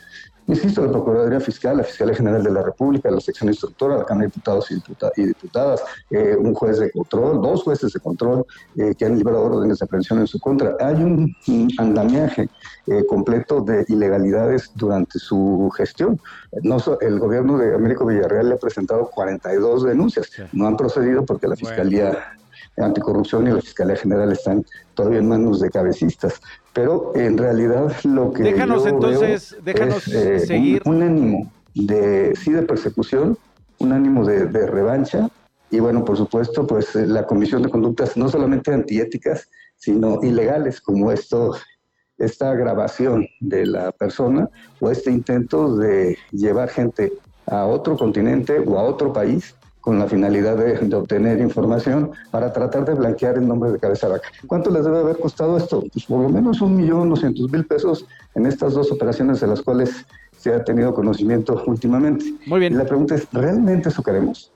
Insisto, 0.49 0.83
la 0.83 0.91
Procuraduría 0.91 1.41
Fiscal, 1.41 1.77
la 1.77 1.85
Fiscalía 1.85 2.15
General 2.15 2.43
de 2.43 2.51
la 2.51 2.63
República, 2.63 3.11
la 3.11 3.21
sección 3.21 3.51
instructora, 3.51 3.99
la 3.99 4.05
Cámara 4.05 4.27
de 4.27 4.33
Diputados 4.33 4.71
y, 4.71 5.23
Diputadas, 5.27 5.83
eh, 6.11 6.37
un 6.39 6.55
juez 6.55 6.79
de 6.79 6.91
control, 6.91 7.43
dos 7.43 7.65
jueces 7.65 7.93
de 7.93 8.01
control 8.01 8.47
eh, 8.77 8.95
que 8.97 9.05
han 9.05 9.19
liberado 9.19 9.45
órdenes 9.45 9.79
de 9.79 9.85
aprehensión 9.85 10.21
en 10.21 10.27
su 10.27 10.41
contra. 10.41 10.75
Hay 10.81 10.95
un, 10.95 11.37
andamiaje 11.77 12.49
eh, 12.87 13.05
completo 13.07 13.61
de 13.61 13.85
ilegalidades 13.89 14.73
durante 14.75 15.19
su 15.19 15.71
gestión. 15.77 16.19
No, 16.63 16.79
el 17.03 17.19
gobierno 17.19 17.59
de 17.59 17.75
Américo 17.75 18.07
Villarreal 18.07 18.49
le 18.49 18.55
ha 18.55 18.59
presentado 18.59 19.11
42 19.11 19.85
denuncias. 19.85 20.31
No 20.53 20.67
han 20.67 20.79
procedido 20.79 21.27
porque 21.27 21.47
la 21.47 21.57
Fiscalía 21.57 22.39
Anticorrupción 22.81 23.47
y 23.47 23.51
la 23.51 23.61
Fiscalía 23.61 23.97
General 23.97 24.31
están 24.33 24.65
todavía 24.95 25.19
en 25.19 25.29
manos 25.29 25.61
de 25.61 25.71
cabecistas. 25.71 26.41
Pero 26.73 27.13
en 27.15 27.39
realidad 27.39 27.93
lo 28.05 28.33
que. 28.33 28.43
Déjanos 28.43 28.87
entonces, 28.87 29.57
déjanos 29.63 30.07
eh, 30.09 30.41
seguir. 30.41 30.83
Un, 30.85 31.03
ánimo 31.03 31.53
de, 31.75 32.35
sí, 32.37 32.53
de 32.53 32.63
persecución, 32.63 33.37
un 33.79 33.93
ánimo 33.93 34.25
de, 34.25 34.67
revancha. 34.67 35.29
Y 35.71 35.81
bueno, 35.81 36.05
por 36.05 36.17
supuesto, 36.17 36.67
pues 36.67 36.97
eh, 36.97 37.07
la 37.07 37.27
comisión 37.27 37.63
de 37.63 37.69
conductas 37.69 38.17
no 38.17 38.29
solamente 38.29 38.73
antiéticas, 38.73 39.49
sino 39.77 40.23
ilegales, 40.23 40.81
como 40.81 41.13
esto, 41.13 41.55
esta 42.17 42.55
grabación 42.55 43.27
de 43.41 43.67
la 43.67 43.93
persona 43.93 44.49
o 44.81 44.91
este 44.91 45.11
intento 45.11 45.77
de 45.77 46.17
llevar 46.33 46.69
gente 46.71 47.13
a 47.47 47.67
otro 47.67 47.97
continente 47.97 48.59
o 48.59 48.79
a 48.79 48.83
otro 48.83 49.13
país 49.13 49.55
con 49.89 49.99
la 49.99 50.07
finalidad 50.07 50.59
de, 50.59 50.95
obtener 50.95 51.41
información 51.41 52.11
para 52.31 52.53
tratar 52.53 52.85
de 52.85 52.93
blanquear 52.93 53.39
el 53.39 53.49
nombre 53.49 53.73
de 53.73 53.79
Cabeza 53.79 54.07
Vaca. 54.07 54.29
¿Cuánto 54.47 54.71
les 54.71 54.85
debe 54.85 54.99
haber 54.99 55.17
costado 55.17 55.57
esto? 55.57 55.83
Pues 55.91 56.05
por 56.05 56.21
lo 56.21 56.29
menos 56.29 56.61
un 56.61 56.77
millón 56.77 57.09
doscientos 57.09 57.51
mil 57.51 57.65
pesos 57.65 58.05
en 58.35 58.45
estas 58.45 58.75
dos 58.75 58.93
operaciones 58.93 59.41
de 59.41 59.47
las 59.47 59.63
cuales 59.63 60.05
se 60.37 60.53
ha 60.53 60.63
tenido 60.63 60.93
conocimiento 60.93 61.65
últimamente. 61.67 62.27
Muy 62.45 62.61
bien. 62.61 62.75
Y 62.75 62.77
la 62.77 62.85
pregunta 62.85 63.15
es, 63.15 63.27
¿realmente 63.33 63.89
eso 63.89 64.03
queremos? 64.03 64.53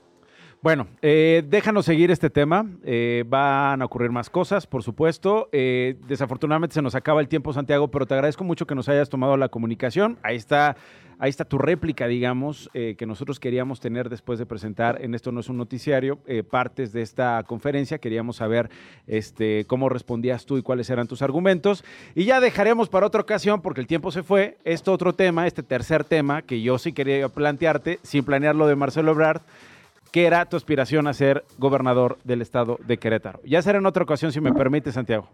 Bueno, 0.63 0.87
eh, 1.01 1.43
déjanos 1.45 1.85
seguir 1.85 2.09
este 2.09 2.29
tema. 2.29 2.65
Eh, 2.85 3.25
van 3.27 3.81
a 3.81 3.85
ocurrir 3.85 4.11
más 4.11 4.29
cosas, 4.29 4.65
por 4.65 4.81
supuesto. 4.81 5.49
Eh, 5.51 5.97
desafortunadamente 6.07 6.75
se 6.75 6.81
nos 6.81 6.93
acaba 6.93 7.19
el 7.19 7.27
tiempo, 7.27 7.51
Santiago, 7.51 7.89
pero 7.89 8.05
te 8.05 8.13
agradezco 8.13 8.45
mucho 8.45 8.65
que 8.65 8.73
nos 8.73 8.87
hayas 8.87 9.09
tomado 9.09 9.35
la 9.35 9.49
comunicación. 9.49 10.17
Ahí 10.21 10.37
está, 10.37 10.77
ahí 11.19 11.29
está 11.29 11.45
tu 11.45 11.57
réplica, 11.57 12.07
digamos, 12.07 12.69
que 12.73 13.05
nosotros 13.05 13.39
queríamos 13.39 13.79
tener 13.79 14.09
después 14.09 14.39
de 14.39 14.45
presentar 14.45 15.01
en 15.01 15.15
Esto 15.15 15.31
No 15.31 15.39
es 15.39 15.49
un 15.49 15.57
Noticiario 15.57 16.19
partes 16.49 16.93
de 16.93 17.01
esta 17.01 17.43
conferencia. 17.43 17.97
Queríamos 17.97 18.37
saber 18.37 18.69
este, 19.07 19.65
cómo 19.65 19.89
respondías 19.89 20.45
tú 20.45 20.57
y 20.57 20.61
cuáles 20.61 20.89
eran 20.89 21.07
tus 21.07 21.21
argumentos. 21.21 21.83
Y 22.15 22.25
ya 22.25 22.39
dejaremos 22.39 22.89
para 22.89 23.07
otra 23.07 23.21
ocasión, 23.21 23.61
porque 23.61 23.81
el 23.81 23.87
tiempo 23.87 24.11
se 24.11 24.23
fue, 24.23 24.57
este 24.63 24.91
otro 24.91 25.13
tema, 25.13 25.47
este 25.47 25.63
tercer 25.63 26.03
tema 26.03 26.41
que 26.41 26.61
yo 26.61 26.77
sí 26.77 26.93
quería 26.93 27.29
plantearte, 27.29 27.99
sin 28.03 28.23
planear 28.23 28.55
lo 28.55 28.67
de 28.67 28.75
Marcelo 28.75 29.11
Ebrard 29.11 29.41
¿Qué 30.13 30.27
era 30.27 30.45
tu 30.45 30.55
aspiración 30.55 31.07
a 31.07 31.13
ser 31.13 31.43
gobernador 31.57 32.19
del 32.23 32.43
estado 32.43 32.77
de 32.85 32.99
Querétaro. 32.99 33.39
Ya 33.45 33.63
será 33.63 33.79
en 33.79 33.85
otra 33.87 34.03
ocasión, 34.03 34.31
si 34.31 34.39
me 34.39 34.53
permite, 34.53 34.91
Santiago. 34.91 35.27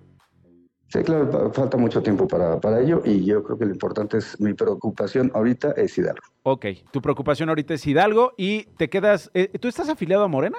Sí, 0.89 1.03
claro, 1.03 1.51
falta 1.53 1.77
mucho 1.77 2.01
tiempo 2.01 2.27
para, 2.27 2.81
ello 2.81 3.03
y 3.05 3.23
yo 3.23 3.43
creo 3.43 3.59
que 3.59 3.65
lo 3.65 3.71
importante 3.71 4.17
es 4.17 4.39
mi 4.41 4.55
preocupación 4.55 5.31
ahorita 5.35 5.71
es 5.73 5.95
Hidalgo. 5.95 6.23
Ok, 6.41 6.65
tu 6.91 6.99
preocupación 6.99 7.49
ahorita 7.49 7.75
es 7.75 7.85
Hidalgo 7.85 8.33
y 8.37 8.63
te 8.75 8.89
quedas, 8.89 9.29
eh, 9.35 9.49
¿tú 9.59 9.67
estás 9.67 9.87
afiliado 9.87 10.23
a 10.23 10.27
Morena? 10.27 10.57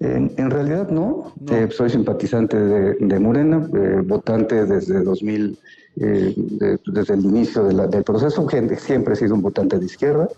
En, 0.00 0.50
realidad 0.50 0.90
no, 0.90 1.32
eh, 1.50 1.68
soy 1.70 1.88
simpatizante 1.88 2.58
de, 2.58 3.18
Morena, 3.20 3.66
eh, 3.74 4.02
votante 4.04 4.66
desde 4.66 5.02
2000, 5.02 5.58
desde 5.94 7.14
el 7.14 7.20
inicio 7.24 7.64
del 7.64 8.04
proceso, 8.04 8.46
siempre 8.76 9.14
he 9.14 9.16
sido 9.16 9.34
un 9.34 9.40
votante 9.40 9.78
de 9.78 9.86
izquierda, 9.86 10.28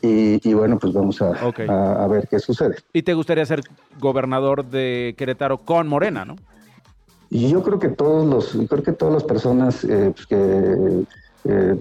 y, 0.00 0.52
bueno, 0.54 0.78
pues 0.78 0.92
vamos 0.92 1.22
a, 1.22 1.34
a, 1.34 2.08
ver 2.08 2.26
qué 2.26 2.40
sucede. 2.40 2.76
¿Y 2.92 3.02
te 3.02 3.14
gustaría 3.14 3.46
ser 3.46 3.60
gobernador 4.00 4.64
de 4.64 5.14
Querétaro 5.16 5.58
con 5.58 5.86
Morena, 5.86 6.24
no? 6.24 6.34
Y 7.34 7.48
yo 7.48 7.62
creo 7.62 7.78
que 7.78 7.88
todos 7.88 8.26
los, 8.26 8.68
creo 8.68 8.82
que 8.82 8.92
todas 8.92 9.14
las 9.14 9.24
personas 9.24 9.84
eh, 9.84 10.12
pues 10.14 10.26
que 10.26 11.06
eh, 11.44 11.76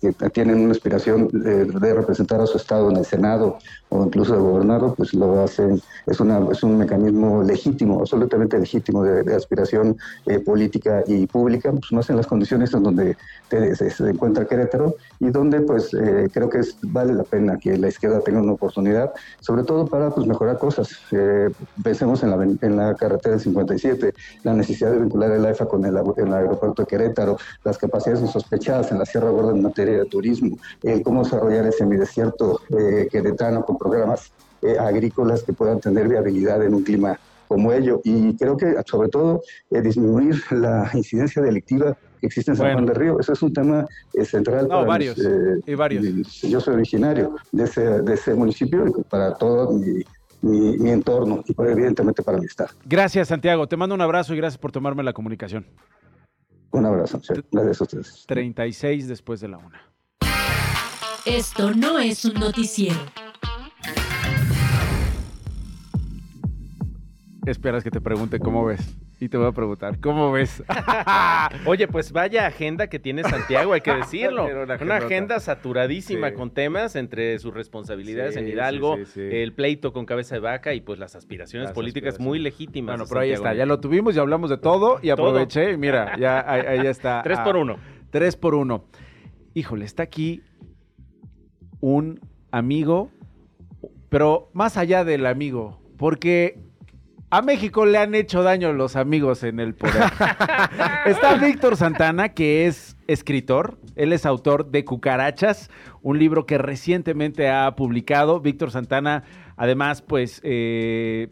eh, 0.00 0.12
que 0.18 0.30
tienen 0.30 0.60
una 0.60 0.72
aspiración 0.72 1.28
de, 1.28 1.92
representar 1.92 2.40
a 2.40 2.46
su 2.46 2.56
estado 2.56 2.90
en 2.90 2.96
el 2.96 3.04
Senado 3.04 3.58
o 3.90 4.06
incluso 4.06 4.32
de 4.32 4.40
gobernarlo, 4.40 4.94
pues 4.94 5.12
lo 5.12 5.42
hacen, 5.42 5.82
es, 6.06 6.20
una, 6.20 6.40
es 6.50 6.62
un 6.62 6.78
mecanismo 6.78 7.42
legítimo, 7.42 8.00
absolutamente 8.00 8.58
legítimo 8.58 9.04
de, 9.04 9.34
aspiración 9.34 9.98
eh, 10.24 10.38
política 10.38 11.04
y 11.06 11.26
pública, 11.26 11.70
pues 11.70 11.92
más 11.92 12.08
en 12.08 12.16
las 12.16 12.26
condiciones 12.26 12.72
en 12.72 12.82
donde 12.82 13.16
se, 13.50 14.08
encuentra 14.08 14.46
Querétaro 14.46 14.94
y 15.20 15.28
donde 15.28 15.60
pues 15.60 15.90
creo 16.32 16.48
que 16.48 16.60
es, 16.60 16.76
vale 16.82 17.12
la 17.12 17.24
pena 17.24 17.58
que 17.58 17.76
la 17.76 17.88
izquierda 17.88 18.20
tenga 18.20 18.40
una 18.40 18.52
oportunidad, 18.52 19.12
sobre 19.40 19.64
todo 19.64 19.86
para 19.86 20.10
pues 20.10 20.26
mejorar 20.26 20.56
cosas. 20.58 20.88
pensemos 21.84 22.22
en 22.22 22.30
la, 22.30 22.42
en 22.42 22.76
la 22.76 22.94
carretera 22.94 23.32
del 23.32 23.40
57, 23.40 24.14
la 24.44 24.54
necesidad 24.54 24.92
de 24.92 25.00
vincular 25.00 25.30
el 25.32 25.44
AIFA 25.44 25.66
con 25.66 25.84
el, 25.84 25.98
el 26.16 26.32
aeropuerto 26.32 26.82
de 26.82 26.88
Querétaro, 26.88 27.36
las 27.64 27.76
capacidades 27.76 28.22
de 28.22 28.28
en 28.68 28.98
la 28.98 29.04
Sierra 29.04 29.30
Gorda 29.30 29.52
en 29.52 29.62
materia 29.62 29.98
de 29.98 30.04
turismo, 30.06 30.58
el 30.82 31.02
cómo 31.02 31.24
desarrollar 31.24 31.66
ese 31.66 31.78
semidesierto 31.78 32.60
eh, 32.70 33.08
queretano 33.10 33.64
con 33.64 33.76
programas 33.76 34.32
eh, 34.62 34.76
agrícolas 34.78 35.42
que 35.42 35.52
puedan 35.52 35.80
tener 35.80 36.08
viabilidad 36.08 36.62
en 36.64 36.74
un 36.74 36.82
clima 36.84 37.18
como 37.48 37.72
ello. 37.72 38.00
Y 38.04 38.36
creo 38.36 38.56
que, 38.56 38.74
sobre 38.86 39.08
todo, 39.08 39.42
eh, 39.70 39.80
disminuir 39.82 40.36
la 40.50 40.88
incidencia 40.94 41.42
delictiva 41.42 41.96
que 42.20 42.26
existe 42.28 42.52
en 42.52 42.56
San 42.56 42.72
Juan 42.72 42.86
del 42.86 42.94
Río. 42.94 43.18
Eso 43.18 43.32
es 43.32 43.42
un 43.42 43.52
tema 43.52 43.84
eh, 44.14 44.24
central. 44.24 44.68
No, 44.68 44.68
para 44.68 44.86
varios. 44.86 45.18
y 45.66 45.74
varios. 45.74 46.42
yo 46.42 46.60
soy 46.60 46.74
originario 46.74 47.34
de 47.50 47.64
ese, 47.64 48.02
de 48.02 48.14
ese 48.14 48.34
municipio 48.34 48.86
y 48.86 49.02
para 49.02 49.34
todo 49.34 49.72
mi, 49.72 50.04
mi, 50.42 50.78
mi, 50.78 50.90
entorno 50.90 51.42
y 51.46 51.54
evidentemente 51.58 52.22
para 52.22 52.38
mi 52.38 52.46
estado. 52.46 52.70
Gracias, 52.84 53.28
Santiago. 53.28 53.66
Te 53.66 53.76
mando 53.76 53.94
un 53.94 54.00
abrazo 54.00 54.32
y 54.34 54.36
gracias 54.36 54.58
por 54.58 54.70
tomarme 54.70 55.02
la 55.02 55.12
comunicación. 55.12 55.66
Un 56.72 56.86
abrazo. 56.86 57.20
Gracias 57.50 57.80
a 57.80 57.84
ustedes. 57.84 58.24
36 58.26 59.06
después 59.06 59.40
de 59.40 59.48
la 59.48 59.58
una. 59.58 59.80
Esto 61.24 61.72
no 61.72 61.98
es 61.98 62.24
un 62.24 62.34
noticiero. 62.34 62.98
Esperas 67.46 67.84
que 67.84 67.90
te 67.90 68.00
pregunte 68.00 68.38
cómo 68.40 68.64
ves. 68.64 68.80
Y 69.22 69.28
te 69.28 69.38
voy 69.38 69.46
a 69.46 69.52
preguntar, 69.52 70.00
¿cómo 70.00 70.32
ves? 70.32 70.64
Oye, 71.66 71.86
pues 71.86 72.10
vaya 72.10 72.44
agenda 72.44 72.88
que 72.88 72.98
tiene 72.98 73.22
Santiago, 73.22 73.72
hay 73.72 73.80
que 73.80 73.94
decirlo. 73.94 74.48
una, 74.80 74.96
agenda 74.96 75.38
saturadísima 75.38 76.34
con 76.34 76.50
temas 76.50 76.96
entre 76.96 77.38
sus 77.38 77.54
responsabilidades 77.54 78.34
en 78.36 78.48
Hidalgo, 78.48 78.98
el 79.14 79.52
pleito 79.52 79.92
con 79.92 80.06
cabeza 80.06 80.34
de 80.34 80.40
vaca 80.40 80.74
y 80.74 80.80
pues 80.80 80.98
las 80.98 81.14
aspiraciones 81.14 81.70
políticas 81.70 82.18
muy 82.18 82.40
legítimas. 82.40 82.96
Bueno, 82.96 83.08
pero 83.08 83.20
ahí 83.20 83.30
está, 83.30 83.54
ya 83.54 83.64
lo 83.64 83.78
tuvimos, 83.78 84.16
ya 84.16 84.22
hablamos 84.22 84.50
de 84.50 84.58
todo 84.58 84.98
y 85.00 85.10
aproveché. 85.10 85.76
Mira, 85.76 86.18
ya 86.18 86.44
ahí, 86.50 86.84
está. 86.88 87.22
Tres 87.22 87.38
por 87.38 87.56
uno. 87.56 87.76
Tres 88.10 88.34
por 88.34 88.56
uno. 88.56 88.86
Híjole, 89.54 89.84
está 89.84 90.02
aquí 90.02 90.42
un 91.78 92.18
amigo, 92.50 93.12
pero 94.08 94.50
más 94.52 94.76
allá 94.76 95.04
del 95.04 95.26
amigo, 95.26 95.80
porque 95.96 96.71
a 97.32 97.40
México 97.40 97.86
le 97.86 97.96
han 97.96 98.14
hecho 98.14 98.42
daño 98.42 98.74
los 98.74 98.94
amigos 98.94 99.42
en 99.42 99.58
el 99.58 99.72
poder. 99.72 100.02
Está 101.06 101.36
Víctor 101.36 101.78
Santana, 101.78 102.34
que 102.34 102.66
es 102.66 102.94
escritor. 103.06 103.78
Él 103.96 104.12
es 104.12 104.26
autor 104.26 104.70
de 104.70 104.84
Cucarachas, 104.84 105.70
un 106.02 106.18
libro 106.18 106.44
que 106.44 106.58
recientemente 106.58 107.48
ha 107.48 107.74
publicado. 107.74 108.40
Víctor 108.40 108.70
Santana, 108.70 109.24
además, 109.56 110.02
pues 110.02 110.42
eh, 110.44 111.30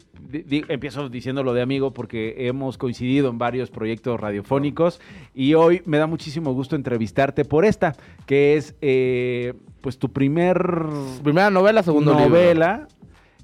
empiezo 0.69 1.07
diciéndolo 1.07 1.53
de 1.53 1.61
amigo 1.61 1.93
porque 1.93 2.47
hemos 2.47 2.79
coincidido 2.79 3.29
en 3.29 3.37
varios 3.37 3.69
proyectos 3.69 4.19
radiofónicos 4.19 4.99
y 5.35 5.53
hoy 5.53 5.83
me 5.85 5.99
da 5.99 6.07
muchísimo 6.07 6.51
gusto 6.53 6.75
entrevistarte 6.75 7.45
por 7.45 7.63
esta, 7.63 7.93
que 8.25 8.57
es 8.57 8.75
eh, 8.81 9.53
pues 9.81 9.99
tu 9.99 10.09
primer... 10.11 10.65
Primera 11.21 11.51
novela, 11.51 11.83
segunda 11.83 12.13
novela 12.13 12.87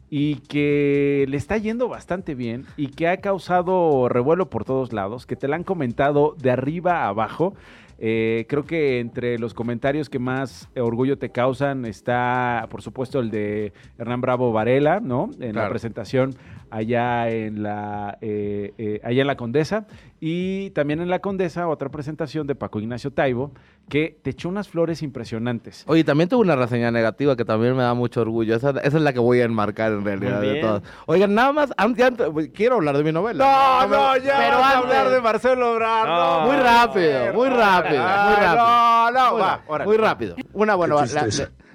y 0.09 0.35
que 0.35 1.25
le 1.27 1.37
está 1.37 1.57
yendo 1.57 1.87
bastante 1.87 2.35
bien 2.35 2.65
y 2.77 2.87
que 2.87 3.07
ha 3.07 3.17
causado 3.17 4.07
revuelo 4.09 4.49
por 4.49 4.63
todos 4.63 4.93
lados, 4.93 5.25
que 5.25 5.35
te 5.35 5.47
la 5.47 5.55
han 5.57 5.63
comentado 5.63 6.35
de 6.37 6.51
arriba 6.51 7.03
a 7.03 7.09
abajo. 7.09 7.53
Eh, 7.99 8.45
creo 8.47 8.63
que 8.63 8.99
entre 8.99 9.39
los 9.39 9.53
comentarios 9.53 10.09
que 10.09 10.19
más 10.19 10.69
orgullo 10.75 11.17
te 11.17 11.31
causan 11.31 11.85
está, 11.85 12.67
por 12.69 12.81
supuesto, 12.81 13.19
el 13.19 13.31
de 13.31 13.73
Hernán 13.97 14.21
Bravo 14.21 14.51
Varela, 14.51 14.99
¿no? 14.99 15.29
En 15.39 15.55
la 15.55 15.69
presentación 15.69 16.35
allá 16.69 17.29
en 17.29 17.63
la, 17.63 18.17
eh, 18.21 18.73
eh, 18.77 19.01
allá 19.03 19.21
en 19.21 19.27
la 19.27 19.35
Condesa. 19.35 19.85
Y 20.19 20.71
también 20.71 20.99
en 20.99 21.09
la 21.09 21.19
Condesa, 21.19 21.67
otra 21.67 21.89
presentación 21.89 22.47
de 22.47 22.55
Paco 22.55 22.79
Ignacio 22.79 23.11
Taibo, 23.11 23.51
que 23.87 24.19
te 24.23 24.31
echó 24.31 24.49
unas 24.49 24.67
flores 24.67 25.03
impresionantes. 25.03 25.83
Oye, 25.87 26.03
también 26.03 26.27
tuvo 26.27 26.41
una 26.41 26.55
reseña 26.55 26.89
negativa 26.89 27.35
que 27.35 27.45
también 27.45 27.75
me 27.75 27.83
da 27.83 27.93
mucho 27.93 28.21
orgullo. 28.21 28.55
Esa, 28.55 28.71
es 28.81 28.93
la 28.95 29.13
que 29.13 29.19
voy 29.19 29.41
a 29.41 29.45
enmarcar 29.45 29.91
en 29.91 30.03
realidad 30.03 30.41
de 30.41 30.55
todas. 30.55 30.83
Oigan, 31.05 31.35
nada 31.35 31.53
más, 31.53 31.71
antes, 31.77 32.11
quiero 32.51 32.75
hablar 32.75 32.97
de 32.97 33.03
mi 33.03 33.11
novela. 33.11 33.45
No, 33.45 33.87
no, 33.87 34.17
ya 34.17 34.37
pero 34.37 34.57
a 34.57 34.77
hablar 34.79 35.09
de 35.11 35.21
Marcelo 35.21 35.73
Obrador. 35.73 36.47
muy 36.47 36.55
rápido, 36.63 37.33
muy 37.33 37.49
rápido, 37.49 37.86
muy 37.89 38.35
rápido. 38.35 38.55
No, 38.55 39.11
no, 39.11 39.37
va, 39.37 39.61
muy 39.85 39.97
rápido. 39.97 40.35
Una, 40.53 40.75
bueno, 40.75 40.99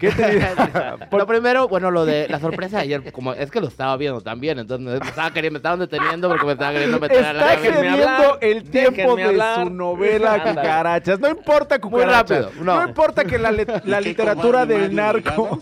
¿Qué 0.02 0.10
te 0.10 0.42
Lo 1.16 1.26
primero, 1.28 1.68
bueno, 1.68 1.92
lo 1.92 2.04
de 2.04 2.26
la 2.28 2.40
sorpresa 2.40 2.78
de 2.78 2.82
ayer, 2.82 3.12
como 3.12 3.32
es 3.34 3.52
que 3.52 3.60
lo 3.60 3.68
estaba 3.68 3.96
viendo 3.96 4.20
también, 4.20 4.58
entonces 4.58 5.00
me 5.00 5.08
estaba 5.08 5.30
queriendo, 5.30 5.54
me 5.54 5.58
estaban 5.58 5.78
deteniendo 5.78 6.28
porque 6.28 6.44
me 6.44 6.52
estaba 6.52 6.72
queriendo 6.72 6.98
meter 6.98 7.24
a 7.24 7.32
la 7.32 7.52
Está 7.52 8.38
el 8.40 8.64
tiempo 8.64 9.14
de 9.14 9.40
su 9.54 9.70
novela 9.70 10.42
Cucarachas. 10.42 11.20
No 11.20 11.28
importa 11.28 11.78
Cucarachas. 11.78 12.30
Muy 12.30 12.44
rápido. 12.44 12.64
No. 12.64 12.82
importa 12.82 13.24
que 13.24 13.38
la, 13.38 13.52
la 13.84 14.00
literatura 14.00 14.66
del 14.66 14.92
narco 14.92 15.60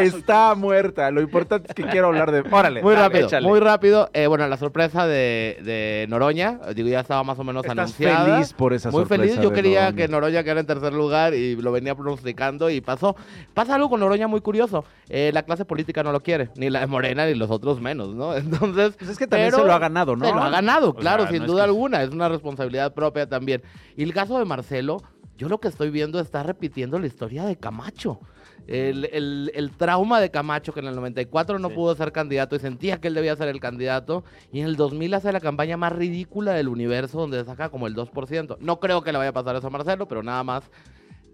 está 0.00 0.56
muerta. 0.56 1.12
Lo 1.12 1.20
importante 1.20 1.68
es 1.68 1.74
que 1.74 1.84
quiero 1.84 2.08
hablar 2.08 2.32
de. 2.32 2.42
Órale. 2.50 2.82
Muy 2.82 2.96
rápido. 2.96 3.28
Muy 3.42 3.60
rápido. 3.60 4.10
Eh, 4.12 4.26
bueno, 4.26 4.48
la 4.48 4.56
sorpresa 4.56 5.06
de, 5.06 5.58
de, 5.62 6.06
Noroña, 6.08 6.58
digo, 6.74 6.88
ya 6.88 7.00
estaba 7.00 7.22
más 7.22 7.38
o 7.38 7.44
menos 7.44 7.64
¿Estás 7.64 7.78
anunciada. 7.78 8.24
feliz 8.24 8.52
por 8.54 8.72
esa 8.72 8.90
Muy 8.90 9.02
sorpresa. 9.02 9.22
Muy 9.22 9.28
feliz. 9.28 9.42
Yo 9.42 9.52
quería 9.52 9.92
que 9.92 10.08
Noroña 10.08 10.42
quedara 10.42 10.60
en 10.60 10.66
tercer 10.66 10.92
lugar 10.92 11.34
y 11.34 11.54
lo 11.54 11.70
venía 11.70 11.94
pronosticando 11.94 12.68
y 12.68 12.80
pasó. 12.80 13.14
Pasa 13.54 13.74
algo 13.74 13.90
con 13.90 14.00
Noroña 14.00 14.28
muy 14.28 14.40
curioso. 14.40 14.84
Eh, 15.08 15.30
la 15.34 15.42
clase 15.42 15.64
política 15.64 16.02
no 16.02 16.12
lo 16.12 16.22
quiere, 16.22 16.50
ni 16.56 16.70
la 16.70 16.80
de 16.80 16.86
Morena 16.86 17.26
ni 17.26 17.34
los 17.34 17.50
otros 17.50 17.80
menos, 17.80 18.14
¿no? 18.14 18.34
Entonces. 18.36 18.96
Pues 18.96 19.10
es 19.10 19.18
que 19.18 19.26
también 19.26 19.52
se 19.52 19.62
lo 19.62 19.72
ha 19.72 19.78
ganado, 19.78 20.16
¿no? 20.16 20.26
Se 20.26 20.32
lo 20.32 20.42
ha 20.42 20.50
ganado, 20.50 20.94
claro, 20.94 21.26
sin 21.28 21.46
duda 21.46 21.64
alguna. 21.64 22.02
Es 22.02 22.10
una 22.10 22.28
responsabilidad 22.28 22.94
propia 22.94 23.28
también. 23.28 23.62
Y 23.96 24.02
el 24.02 24.14
caso 24.14 24.38
de 24.38 24.44
Marcelo, 24.44 25.02
yo 25.36 25.48
lo 25.48 25.60
que 25.60 25.68
estoy 25.68 25.90
viendo 25.90 26.20
está 26.20 26.42
repitiendo 26.42 26.98
la 26.98 27.06
historia 27.06 27.44
de 27.44 27.56
Camacho. 27.56 28.20
El, 28.66 29.72
trauma 29.76 30.20
de 30.20 30.30
Camacho, 30.30 30.72
que 30.72 30.80
en 30.80 30.86
el 30.86 30.94
94 30.94 31.58
no 31.58 31.70
pudo 31.70 31.94
ser 31.94 32.12
candidato 32.12 32.54
y 32.56 32.60
sentía 32.60 33.00
que 33.00 33.08
él 33.08 33.14
debía 33.14 33.34
ser 33.36 33.48
el 33.48 33.60
candidato, 33.60 34.24
y 34.52 34.60
en 34.60 34.66
el 34.66 34.76
2000 34.76 35.14
hace 35.14 35.32
la 35.32 35.40
campaña 35.40 35.76
más 35.76 35.92
ridícula 35.92 36.52
del 36.52 36.68
universo, 36.68 37.18
donde 37.18 37.44
saca 37.44 37.70
como 37.70 37.86
el 37.86 37.96
2%. 37.96 38.58
No 38.60 38.80
creo 38.80 39.02
que 39.02 39.12
le 39.12 39.18
vaya 39.18 39.30
a 39.30 39.34
pasar 39.34 39.56
eso 39.56 39.66
a 39.66 39.70
Marcelo, 39.70 40.06
pero 40.06 40.22
nada 40.22 40.44
más 40.44 40.70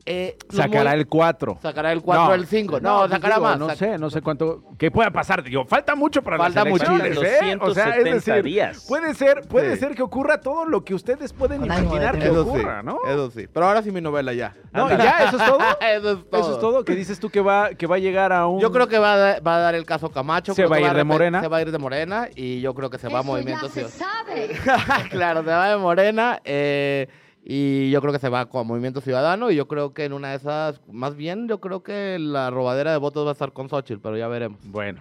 eh, 0.07 0.37
sacará 0.51 0.95
el 0.95 1.07
4. 1.07 1.59
Sacará 1.63 1.93
el 1.93 2.03
4 2.03 2.35
el 2.35 2.47
5. 2.47 2.81
No, 2.81 3.09
sacará 3.09 3.39
más. 3.39 3.59
No 3.59 3.75
sé, 3.75 3.99
no 3.99 4.11
sé 4.11 4.23
cuánto. 4.23 4.63
¿Qué 4.79 4.91
pueda 4.91 5.11
pasar? 5.11 5.43
Digo, 5.43 5.65
falta 5.65 5.95
mucho 5.95 6.23
para 6.23 6.39
falta 6.39 6.65
las 6.65 6.73
elecciones. 6.73 7.19
¿eh? 7.23 7.59
O 7.61 7.75
sea, 7.75 7.97
es 7.97 8.05
decir, 8.05 8.43
días. 8.43 8.85
Puede 8.89 9.15
ser, 9.15 9.43
puede 9.49 9.77
ser 9.77 9.95
que 9.95 10.03
ocurra 10.03 10.41
todo 10.41 10.65
lo 10.65 10.85
que 10.85 10.95
ustedes 10.95 11.33
pueden 11.33 11.65
imaginar 11.65 12.19
que 12.19 12.31
ocurra, 12.31 12.83
¿no? 12.83 12.99
Eso 13.07 13.31
sí. 13.31 13.47
Pero 13.53 13.67
ahora 13.67 13.83
sí 13.83 13.91
mi 13.91 14.01
novela 14.01 14.33
ya. 14.33 14.55
No, 14.73 14.89
ya, 14.89 15.25
eso 15.25 15.37
es 15.37 15.47
todo. 15.47 15.59
eso 15.81 16.13
es 16.13 16.31
todo. 16.31 16.41
Eso 16.41 16.53
es 16.55 16.61
todo. 16.61 16.85
¿Qué 16.85 16.95
dices 16.95 17.19
tú 17.21 17.31
que 17.31 17.41
va, 17.41 17.71
que 17.71 17.87
va 17.87 17.97
a 17.97 17.99
llegar 17.99 18.33
a 18.33 18.47
un. 18.47 18.61
Yo 18.61 18.73
creo 18.73 18.89
que 18.89 18.99
va 18.99 19.33
a, 19.33 19.41
va 19.41 19.57
a 19.57 19.59
dar 19.61 19.75
el 19.75 19.85
caso 19.85 20.11
Camacho. 20.11 20.55
Se 20.55 20.67
va 20.67 20.77
a 20.77 20.81
ir 20.81 20.93
de 20.93 21.05
Morena. 21.05 21.41
Se 21.41 21.49
va 21.49 21.59
a 21.59 21.63
ir 21.63 21.71
de 21.71 21.79
Morena 21.79 22.29
y 22.35 22.61
yo 22.61 22.75
creo 22.75 22.91
que 22.91 22.99
se 22.99 23.09
va 23.09 23.21
a 23.21 23.23
Movimiento 23.23 23.69
Ciudadano. 23.69 23.99
claro, 25.11 25.43
se 25.43 25.51
va 25.51 25.69
de 25.71 25.77
Morena. 25.77 26.41
Eh. 26.45 27.09
Y 27.51 27.91
yo 27.91 28.03
creo 28.03 28.13
que 28.13 28.19
se 28.19 28.29
va 28.29 28.45
con 28.45 28.67
Movimiento 28.67 29.01
Ciudadano 29.01 29.51
y 29.51 29.57
yo 29.57 29.67
creo 29.69 29.95
que 29.95 30.05
en 30.05 30.13
una 30.13 30.33
de 30.33 30.37
esas, 30.37 30.83
más 30.93 31.17
bien 31.17 31.49
yo 31.49 31.61
creo 31.61 31.83
que 31.83 32.19
la 32.19 32.51
robadera 32.51 32.93
de 32.93 32.99
votos 32.99 33.25
va 33.25 33.31
a 33.31 33.33
estar 33.33 33.55
con 33.55 33.71
Xochitl, 33.71 34.03
pero 34.03 34.19
ya 34.19 34.29
veremos. 34.29 34.61
Bueno. 34.67 35.01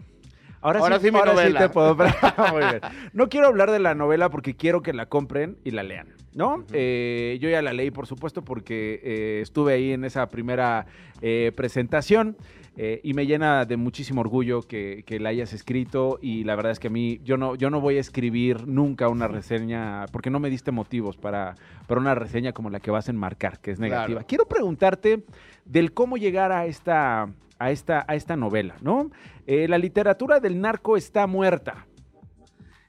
Ahora, 0.61 0.97
sí, 0.97 1.11
mi 1.11 1.19
novela. 1.19 1.59
te 1.59 1.69
puedo... 1.69 1.93
Muy 2.53 2.61
bien. 2.61 2.79
No 3.11 3.27
quiero 3.27 3.47
hablar 3.47 3.69
de 3.69 3.79
la 3.79 3.95
novela 3.95 4.29
porque 4.29 4.55
quiero 4.55 4.81
que 4.81 4.93
la 4.93 5.07
compren 5.07 5.57
y 5.65 5.71
la 5.71 5.83
lean, 5.83 6.07
¿no? 6.35 6.63
Eh, 6.71 7.37
yo 7.41 7.49
ya 7.49 7.61
la 7.61 7.73
leí, 7.73 7.91
por 7.91 8.07
supuesto, 8.07 8.41
porque 8.41 9.01
eh, 9.03 9.39
estuve 9.41 9.73
ahí 9.73 9.91
en 9.91 10.05
esa 10.05 10.29
primera 10.29 10.85
eh, 11.21 11.51
presentación. 11.53 12.37
Eh, 12.79 13.01
y 13.03 13.15
me 13.15 13.25
llena 13.25 13.65
de 13.65 13.75
muchísimo 13.75 14.21
orgullo 14.21 14.61
que, 14.61 15.03
la 15.19 15.29
hayas 15.29 15.51
escrito 15.51 16.19
y 16.21 16.43
la 16.43 16.55
verdad 16.55 16.73
es 16.73 16.79
que 16.79 16.87
a 16.87 16.91
mí 16.91 17.19
yo 17.23 17.35
no, 17.35 17.55
yo 17.55 17.71
no 17.71 17.81
voy 17.81 17.97
a 17.97 17.99
escribir 17.99 18.67
nunca 18.67 19.09
una 19.09 19.27
reseña 19.27 20.05
porque 20.11 20.29
no 20.29 20.39
me 20.39 20.51
diste 20.51 20.71
motivos 20.71 21.17
para, 21.17 21.55
para 21.87 21.99
una 21.99 22.13
reseña 22.13 22.53
como 22.53 22.69
la 22.69 22.79
que 22.79 22.91
vas 22.91 23.07
a 23.07 23.11
enmarcar, 23.11 23.59
que 23.59 23.71
es 23.71 23.79
negativa. 23.79 24.21
Quiero 24.23 24.45
preguntarte 24.45 25.23
del 25.65 25.91
cómo 25.91 26.17
llegar 26.17 26.51
a 26.51 26.67
esta, 26.67 27.31
a 27.57 27.71
esta, 27.71 28.05
a 28.07 28.13
esta 28.13 28.35
novela, 28.35 28.75
¿no? 28.81 29.09
Eh, 29.47 29.67
la 29.67 29.79
literatura 29.79 30.39
del 30.39 30.61
narco 30.61 30.97
está 30.97 31.25
muerta. 31.25 31.87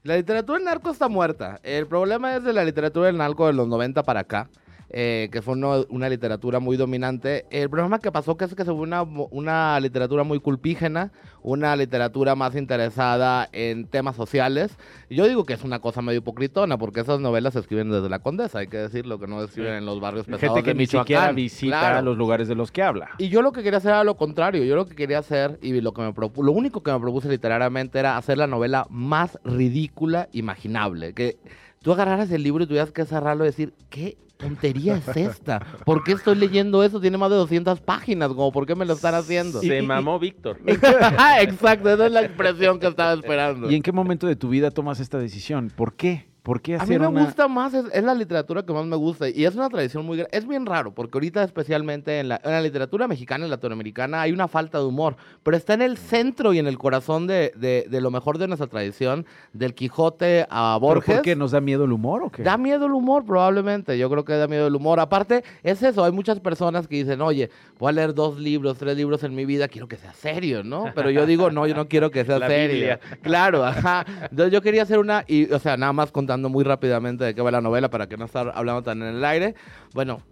La 0.02 0.16
literatura 0.16 0.58
del 0.58 0.66
narco 0.66 0.90
está 0.90 1.08
muerta. 1.08 1.60
El 1.62 1.86
problema 1.86 2.36
es 2.36 2.44
de 2.44 2.52
la 2.52 2.62
literatura 2.62 3.06
del 3.06 3.16
narco 3.16 3.46
de 3.46 3.54
los 3.54 3.66
90 3.66 4.02
para 4.02 4.20
acá 4.20 4.50
eh, 4.90 5.28
que 5.30 5.42
fue 5.42 5.54
una 5.54 6.08
literatura 6.08 6.60
muy 6.60 6.76
dominante. 6.78 7.44
El 7.50 7.68
problema 7.68 7.98
que 7.98 8.10
pasó 8.10 8.36
que 8.36 8.46
es 8.46 8.54
que 8.54 8.64
se 8.64 8.72
fue 8.72 8.80
una, 8.80 9.02
una 9.02 9.78
literatura 9.80 10.24
muy 10.24 10.40
culpígena, 10.40 11.12
una 11.42 11.76
literatura 11.76 12.34
más 12.34 12.56
interesada 12.56 13.48
en 13.52 13.86
temas 13.86 14.16
sociales. 14.16 14.78
Yo 15.10 15.26
digo 15.26 15.44
que 15.44 15.52
es 15.52 15.62
una 15.62 15.80
cosa 15.80 16.00
medio 16.00 16.20
hipocritona, 16.20 16.78
porque 16.78 17.00
esas 17.00 17.20
novelas 17.20 17.52
se 17.52 17.60
escriben 17.60 17.90
desde 17.90 18.08
la 18.08 18.20
Condesa, 18.20 18.60
hay 18.60 18.68
que 18.68 18.78
decirlo, 18.78 19.18
que 19.18 19.26
no 19.26 19.40
se 19.40 19.46
escriben 19.46 19.74
en 19.74 19.86
los 19.86 20.00
barrios 20.00 20.24
pesados 20.24 20.56
Gente 20.56 20.62
que 20.62 20.74
ni 20.74 20.86
siquiera 20.86 21.32
visita 21.32 22.00
los 22.00 22.16
lugares 22.16 22.48
de 22.48 22.54
los 22.54 22.72
que 22.72 22.82
habla. 22.82 23.10
Y 23.18 23.28
yo 23.28 23.42
lo 23.42 23.52
que 23.52 23.62
quería 23.62 23.78
hacer 23.78 23.90
era 23.90 24.04
lo 24.04 24.16
contrario, 24.16 24.64
yo 24.64 24.74
lo 24.74 24.86
que 24.86 24.94
quería 24.94 25.18
hacer, 25.18 25.58
y 25.60 25.78
lo, 25.80 25.92
que 25.92 26.00
me 26.00 26.14
lo 26.16 26.52
único 26.52 26.82
que 26.82 26.92
me 26.92 27.00
propuse 27.00 27.28
literariamente 27.28 27.98
era 27.98 28.16
hacer 28.16 28.38
la 28.38 28.46
novela 28.46 28.86
más 28.88 29.38
ridícula 29.44 30.28
imaginable, 30.32 31.12
que 31.12 31.36
tú 31.82 31.92
agarraras 31.92 32.30
el 32.30 32.42
libro 32.42 32.64
y 32.64 32.66
tuvieras 32.66 32.90
que 32.90 33.04
cerrarlo 33.04 33.44
y 33.44 33.48
decir, 33.48 33.74
¿qué 33.90 34.16
tontería 34.38 34.96
es 34.96 35.16
esta? 35.16 35.60
¿Por 35.84 36.02
qué 36.04 36.12
estoy 36.12 36.36
leyendo 36.36 36.82
eso? 36.82 37.00
Tiene 37.00 37.18
más 37.18 37.28
de 37.28 37.36
200 37.36 37.80
páginas, 37.80 38.28
como 38.28 38.50
¿por 38.52 38.66
qué 38.66 38.74
me 38.74 38.86
lo 38.86 38.94
están 38.94 39.14
haciendo? 39.14 39.60
Se 39.60 39.82
mamó 39.82 40.18
Víctor. 40.18 40.58
Exacto, 41.40 41.90
esa 41.90 42.06
es 42.06 42.12
la 42.12 42.22
expresión 42.22 42.78
que 42.80 42.86
estaba 42.86 43.12
esperando. 43.14 43.70
¿Y 43.70 43.74
en 43.74 43.82
qué 43.82 43.92
momento 43.92 44.26
de 44.26 44.36
tu 44.36 44.48
vida 44.48 44.70
tomas 44.70 45.00
esta 45.00 45.18
decisión? 45.18 45.70
¿Por 45.74 45.94
qué? 45.94 46.27
¿Por 46.48 46.62
qué 46.62 46.76
hacer 46.76 46.96
A 46.96 47.10
mí 47.10 47.14
me 47.14 47.24
gusta 47.24 47.46
más, 47.46 47.74
es, 47.74 48.02
la 48.02 48.14
literatura 48.14 48.62
que 48.62 48.72
más 48.72 48.86
me 48.86 48.96
gusta 48.96 49.28
y 49.28 49.44
es 49.44 49.54
una 49.54 49.68
tradición 49.68 50.06
muy 50.06 50.16
grande. 50.16 50.34
Es 50.34 50.48
bien 50.48 50.64
raro 50.64 50.94
porque 50.94 51.18
ahorita 51.18 51.44
especialmente 51.44 52.20
en 52.20 52.28
la, 52.30 52.40
literatura 52.62 53.06
mexicana 53.06 53.46
y 53.46 53.50
latinoamericana 53.50 54.22
hay 54.22 54.32
una 54.32 54.48
falta 54.48 54.78
de 54.78 54.84
humor, 54.84 55.16
pero 55.42 55.58
está 55.58 55.74
en 55.74 55.82
el 55.82 55.98
centro 55.98 56.54
y 56.54 56.58
en 56.58 56.66
el 56.66 56.78
corazón 56.78 57.26
de, 57.26 57.52
de, 57.54 58.00
lo 58.00 58.10
mejor 58.10 58.38
de 58.38 58.48
nuestra 58.48 58.66
tradición, 58.66 59.26
del 59.52 59.74
Quijote 59.74 60.46
a 60.48 60.78
Borges. 60.80 61.04
¿Pero 61.04 61.16
por 61.18 61.22
qué? 61.22 61.36
¿Nos 61.36 61.50
da 61.50 61.60
miedo 61.60 61.84
el 61.84 61.92
humor 61.92 62.22
o 62.22 62.30
qué? 62.30 62.42
Da 62.42 62.56
miedo 62.56 62.86
el 62.86 62.92
humor 62.92 63.26
probablemente, 63.26 63.98
yo 63.98 64.08
creo 64.08 64.24
que 64.24 64.32
da 64.32 64.48
miedo 64.48 64.68
el 64.68 64.74
humor. 64.74 65.00
Aparte, 65.00 65.44
es 65.62 65.82
eso, 65.82 66.02
hay 66.02 66.12
muchas 66.12 66.40
personas 66.40 66.88
que 66.88 66.96
dicen, 66.96 67.20
oye, 67.20 67.50
voy 67.78 67.90
a 67.90 67.92
leer 67.92 68.14
dos 68.14 68.38
libros, 68.38 68.78
tres 68.78 68.96
libros 68.96 69.22
en 69.22 69.34
mi 69.34 69.44
vida, 69.44 69.68
quiero 69.68 69.86
que 69.86 69.98
sea 69.98 70.14
serio, 70.14 70.64
¿no? 70.64 70.86
Pero 70.94 71.10
yo 71.10 71.26
digo, 71.26 71.50
no, 71.50 71.66
yo 71.66 71.74
no 71.74 71.88
quiero 71.88 72.10
que 72.10 72.24
sea 72.24 72.38
serio. 72.48 72.98
Claro, 73.20 73.66
ajá. 73.66 74.06
Entonces 74.30 74.50
yo 74.50 74.62
quería 74.62 74.84
hacer 74.84 74.98
una, 74.98 75.26
y, 75.26 75.52
o 75.52 75.58
sea, 75.58 75.76
nada 75.76 75.92
más 75.92 76.10
contando 76.10 76.37
muy 76.42 76.64
rápidamente 76.64 77.24
de 77.24 77.34
qué 77.34 77.42
va 77.42 77.50
la 77.50 77.60
novela 77.60 77.90
para 77.90 78.06
que 78.06 78.16
no 78.16 78.24
estar 78.24 78.52
hablando 78.54 78.82
tan 78.82 79.02
en 79.02 79.16
el 79.16 79.24
aire. 79.24 79.54
Bueno, 79.94 80.22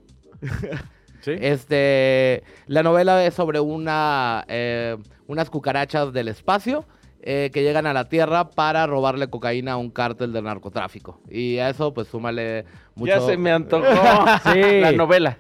este, 1.27 2.43
la 2.67 2.83
novela 2.83 3.25
es 3.25 3.35
sobre 3.35 3.61
una, 3.61 4.45
eh, 4.49 4.97
unas 5.27 5.51
cucarachas 5.51 6.13
del 6.13 6.29
espacio 6.29 6.85
eh, 7.29 7.51
que 7.53 7.65
llegan 7.65 7.87
a 7.87 7.93
la 7.93 8.09
Tierra 8.09 8.51
para 8.51 8.87
robarle 8.87 9.29
cocaína 9.29 9.73
a 9.73 9.77
un 9.79 9.91
cártel 9.91 10.33
de 10.33 10.43
narcotráfico. 10.43 11.21
Y 11.29 11.59
a 11.59 11.71
eso, 11.71 11.93
pues, 11.93 12.07
súmale 12.07 12.65
mucho... 12.95 13.15
Ya 13.15 13.21
se 13.21 13.37
me 13.37 13.51
antojó 13.51 13.85
sí. 14.53 14.81
la 14.81 14.93
novela. 14.93 15.37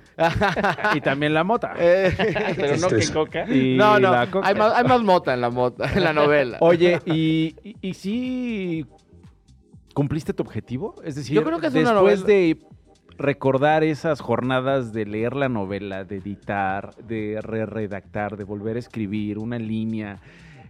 y 0.94 1.00
también 1.00 1.32
la 1.32 1.44
mota. 1.44 1.74
Eh, 1.78 2.12
Pero 2.56 2.76
no 2.78 2.88
que 2.88 3.12
coca. 3.12 3.46
no, 3.46 4.00
no, 4.00 4.12
Hay, 4.42 4.54
más, 4.56 5.02
mota 5.02 5.34
en 5.34 5.40
la, 5.40 5.50
mota, 5.50 5.88
en 5.92 6.02
la 6.02 6.12
novela. 6.12 6.58
Oye, 6.58 7.00
¿y, 7.04 7.54
y, 7.62 7.76
y 7.80 7.94
si 7.94 8.84
cumpliste 9.96 10.34
tu 10.34 10.42
objetivo? 10.42 10.94
Es 11.02 11.14
decir, 11.14 11.34
Yo 11.34 11.42
creo 11.42 11.58
que 11.58 11.68
es 11.68 11.72
después 11.72 11.90
una 11.90 11.98
novela... 11.98 12.22
de 12.22 12.58
recordar 13.16 13.82
esas 13.82 14.20
jornadas 14.20 14.92
de 14.92 15.06
leer 15.06 15.34
la 15.34 15.48
novela, 15.48 16.04
de 16.04 16.16
editar, 16.16 16.94
de 16.96 17.40
re-redactar, 17.40 18.36
de 18.36 18.44
volver 18.44 18.76
a 18.76 18.78
escribir 18.78 19.38
una 19.38 19.58
línea 19.58 20.20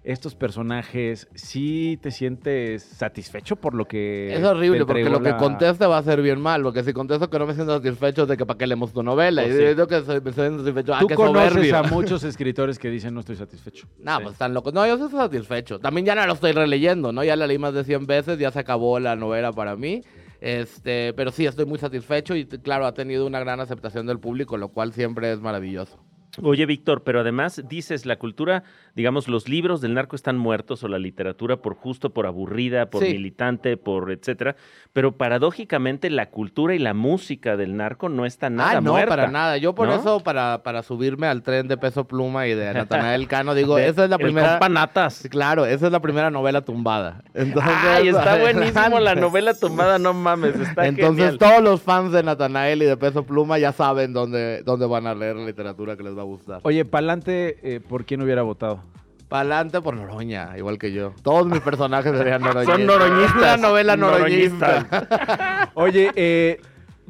estos 0.07 0.37
personajes, 0.37 1.29
¿sí 1.35 1.99
te 2.01 2.13
sientes 2.13 2.85
satisfecho 2.85 3.57
por 3.57 3.75
lo 3.75 3.87
que... 3.87 4.33
Es 4.33 4.45
horrible, 4.45 4.87
porque 4.87 5.11
lo 5.11 5.21
que 5.21 5.37
conteste 5.37 5.85
va 5.85 5.99
a 5.99 6.03
ser 6.03 6.23
bien 6.23 6.41
mal, 6.41 6.63
porque 6.63 6.85
si 6.85 6.93
contesto 6.93 7.29
que 7.29 7.39
no 7.41 7.47
me 7.47 7.55
siento 7.55 7.75
satisfecho 7.75 8.25
de 8.25 8.37
que 8.37 8.47
para 8.47 8.57
qué 8.57 8.69
leemos 8.69 8.93
tu 8.93 9.03
novela, 9.03 9.43
pues 9.43 9.57
y 9.57 9.65
digo 9.75 9.89
que 9.89 9.97
me 9.97 10.33
siento 10.33 10.59
satisfecho, 10.59 10.95
ah, 10.95 11.01
Tú 11.01 11.09
conoces 11.09 11.73
a 11.73 11.83
muchos 11.91 12.23
escritores 12.23 12.79
que 12.79 12.89
dicen 12.89 13.15
no 13.15 13.21
estoy 13.21 13.35
satisfecho. 13.35 13.89
No, 13.99 14.21
pues 14.21 14.35
están 14.35 14.55
locos. 14.55 14.73
No, 14.73 14.87
yo 14.87 14.95
estoy 14.95 15.11
satisfecho. 15.11 15.81
También 15.81 16.07
ya 16.07 16.15
no 16.15 16.25
lo 16.25 16.35
estoy 16.35 16.53
releyendo, 16.53 17.11
¿no? 17.11 17.25
Ya 17.25 17.35
la 17.35 17.49
leí 17.49 17.59
más 17.59 17.75
de 17.75 17.83
100 17.83 18.07
veces, 18.07 18.39
ya 18.39 18.53
se 18.53 18.61
acabó 18.61 19.01
la 19.01 19.17
novela 19.17 19.53
para 19.53 19.75
mí. 19.75 20.03
Este, 20.41 21.15
pero 21.15 21.33
sí, 21.33 21.47
estoy 21.47 21.67
muy 21.67 21.81
satisfecho 21.81 22.37
y 22.37 22.47
claro, 22.47 22.87
ha 22.87 22.95
tenido 22.95 23.27
una 23.27 23.41
gran 23.41 23.59
aceptación 23.59 24.07
del 24.07 24.21
público, 24.21 24.57
lo 24.57 24.69
cual 24.69 24.93
siempre 24.93 25.33
es 25.33 25.41
maravilloso. 25.41 25.99
Oye, 26.43 26.67
Víctor, 26.67 27.03
pero 27.03 27.21
además 27.21 27.63
dices, 27.69 28.07
la 28.07 28.17
cultura, 28.17 28.63
digamos, 28.95 29.29
los 29.29 29.49
libros 29.49 29.81
del 29.81 29.95
narco 29.95 30.17
están 30.17 30.39
muertos 30.39 30.83
o 30.85 30.89
la 30.89 30.99
literatura 30.99 31.57
por 31.57 31.75
justo, 31.75 32.11
por 32.11 32.27
aburrida, 32.27 32.87
por 32.91 33.03
militante, 33.03 33.77
por 33.77 34.11
etcétera, 34.11 34.57
pero 34.93 35.17
paradójicamente 35.17 36.11
la 36.11 36.31
cultura 36.31 36.75
y 36.75 36.79
la 36.79 36.95
música 36.95 37.57
del 37.57 37.77
narco 37.77 38.09
no 38.09 38.27
está 38.27 38.51
nada 38.51 38.79
ah, 38.79 38.81
no, 38.81 38.93
muerta, 38.93 39.09
para 39.09 39.29
nada. 39.29 39.57
Yo 39.57 39.75
por 39.75 39.89
eso, 39.91 40.21
para, 40.21 40.63
para 40.63 40.83
subirme 40.83 41.27
al 41.27 41.43
tren 41.43 41.69
de 41.69 41.77
Peso 41.77 42.05
Pluma 42.05 42.47
y 42.47 42.55
de 42.55 42.73
Natanael 42.75 43.29
Cano, 43.29 43.55
digo, 43.55 43.79
esa 43.79 44.05
es 44.05 44.11
la 44.11 44.19
primera... 44.19 44.59
Panatas. 44.59 45.27
Claro, 45.31 45.67
esa 45.67 45.87
es 45.87 45.93
la 45.93 46.01
primera 46.01 46.31
novela 46.31 46.63
tumbada. 46.63 47.23
Entonces, 47.35 47.73
Ay, 47.85 48.09
está 48.09 48.39
buenísimo 48.41 49.01
la 49.01 49.15
novela 49.15 49.55
tumbada, 49.55 49.99
no 49.99 50.13
mames, 50.13 50.59
está 50.59 50.87
Entonces 50.87 51.39
todos 51.39 51.63
los 51.63 51.83
fans 51.83 52.13
de 52.13 52.23
Natanael 52.23 52.83
y 52.83 52.87
de 52.87 52.97
Peso 52.97 53.25
Pluma 53.25 53.59
ya 53.59 53.73
saben 53.73 54.13
dónde, 54.13 54.63
dónde 54.65 54.87
van 54.87 55.07
a 55.07 55.15
leer 55.15 55.37
literatura 55.37 55.97
que 55.97 56.03
les 56.03 56.17
va 56.17 56.23
a 56.23 56.26
gustar. 56.27 56.61
Oye, 56.63 56.85
Palante, 56.85 57.59
eh, 57.63 57.81
¿por 57.81 58.05
quién 58.05 58.23
hubiera 58.23 58.43
votado? 58.43 58.81
Palante 59.29 59.81
por 59.81 59.97
Noroña, 59.97 60.57
igual 60.57 60.79
que 60.79 60.93
yo. 60.93 61.13
Todos 61.23 61.47
mis 61.47 61.61
personajes 61.61 62.17
serían 62.17 62.43
noroñistas. 62.43 62.77
Son 62.77 62.87
noroñistas. 62.87 63.37
Una 63.37 63.57
novela 63.57 63.97
noroñista. 63.97 65.71
Oye, 65.75 66.13
eh, 66.15 66.61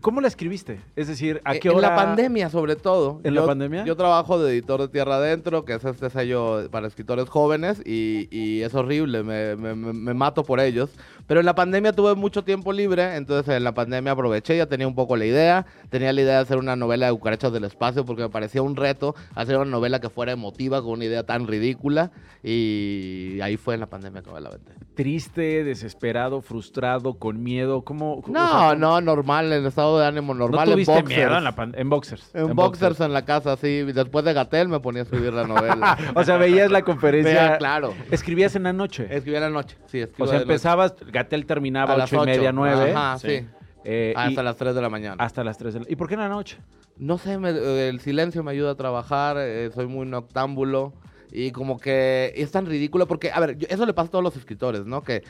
¿Cómo 0.07 0.21
la 0.21 0.29
escribiste? 0.29 0.79
Es 0.95 1.09
decir, 1.09 1.41
¿a 1.45 1.57
eh, 1.57 1.59
qué 1.61 1.69
hora? 1.71 1.89
En 1.89 1.95
la 1.95 1.97
pandemia, 1.97 2.51
sobre 2.51 2.77
todo. 2.77 3.21
¿En 3.25 3.35
la 3.35 3.45
pandemia? 3.45 3.85
Yo 3.85 3.97
trabajo 3.97 4.39
de 4.39 4.53
editor 4.53 4.81
de 4.81 4.89
Tierra 4.89 5.17
Adentro, 5.17 5.65
que 5.65 5.75
es 5.75 5.85
este 5.85 6.11
sello 6.11 6.71
para 6.71 6.87
escritores 6.87 7.29
jóvenes, 7.29 7.83
y, 7.85 8.61
es 8.61 8.75
horrible, 8.75 9.23
me, 9.23 9.57
me, 9.57 10.15
mato 10.15 10.45
por 10.45 10.61
ellos. 10.61 10.91
Pero 11.27 11.41
en 11.41 11.47
la 11.47 11.55
pandemia 11.55 11.93
tuve 11.93 12.15
mucho 12.15 12.45
tiempo 12.45 12.73
libre, 12.73 13.17
entonces 13.17 13.57
en 13.57 13.65
la 13.65 13.73
pandemia 13.73 14.13
aproveché, 14.13 14.57
ya 14.57 14.67
tenía 14.67 14.87
un 14.87 14.95
poco 14.95 15.17
la 15.17 15.25
idea. 15.25 15.67
Tenía 15.91 16.13
la 16.13 16.21
idea 16.21 16.35
de 16.35 16.41
hacer 16.41 16.59
una 16.59 16.77
novela 16.77 17.07
de 17.07 17.13
cucarachas 17.13 17.53
del 17.53 17.65
espacio, 17.65 18.05
porque 18.05 18.23
me 18.23 18.29
parecía 18.29 18.63
un 18.63 18.77
reto 18.77 19.15
hacer 19.35 19.57
una 19.57 19.71
novela 19.71 20.01
que 20.01 20.09
fuera 20.09 20.33
emotiva 20.33 20.83
con 20.83 20.93
una 20.93 21.05
idea 21.05 21.25
tan 21.25 21.47
ridícula. 21.47 22.11
Y 22.43 23.41
ahí 23.41 23.57
fue 23.57 23.75
en 23.75 23.81
la 23.81 23.87
pandemia 23.87 24.23
que 24.23 24.31
me 24.31 24.41
la 24.41 24.51
vendé. 24.51 24.73
¿Triste, 24.95 25.65
desesperado, 25.65 26.41
frustrado, 26.41 27.15
con 27.15 27.43
miedo? 27.43 27.83
¿Cómo? 27.83 28.23
no, 28.29 28.75
no, 28.77 29.01
normal, 29.01 29.53
en 29.53 29.67
estado 29.67 29.99
de 29.99 30.07
ánimo 30.07 30.33
normal. 30.33 30.71
¿No 30.71 30.79
en 30.79 30.85
boxers. 30.85 31.09
miedo 31.09 31.37
en, 31.37 31.45
la 31.45 31.55
en 31.75 31.91
boxers? 31.91 32.31
En, 32.35 32.55
boxers, 32.55 33.01
en 33.01 33.13
la 33.13 33.25
casa, 33.25 33.57
sí. 33.57 33.83
Después 33.83 34.25
de 34.25 34.33
Gatel 34.33 34.69
me 34.69 34.81
ponía 34.81 35.03
a 35.03 35.05
escribir 35.05 35.33
la 35.33 35.47
novela. 35.47 35.99
o 36.15 36.25
sea, 36.25 36.37
veías 36.37 36.71
la 36.71 36.83
conferencia. 36.83 37.59
claro. 37.59 37.95
¿Escribías 38.11 38.55
en 38.55 38.63
la 38.63 38.73
noche? 38.73 39.09
Escribía 39.11 39.39
en 39.39 39.45
la 39.45 39.51
noche, 39.51 39.77
sí. 39.87 40.05
O 40.19 40.27
sea, 40.27 40.41
empezabas, 40.41 40.95
Gatel 41.17 41.47
terminaba 41.47 41.95
a 41.95 41.97
las 41.97 42.13
ocho 42.13 42.23
y 42.25 42.27
media, 42.27 42.53
nueve. 42.53 42.93
Ajá, 42.93 43.19
sí. 43.19 43.47
Eh, 43.89 44.13
hasta 44.17 44.43
las 44.43 44.57
3 44.57 44.75
de 44.75 44.83
la 44.83 44.91
mañana. 44.91 45.17
Hasta 45.23 45.45
las 45.45 45.57
3 45.59 45.75
de 45.75 45.81
la 45.81 45.87
¿Y 45.89 45.95
por 45.95 46.09
qué 46.09 46.15
en 46.15 46.21
la 46.21 46.29
noche? 46.29 46.59
No 46.97 47.19
sé, 47.19 47.35
el 47.35 48.01
silencio 48.01 48.43
me 48.43 48.51
ayuda 48.51 48.73
a 48.73 48.75
trabajar, 48.75 49.37
eh, 49.39 49.71
soy 49.73 49.87
muy 49.87 50.07
noctámbulo 50.07 50.93
y 51.31 51.53
como 51.53 51.79
que 51.79 52.33
es 52.35 52.51
tan 52.51 52.67
ridículo 52.67 53.07
porque, 53.07 53.31
a 53.31 53.39
ver, 53.39 53.59
eso 53.69 53.87
le 53.87 53.95
pasa 53.95 54.09
a 54.09 54.11
todos 54.11 54.25
los 54.25 54.37
escritores, 54.37 54.87
¿no? 54.87 55.03
Que 55.03 55.23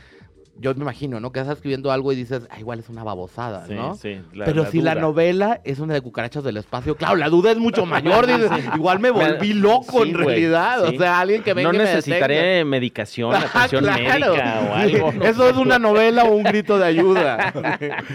yo 0.59 0.75
me 0.75 0.83
imagino, 0.83 1.21
¿no? 1.21 1.33
Que 1.33 1.41
estás 1.41 1.57
escribiendo 1.57 1.93
algo 1.93 2.13
y 2.13 2.17
dices, 2.17 2.49
ah, 2.51 2.59
igual 2.59 2.79
es 2.79 2.89
una 2.89 3.05
babosada, 3.05 3.67
¿no? 3.69 3.95
Sí, 3.95 4.21
sí. 4.33 4.41
Pero 4.45 4.67
si 4.71 4.81
la 4.81 4.95
novela 4.95 5.61
es 5.65 5.81
una 5.81 5.95
de 5.95 6.01
cucarachas 6.01 6.43
del 6.45 6.57
espacio, 6.57 6.97
claro, 6.97 7.17
la 7.17 7.29
duda 7.29 7.51
es 7.51 7.59
mucho 7.59 7.85
mayor. 7.85 8.27
dices, 8.27 8.51
igual 8.75 9.01
me 9.01 9.11
volví 9.11 9.53
loco 9.53 10.05
en 10.05 10.15
realidad. 10.15 10.85
O 10.85 10.93
sea, 10.93 11.21
alguien 11.21 11.43
que 11.43 11.55
venga 11.55 11.73
No 11.73 11.79
necesitaré 11.79 12.65
medicación, 12.65 13.35
atención 13.55 13.85
médica 13.85 14.71
o 14.71 14.75
algo. 14.75 15.13
Eso 15.23 15.49
es 15.49 15.57
una 15.57 15.79
novela 15.79 16.25
o 16.25 16.35
un 16.35 16.45
grito 16.45 16.79
de 16.79 16.87
ayuda. 16.87 17.53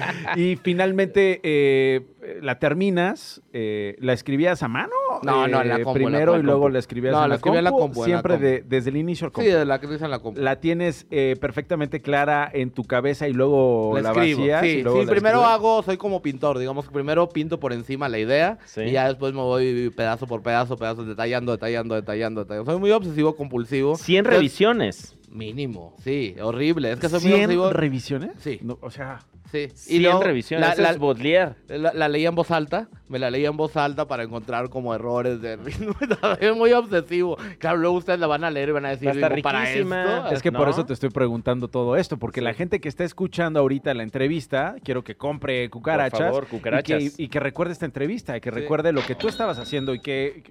y 0.35 0.55
finalmente, 0.55 1.39
eh, 1.43 2.01
la 2.41 2.59
terminas, 2.59 3.41
eh, 3.53 3.95
¿la 3.99 4.13
escribías 4.13 4.61
a 4.63 4.67
mano? 4.67 4.93
No, 5.23 5.47
no, 5.47 5.61
en 5.61 5.69
la 5.69 5.77
eh, 5.77 5.83
compu, 5.83 5.93
Primero 5.93 6.37
y 6.37 6.43
luego 6.43 6.69
la 6.69 6.79
escribías 6.79 7.13
en 7.13 7.29
la, 7.29 7.39
compu, 7.39 7.61
la 7.61 7.71
compu. 7.71 8.03
Siempre 8.05 8.63
desde 8.65 8.89
el 8.89 8.97
inicio 8.97 9.25
al 9.25 9.31
compu. 9.31 9.45
Sí, 9.45 9.51
desde 9.51 9.65
la 9.65 9.79
que 9.79 9.87
en 9.87 10.11
la 10.11 10.19
compu. 10.19 10.39
La 10.39 10.59
tienes 10.59 11.07
eh, 11.09 11.35
perfectamente 11.39 12.01
clara 12.01 12.49
en 12.53 12.71
tu 12.71 12.83
cabeza 12.83 13.27
y 13.27 13.33
luego 13.33 13.99
la, 14.01 14.13
vacías. 14.13 14.61
Sí, 14.61 14.83
sí 14.83 15.05
primero 15.07 15.43
hago, 15.43 15.81
soy 15.83 15.97
como 15.97 16.21
pintor, 16.21 16.59
digamos 16.59 16.85
que 16.85 16.91
primero 16.91 17.29
pinto 17.29 17.59
por 17.59 17.73
encima 17.73 18.09
la 18.09 18.19
idea 18.19 18.59
y 18.77 18.91
ya 18.91 19.07
después 19.07 19.33
me 19.33 19.41
voy 19.41 19.89
pedazo 19.95 20.27
por 20.27 20.41
pedazo, 20.41 20.77
pedazo, 20.77 21.03
detallando, 21.03 21.51
detallando, 21.51 21.95
detallando, 21.95 22.41
detallando. 22.41 22.71
Soy 22.71 22.79
muy 22.79 22.91
obsesivo, 22.91 23.35
compulsivo. 23.35 23.95
100 23.95 24.25
revisiones. 24.25 25.17
Mínimo, 25.31 25.95
sí, 26.03 26.35
horrible. 26.41 26.91
Es 26.91 26.99
que 26.99 27.07
soy 27.07 27.21
muy 27.21 27.33
obsesivo. 27.33 27.69
revisiones? 27.71 28.31
Sí. 28.39 28.59
o 28.81 28.91
sea... 28.91 29.19
Sí. 29.51 29.67
Y 29.87 29.99
100 29.99 30.21
revisiones, 30.21 30.77
la, 30.77 30.91
es 30.91 30.97
Baudelaire. 30.97 31.55
La, 31.67 31.91
la, 31.93 32.07
leía 32.07 32.29
en 32.29 32.35
voz 32.35 32.51
alta, 32.51 32.87
me 33.09 33.19
la 33.19 33.29
leía 33.29 33.49
en 33.49 33.57
voz 33.57 33.75
alta 33.75 34.07
para 34.07 34.23
encontrar 34.23 34.69
como 34.69 34.95
errores 34.95 35.41
de 35.41 35.57
ritmo. 35.57 35.93
es 36.39 36.55
muy 36.55 36.71
obsesivo. 36.71 37.37
Claro, 37.59 37.77
luego 37.77 37.97
ustedes 37.97 38.17
la 38.17 38.27
van 38.27 38.45
a 38.45 38.49
leer 38.49 38.69
y 38.69 38.71
van 38.71 38.85
a 38.85 38.89
decir, 38.95 39.09
para 39.43 39.69
esto. 39.69 40.27
Es 40.31 40.41
que 40.41 40.53
por 40.53 40.69
eso 40.69 40.85
te 40.85 40.93
estoy 40.93 41.09
preguntando 41.09 41.67
todo 41.67 41.97
esto, 41.97 42.17
porque 42.17 42.39
la 42.39 42.53
gente 42.53 42.79
que 42.79 42.87
está 42.87 43.03
escuchando 43.03 43.59
ahorita 43.59 43.93
la 43.93 44.03
entrevista, 44.03 44.75
quiero 44.85 45.03
que 45.03 45.17
compre 45.17 45.69
cucarachas. 45.69 46.19
Por 46.19 46.27
favor, 46.29 46.47
cucarachas. 46.47 47.19
Y 47.19 47.27
que, 47.27 47.41
recuerde 47.41 47.73
esta 47.73 47.85
entrevista, 47.85 48.37
y 48.37 48.39
que 48.39 48.51
recuerde 48.51 48.93
lo 48.93 49.01
que 49.05 49.15
tú 49.15 49.27
estabas 49.27 49.59
haciendo 49.59 49.93
y 49.93 49.99
qué 49.99 50.43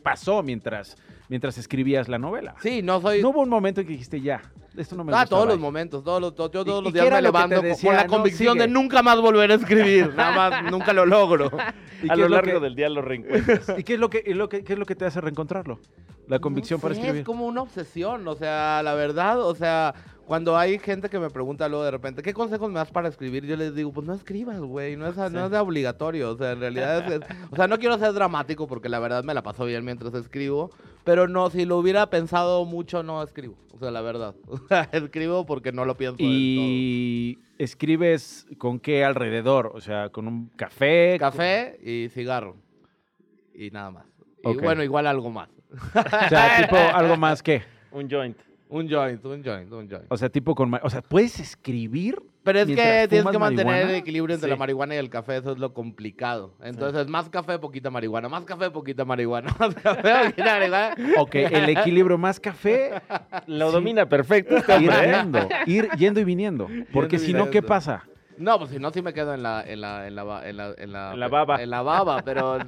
pasó 0.00 0.44
mientras, 0.44 0.96
mientras 1.28 1.58
escribías 1.58 2.08
la 2.08 2.18
novela. 2.18 2.54
Sí, 2.60 2.82
no 2.82 3.00
soy... 3.00 3.22
No 3.22 3.30
hubo 3.30 3.42
un 3.42 3.48
momento 3.48 3.80
en 3.80 3.86
que 3.86 3.92
dijiste, 3.92 4.20
ya, 4.20 4.42
esto 4.76 4.96
no 4.96 5.04
me 5.04 5.12
ah, 5.14 5.26
todos 5.26 5.46
los 5.48 5.58
momentos, 5.58 6.04
todos 6.04 6.20
los, 6.20 6.34
yo 6.34 6.50
todos 6.50 6.84
los 6.84 6.92
días 6.92 7.10
me 7.10 7.22
levanto 7.22 7.62
con 7.82 7.94
la 7.94 8.06
convicción 8.06 8.58
de 8.58 8.68
nunca 8.68 9.02
más 9.02 9.20
volver 9.20 9.50
a 9.50 9.54
escribir, 9.54 10.14
nada 10.14 10.50
más, 10.50 10.64
nunca 10.70 10.92
lo 10.92 11.06
logro. 11.06 11.50
¿Y 12.02 12.10
a 12.10 12.16
lo 12.16 12.28
largo 12.28 12.60
del 12.60 12.74
día 12.74 12.88
lo 12.88 13.02
reencuentras. 13.02 13.72
¿Y 13.78 13.84
qué 13.84 13.94
es 13.94 14.00
lo 14.00 14.10
que, 14.10 14.22
lo 14.34 14.48
que, 14.48 14.64
qué 14.64 14.74
es 14.74 14.78
lo 14.78 14.86
que 14.86 14.94
te 14.94 15.04
hace 15.04 15.20
reencontrarlo? 15.20 15.80
La 16.28 16.40
convicción 16.40 16.80
para 16.80 16.94
escribir. 16.94 17.20
Es 17.20 17.24
como 17.24 17.46
una 17.46 17.62
obsesión, 17.62 18.26
o 18.26 18.34
sea, 18.34 18.82
la 18.82 18.94
verdad, 18.94 19.40
o 19.40 19.54
sea, 19.54 19.94
cuando 20.26 20.58
hay 20.58 20.78
gente 20.80 21.08
que 21.08 21.20
me 21.20 21.30
pregunta 21.30 21.68
luego 21.68 21.84
de 21.84 21.92
repente, 21.92 22.20
¿qué 22.20 22.34
consejos 22.34 22.68
me 22.68 22.80
das 22.80 22.90
para 22.90 23.08
escribir? 23.08 23.46
Yo 23.46 23.56
les 23.56 23.74
digo, 23.74 23.92
pues 23.92 24.06
no 24.06 24.12
escribas, 24.12 24.58
güey, 24.58 24.96
no 24.96 25.06
es, 25.06 25.16
no 25.16 25.44
es 25.44 25.50
de 25.50 25.58
obligatorio. 25.58 26.32
O 26.32 26.36
sea, 26.36 26.52
en 26.52 26.60
realidad 26.60 27.12
es, 27.12 27.20
O 27.50 27.56
sea, 27.56 27.68
no 27.68 27.78
quiero 27.78 27.96
ser 27.96 28.12
dramático 28.12 28.66
porque 28.66 28.88
la 28.88 28.98
verdad 28.98 29.22
me 29.22 29.34
la 29.34 29.44
paso 29.44 29.64
bien 29.64 29.84
mientras 29.84 30.12
escribo, 30.14 30.70
pero 31.04 31.28
no, 31.28 31.48
si 31.48 31.64
lo 31.64 31.78
hubiera 31.78 32.10
pensado 32.10 32.64
mucho, 32.64 33.04
no 33.04 33.22
escribo. 33.22 33.56
O 33.72 33.78
sea, 33.78 33.92
la 33.92 34.00
verdad. 34.00 34.34
escribo 34.92 35.46
porque 35.46 35.70
no 35.70 35.84
lo 35.84 35.96
pienso. 35.96 36.16
Y 36.18 37.38
escribes 37.58 38.48
con 38.58 38.80
qué 38.80 39.04
alrededor? 39.04 39.70
O 39.74 39.80
sea, 39.80 40.08
con 40.08 40.26
un 40.26 40.48
café. 40.56 41.18
Café 41.20 41.78
y 41.80 42.08
cigarro. 42.08 42.56
Y 43.54 43.70
nada 43.70 43.92
más. 43.92 44.06
Y 44.42 44.54
bueno, 44.54 44.82
igual 44.82 45.06
algo 45.06 45.30
más. 45.30 45.50
o 45.70 46.28
sea, 46.28 46.62
tipo 46.62 46.76
algo 46.94 47.16
más 47.16 47.42
que. 47.44 47.62
Un 47.92 48.10
joint. 48.10 48.36
Un 48.68 48.88
joint, 48.88 49.24
un 49.24 49.44
joint, 49.44 49.72
un 49.72 49.88
joint. 49.88 50.06
O 50.08 50.16
sea, 50.16 50.28
tipo 50.28 50.54
con... 50.54 50.72
O 50.82 50.90
sea, 50.90 51.02
¿puedes 51.02 51.38
escribir? 51.38 52.20
Pero 52.42 52.60
es 52.60 52.66
que 52.66 53.06
tienes 53.08 53.26
que 53.26 53.38
mantener 53.38 53.88
el 53.88 53.94
equilibrio 53.96 54.34
entre 54.34 54.48
la 54.48 54.56
marihuana 54.56 54.94
y 54.94 54.98
el 54.98 55.10
café, 55.10 55.38
eso 55.38 55.50
es 55.50 55.58
lo 55.58 55.74
complicado. 55.74 56.54
Entonces, 56.62 57.08
más 57.08 57.28
café, 57.28 57.58
poquita 57.58 57.90
marihuana, 57.90 58.28
más 58.28 58.44
café, 58.44 58.70
poquita 58.70 59.04
marihuana, 59.04 59.54
más 59.58 59.74
café, 59.74 60.26
poquita 60.26 60.44
marihuana. 60.44 60.94
Ok, 61.18 61.34
el 61.34 61.68
equilibrio 61.70 62.18
más 62.18 62.38
café 62.38 63.02
lo 63.48 63.72
domina 63.72 64.08
perfecto. 64.08 64.56
ir, 64.80 64.90
yendo, 64.92 65.48
ir 65.66 65.88
yendo 65.98 66.20
y 66.20 66.24
viniendo. 66.24 66.68
Porque 66.92 67.18
si 67.18 67.32
no, 67.32 67.50
¿qué 67.50 67.62
pasa? 67.62 68.04
No, 68.38 68.58
pues 68.58 68.70
si 68.70 68.78
no, 68.78 68.90
sí 68.90 69.02
me 69.02 69.12
quedo 69.12 69.34
en 69.34 69.42
la, 69.42 69.64
en 69.66 69.80
la, 69.80 70.06
en 70.06 70.14
la, 70.14 70.48
en 70.48 70.56
la, 70.56 70.74
en 70.76 70.92
la, 70.92 71.28
baba. 71.28 71.62
En 71.62 71.70
la 71.70 71.82
baba, 71.82 72.22
pero 72.24 72.58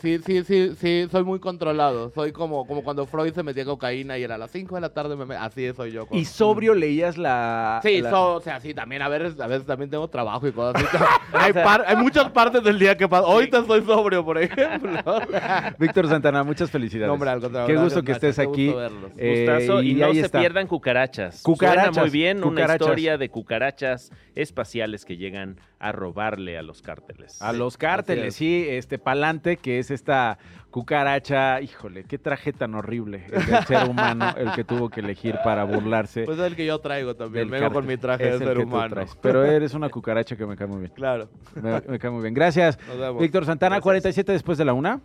sí, 0.00 0.18
sí, 0.24 0.44
sí, 0.44 0.74
sí, 0.76 1.08
soy 1.10 1.24
muy 1.24 1.40
controlado. 1.40 2.10
Soy 2.10 2.32
como, 2.32 2.66
como 2.66 2.82
cuando 2.84 3.06
Freud 3.06 3.32
se 3.32 3.42
metía 3.42 3.64
cocaína 3.64 4.16
y 4.18 4.22
era 4.22 4.36
a 4.36 4.38
las 4.38 4.50
5 4.50 4.74
de 4.76 4.80
la 4.80 4.90
tarde, 4.90 5.16
me, 5.16 5.34
así 5.34 5.72
soy 5.74 5.92
yo. 5.92 6.06
¿Y 6.12 6.24
sobrio 6.24 6.74
leías 6.74 7.18
la...? 7.18 7.80
Sí, 7.82 8.02
o 8.02 8.40
sea, 8.40 8.60
sí, 8.60 8.74
también 8.74 9.02
a 9.02 9.08
veces, 9.08 9.38
a 9.40 9.46
veces 9.46 9.66
también 9.66 9.90
tengo 9.90 10.08
trabajo 10.08 10.46
y 10.46 10.52
cosas 10.52 10.84
así. 10.84 11.04
hay, 11.32 11.52
hay 11.86 11.96
muchas 11.96 12.30
partes 12.30 12.62
del 12.62 12.78
día 12.78 12.96
que 12.96 13.08
pasan. 13.08 13.28
Hoy 13.28 13.50
te 13.50 13.58
estoy 13.58 13.82
sobrio, 13.82 14.24
por 14.24 14.38
ejemplo. 14.38 15.02
Víctor 15.78 16.08
Santana, 16.08 16.44
muchas 16.44 16.70
felicidades. 16.70 17.12
hombre, 17.12 17.30
al 17.30 17.40
contrario, 17.40 17.66
Qué 17.66 17.82
gusto 17.82 18.02
que 18.02 18.12
estés 18.12 18.38
aquí. 18.38 18.72
Eh, 19.16 19.46
Gustazo, 19.46 19.82
y, 19.82 19.94
no 19.94 20.14
se 20.14 20.28
pierdan 20.28 20.66
cucarachas. 20.66 21.42
Cucarachas. 21.42 21.94
Suena 21.94 22.02
muy 22.02 22.10
bien, 22.10 22.44
una 22.44 22.64
historia 22.64 23.18
de 23.18 23.28
cucarachas 23.28 24.12
espaciales 24.34 25.04
que 25.08 25.16
llegan 25.16 25.56
a 25.78 25.90
robarle 25.90 26.58
a 26.58 26.62
los 26.62 26.82
cárteles. 26.82 27.40
A 27.40 27.54
los 27.54 27.78
cárteles, 27.78 28.34
sí, 28.34 28.66
este 28.68 28.98
Palante, 28.98 29.56
que 29.56 29.78
es 29.78 29.90
esta 29.90 30.36
cucaracha, 30.70 31.62
híjole, 31.62 32.04
qué 32.04 32.18
traje 32.18 32.52
tan 32.52 32.74
horrible 32.74 33.24
el 33.32 33.46
del 33.46 33.64
ser 33.64 33.88
humano, 33.88 34.34
el 34.36 34.52
que 34.52 34.64
tuvo 34.64 34.90
que 34.90 35.00
elegir 35.00 35.38
para 35.42 35.64
burlarse. 35.64 36.24
Pues 36.24 36.38
es 36.38 36.44
el 36.44 36.56
que 36.56 36.66
yo 36.66 36.78
traigo 36.80 37.16
también, 37.16 37.48
vengo 37.48 37.72
con 37.72 37.86
mi 37.86 37.96
traje 37.96 38.32
de 38.32 38.38
ser 38.38 38.58
humano. 38.58 38.96
Pero 39.22 39.44
eres 39.46 39.72
una 39.72 39.88
cucaracha 39.88 40.36
que 40.36 40.44
me 40.44 40.56
cae 40.56 40.66
muy 40.66 40.80
bien. 40.80 40.92
Claro. 40.94 41.30
Me, 41.54 41.98
cae 41.98 42.10
muy 42.10 42.20
bien. 42.20 42.34
Gracias. 42.34 42.78
Víctor 43.18 43.46
Santana, 43.46 43.80
47 43.80 44.30
después 44.30 44.58
de 44.58 44.66
la 44.66 44.74
una. 44.74 45.00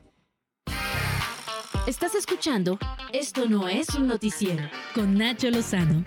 Estás 1.87 2.13
escuchando 2.15 2.77
Esto 3.13 3.47
no 3.47 3.69
es 3.69 3.95
un 3.95 4.07
noticiero 4.07 4.63
con 4.93 5.17
Nacho 5.17 5.49
Lozano. 5.49 6.03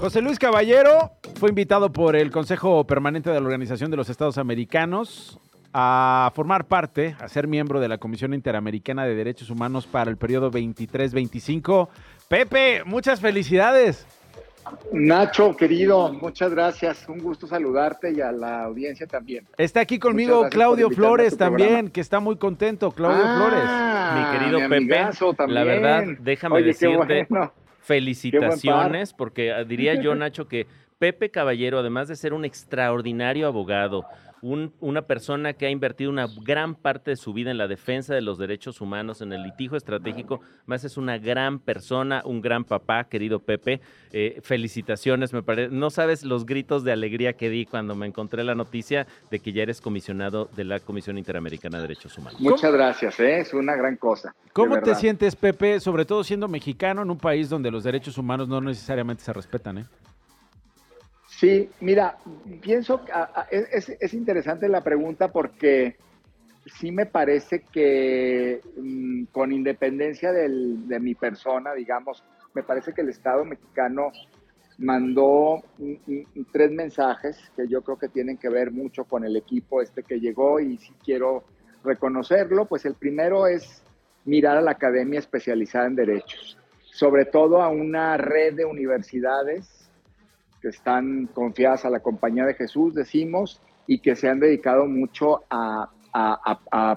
José 0.00 0.22
Luis 0.22 0.38
Caballero 0.38 1.19
fue 1.40 1.48
invitado 1.48 1.90
por 1.90 2.16
el 2.16 2.30
Consejo 2.30 2.84
Permanente 2.84 3.30
de 3.30 3.40
la 3.40 3.46
Organización 3.46 3.90
de 3.90 3.96
los 3.96 4.10
Estados 4.10 4.36
Americanos 4.36 5.40
a 5.72 6.30
formar 6.34 6.66
parte, 6.66 7.16
a 7.18 7.28
ser 7.28 7.48
miembro 7.48 7.80
de 7.80 7.88
la 7.88 7.96
Comisión 7.96 8.34
Interamericana 8.34 9.06
de 9.06 9.14
Derechos 9.14 9.48
Humanos 9.48 9.86
para 9.86 10.10
el 10.10 10.18
periodo 10.18 10.50
23-25. 10.50 11.88
Pepe, 12.28 12.84
muchas 12.84 13.22
felicidades. 13.22 14.06
Nacho, 14.92 15.56
querido, 15.56 16.12
muchas 16.12 16.50
gracias. 16.50 17.08
Un 17.08 17.20
gusto 17.20 17.46
saludarte 17.46 18.12
y 18.12 18.20
a 18.20 18.32
la 18.32 18.64
audiencia 18.64 19.06
también. 19.06 19.46
Está 19.56 19.80
aquí 19.80 19.98
conmigo 19.98 20.46
Claudio 20.50 20.90
Flores 20.90 21.38
también, 21.38 21.88
que 21.88 22.02
está 22.02 22.20
muy 22.20 22.36
contento. 22.36 22.92
Claudio 22.92 23.24
ah, 23.24 23.36
Flores. 23.38 24.14
Mi 24.14 24.38
querido 24.38 24.68
Pepe, 24.68 25.52
la 25.54 25.64
verdad, 25.64 26.04
déjame 26.20 26.62
decirte, 26.62 27.26
felicitaciones, 27.80 29.14
porque 29.14 29.52
diría 29.66 29.94
yo, 29.94 30.14
Nacho, 30.14 30.46
que 30.46 30.66
Pepe 31.00 31.30
Caballero, 31.30 31.78
además 31.78 32.08
de 32.08 32.14
ser 32.14 32.34
un 32.34 32.44
extraordinario 32.44 33.46
abogado, 33.46 34.04
una 34.42 35.02
persona 35.02 35.54
que 35.54 35.64
ha 35.64 35.70
invertido 35.70 36.10
una 36.10 36.26
gran 36.42 36.74
parte 36.74 37.12
de 37.12 37.16
su 37.16 37.32
vida 37.32 37.50
en 37.50 37.56
la 37.56 37.68
defensa 37.68 38.14
de 38.14 38.20
los 38.20 38.36
derechos 38.36 38.82
humanos, 38.82 39.22
en 39.22 39.32
el 39.32 39.42
litigio 39.42 39.78
estratégico, 39.78 40.40
más 40.66 40.84
es 40.84 40.98
una 40.98 41.16
gran 41.16 41.58
persona, 41.58 42.20
un 42.26 42.42
gran 42.42 42.64
papá, 42.64 43.04
querido 43.04 43.38
Pepe. 43.38 43.80
Eh, 44.12 44.40
felicitaciones, 44.42 45.32
me 45.32 45.42
parece. 45.42 45.74
No 45.74 45.88
sabes 45.88 46.22
los 46.22 46.44
gritos 46.44 46.84
de 46.84 46.92
alegría 46.92 47.32
que 47.32 47.48
di 47.48 47.64
cuando 47.64 47.94
me 47.94 48.06
encontré 48.06 48.44
la 48.44 48.54
noticia 48.54 49.06
de 49.30 49.38
que 49.40 49.52
ya 49.52 49.62
eres 49.62 49.80
comisionado 49.80 50.50
de 50.54 50.64
la 50.64 50.80
Comisión 50.80 51.16
Interamericana 51.16 51.78
de 51.78 51.82
Derechos 51.82 52.18
Humanos. 52.18 52.38
Muchas 52.42 52.72
gracias, 52.74 53.18
¿eh? 53.20 53.40
es 53.40 53.54
una 53.54 53.74
gran 53.74 53.96
cosa. 53.96 54.34
¿Cómo 54.52 54.78
te 54.82 54.94
sientes, 54.94 55.34
Pepe, 55.34 55.80
sobre 55.80 56.04
todo 56.04 56.24
siendo 56.24 56.46
mexicano 56.46 57.00
en 57.00 57.10
un 57.10 57.18
país 57.18 57.48
donde 57.48 57.70
los 57.70 57.84
derechos 57.84 58.18
humanos 58.18 58.48
no 58.48 58.60
necesariamente 58.60 59.22
se 59.22 59.32
respetan? 59.32 59.78
¿eh? 59.78 59.86
Sí, 61.40 61.70
mira, 61.80 62.18
pienso 62.60 63.02
que 63.02 63.12
es, 63.50 64.12
interesante 64.12 64.68
la 64.68 64.84
pregunta 64.84 65.32
porque 65.32 65.96
sí 66.66 66.92
me 66.92 67.06
parece 67.06 67.62
que 67.72 68.60
mm, 68.76 69.24
con 69.32 69.50
independencia 69.50 70.32
de 70.32 71.00
mi 71.00 71.14
persona, 71.14 71.72
digamos, 71.72 72.22
me 72.52 72.62
parece 72.62 72.92
que 72.92 73.00
el 73.00 73.08
Estado 73.08 73.46
mexicano 73.46 74.12
mandó 74.76 75.62
tres 76.52 76.72
mensajes 76.72 77.38
que 77.56 77.66
yo 77.66 77.80
creo 77.80 77.98
que 77.98 78.10
tienen 78.10 78.36
que 78.36 78.50
ver 78.50 78.70
mucho 78.70 79.04
con 79.04 79.24
el 79.24 79.34
equipo 79.34 79.80
este 79.80 80.02
que 80.02 80.20
llegó 80.20 80.60
y 80.60 80.76
sí 80.76 80.92
quiero 81.02 81.44
reconocerlo. 81.82 82.66
Pues 82.66 82.84
el 82.84 82.96
primero 82.96 83.46
es 83.46 83.82
mirar 84.26 84.58
a 84.58 84.60
la 84.60 84.72
academia 84.72 85.18
especializada 85.18 85.86
en 85.86 85.96
derechos, 85.96 86.58
sobre 86.92 87.24
todo 87.24 87.62
a 87.62 87.70
una 87.70 88.18
red 88.18 88.56
de 88.56 88.66
universidades 88.66 89.80
que 90.60 90.68
están 90.68 91.26
confiadas 91.26 91.84
a 91.84 91.90
la 91.90 92.00
compañía 92.00 92.44
de 92.44 92.54
Jesús, 92.54 92.94
decimos, 92.94 93.60
y 93.86 93.98
que 93.98 94.14
se 94.14 94.28
han 94.28 94.40
dedicado 94.40 94.86
mucho 94.86 95.42
a, 95.50 95.90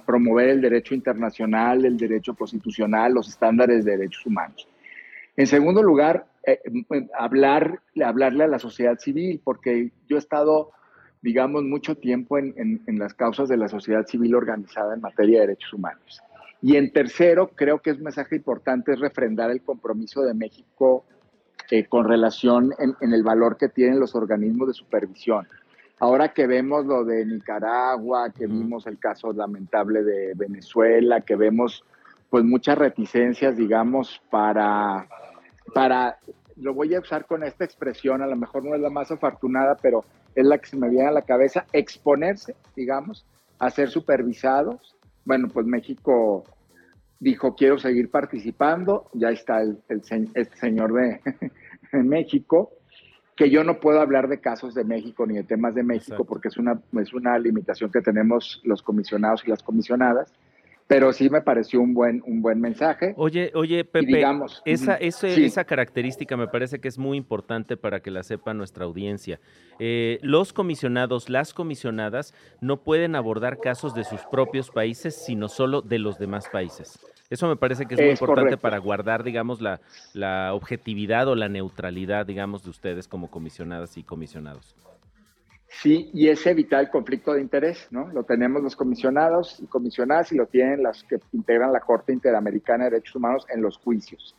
promover 0.08 0.50
el 0.50 0.62
derecho 0.62 0.96
internacional, 0.96 1.86
el 1.86 1.98
derecho 1.98 2.34
constitucional, 2.34 3.14
los 3.14 3.30
estándares 3.30 3.86
de 3.86 3.92
derechos 3.92 4.26
humanos. 4.26 4.68
En 5.38 5.46
segundo 5.46 5.84
lugar, 5.84 6.26
eh, 6.46 6.60
hablar, 7.16 7.80
hablarle 8.04 8.44
a 8.46 8.48
la 8.48 8.58
sociedad 8.58 8.98
civil, 8.98 9.40
porque 9.44 9.92
yo 10.08 10.16
he 10.16 10.20
estado, 10.20 10.72
digamos, 11.22 11.64
mucho 11.64 11.96
tiempo 11.96 12.40
en, 12.40 12.56
en 12.58 13.00
las 13.00 13.14
causas 13.14 13.50
de 13.50 13.58
la 13.58 13.68
sociedad 13.68 14.08
civil 14.08 14.34
organizada 14.34 14.96
en 14.96 15.02
materia 15.02 15.42
de 15.42 15.48
derechos 15.48 15.74
humanos. 15.74 16.24
Y 16.64 16.78
en 16.78 16.92
tercero, 16.92 17.50
creo 17.54 17.84
que 17.84 17.92
es 17.92 17.98
un 17.98 18.04
mensaje 18.04 18.38
importante, 18.38 18.94
es 18.94 19.00
refrendar 19.00 19.52
el 19.52 19.62
compromiso 19.62 20.24
de 20.24 20.34
México 20.34 21.06
eh, 21.76 21.88
con 21.88 22.08
relación 22.08 22.72
en, 22.78 23.14
el 23.14 23.24
valor 23.24 23.58
que 23.58 23.68
tienen 23.68 24.00
los 24.00 24.14
organismos 24.14 24.68
de 24.68 24.76
supervisión. 24.76 25.48
Ahora 26.00 26.32
que 26.32 26.46
vemos 26.46 26.86
lo 26.86 27.04
de 27.04 27.26
Nicaragua, 27.26 28.30
que 28.30 28.46
vimos 28.46 28.86
el 28.86 29.00
caso 29.00 29.34
lamentable 29.34 30.04
de 30.04 30.34
Venezuela, 30.36 31.22
que 31.22 31.36
vemos 31.36 31.84
pues 32.30 32.44
muchas 32.44 32.78
reticencias, 32.78 33.58
digamos, 33.58 34.22
para, 34.30 35.08
para, 35.74 36.20
lo 36.58 36.76
voy 36.76 36.94
a 36.94 37.00
usar 37.00 37.26
con 37.26 37.44
esta 37.44 37.66
expresión, 37.66 38.22
a 38.22 38.28
lo 38.28 38.36
mejor 38.36 38.64
no 38.64 38.76
es 38.76 38.82
la 38.82 38.92
más 38.92 39.10
afortunada, 39.10 39.76
pero 39.82 40.06
es 40.36 40.46
la 40.46 40.60
que 40.60 40.68
se 40.68 40.78
me 40.78 40.90
viene 40.90 41.08
a 41.08 41.12
la 41.12 41.24
cabeza, 41.24 41.66
exponerse, 41.74 42.56
digamos, 42.76 43.26
a 43.58 43.72
ser 43.72 43.90
supervisados. 43.90 44.96
Bueno, 45.26 45.48
pues 45.52 45.66
México 45.66 46.44
dijo, 47.24 47.56
quiero 47.56 47.80
seguir 47.80 48.12
participando, 48.12 49.10
ya 49.14 49.30
está 49.30 49.62
el, 49.62 49.82
este 49.90 50.58
señor 50.58 50.94
de, 50.94 51.22
México, 52.02 52.72
que 53.36 53.50
yo 53.50 53.64
no 53.64 53.80
puedo 53.80 54.00
hablar 54.00 54.28
de 54.28 54.40
casos 54.40 54.74
de 54.74 54.84
México 54.84 55.26
ni 55.26 55.36
de 55.36 55.44
temas 55.44 55.76
de 55.76 55.84
México 55.84 56.26
porque 56.26 56.48
es 56.48 56.58
una, 56.58 56.82
es 57.00 57.14
una 57.14 57.38
limitación 57.38 57.92
que 57.92 58.02
tenemos 58.02 58.62
los 58.64 58.82
comisionados 58.82 59.44
y 59.46 59.50
las 59.50 59.64
comisionadas, 59.64 60.34
pero 60.88 61.14
sí 61.14 61.30
me 61.30 61.42
pareció 61.42 61.82
un 61.82 61.94
buen, 61.94 62.22
un 62.26 62.42
buen 62.42 62.60
mensaje. 62.60 63.14
Oye, 63.18 63.52
oye, 63.56 63.84
Pepe, 63.86 64.24
esa, 64.66 64.96
esa 64.96 65.64
característica 65.64 66.38
me 66.38 66.48
parece 66.48 66.80
que 66.80 66.88
es 66.88 66.98
muy 66.98 67.18
importante 67.18 67.78
para 67.78 68.02
que 68.02 68.12
la 68.12 68.22
sepa 68.24 68.54
nuestra 68.54 68.86
audiencia. 68.86 69.40
Eh, 69.80 70.20
los 70.22 70.54
comisionados, 70.54 71.30
las 71.30 71.54
comisionadas, 71.54 72.34
no 72.62 72.84
pueden 72.84 73.16
abordar 73.16 73.60
casos 73.60 73.96
de 73.96 74.04
sus 74.04 74.22
propios 74.30 74.70
países, 74.70 75.16
sino 75.16 75.48
solo 75.48 75.82
de 75.82 76.00
los 76.00 76.20
demás 76.20 76.50
países. 76.50 77.00
Eso 77.30 77.48
me 77.48 77.56
parece 77.56 77.86
que 77.86 77.96
es 77.96 78.02
muy 78.02 78.10
importante 78.12 78.58
para 78.58 78.78
guardar, 78.78 79.24
digamos, 79.24 79.62
la, 79.62 79.80
la 80.14 80.54
objetividad 80.54 81.28
o 81.28 81.36
la 81.36 81.50
neutralidad, 81.50 82.26
digamos, 82.26 82.64
de 82.64 82.70
ustedes 82.70 83.08
como 83.08 83.32
comisionadas 83.32 83.98
y 83.98 84.04
comisionados. 84.04 84.76
Sí, 85.82 86.12
y 86.14 86.28
es 86.28 86.46
evitar 86.46 86.82
el 86.82 86.90
conflicto 86.90 87.34
de 87.34 87.42
interés, 87.42 87.88
¿no? 87.90 88.08
Lo 88.10 88.24
tenemos 88.24 88.62
los 88.62 88.76
comisionados 88.76 89.60
y 89.60 89.66
comisionadas 89.66 90.32
y 90.32 90.36
lo 90.36 90.46
tienen 90.46 90.84
las 90.84 91.04
que 91.04 91.18
integran 91.32 91.74
la 91.74 91.80
Corte 91.80 92.14
Interamericana 92.14 92.86
de 92.86 92.92
Derechos 92.92 93.16
Humanos 93.16 93.46
en 93.50 93.62
los 93.62 93.78
juicios. 93.78 94.36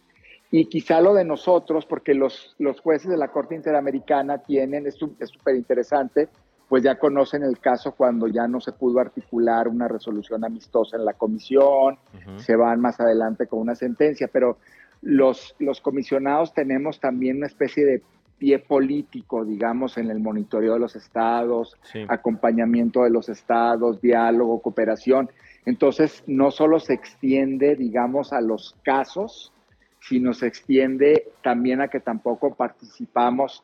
Y 0.51 0.67
quizá 0.67 1.01
lo 1.01 1.13
de 1.15 1.25
nosotros, 1.25 1.87
porque 1.87 2.15
los, 2.15 2.55
los 2.59 2.81
jueces 2.81 3.11
de 3.11 3.17
la 3.17 3.29
Corte 3.29 3.57
Interamericana 3.57 4.39
tienen, 4.39 4.87
es 4.87 4.95
súper 4.95 5.57
interesante, 5.57 6.29
pues 6.75 6.83
ya 6.83 6.99
conocen 6.99 7.45
el 7.45 7.61
caso 7.61 7.93
cuando 7.93 8.27
ya 8.27 8.49
no 8.49 8.61
se 8.61 8.73
pudo 8.73 8.99
articular 8.99 9.69
una 9.69 9.87
resolución 9.87 10.45
amistosa 10.45 10.97
en 10.97 11.05
la 11.05 11.13
comisión, 11.13 11.99
se 12.35 12.57
van 12.57 12.81
más 12.81 12.99
adelante 12.99 13.47
con 13.47 13.61
una 13.61 13.77
sentencia, 13.77 14.27
pero 14.27 14.59
los, 15.01 15.55
los 15.61 15.81
comisionados 15.81 16.53
tenemos 16.53 16.99
también 16.99 17.37
una 17.37 17.47
especie 17.47 17.87
de 17.87 18.03
pie 18.39 18.59
político, 18.59 19.45
digamos, 19.45 19.99
en 19.99 20.11
el 20.11 20.19
monitoreo 20.19 20.73
de 20.73 20.81
los 20.81 20.97
estados, 20.97 21.77
acompañamiento 22.09 23.05
de 23.05 23.11
los 23.11 23.29
estados, 23.29 24.01
diálogo, 24.01 24.61
cooperación. 24.61 25.31
Entonces, 25.67 26.25
no 26.27 26.51
solo 26.51 26.81
se 26.81 26.95
extiende, 26.95 27.77
digamos, 27.77 28.33
a 28.33 28.41
los 28.41 28.75
casos, 28.83 29.53
sino 30.01 30.35
se 30.35 30.49
extiende 30.49 31.29
también 31.41 31.81
a 31.81 31.87
que 31.87 32.01
tampoco 32.01 32.57
participamos 32.57 33.63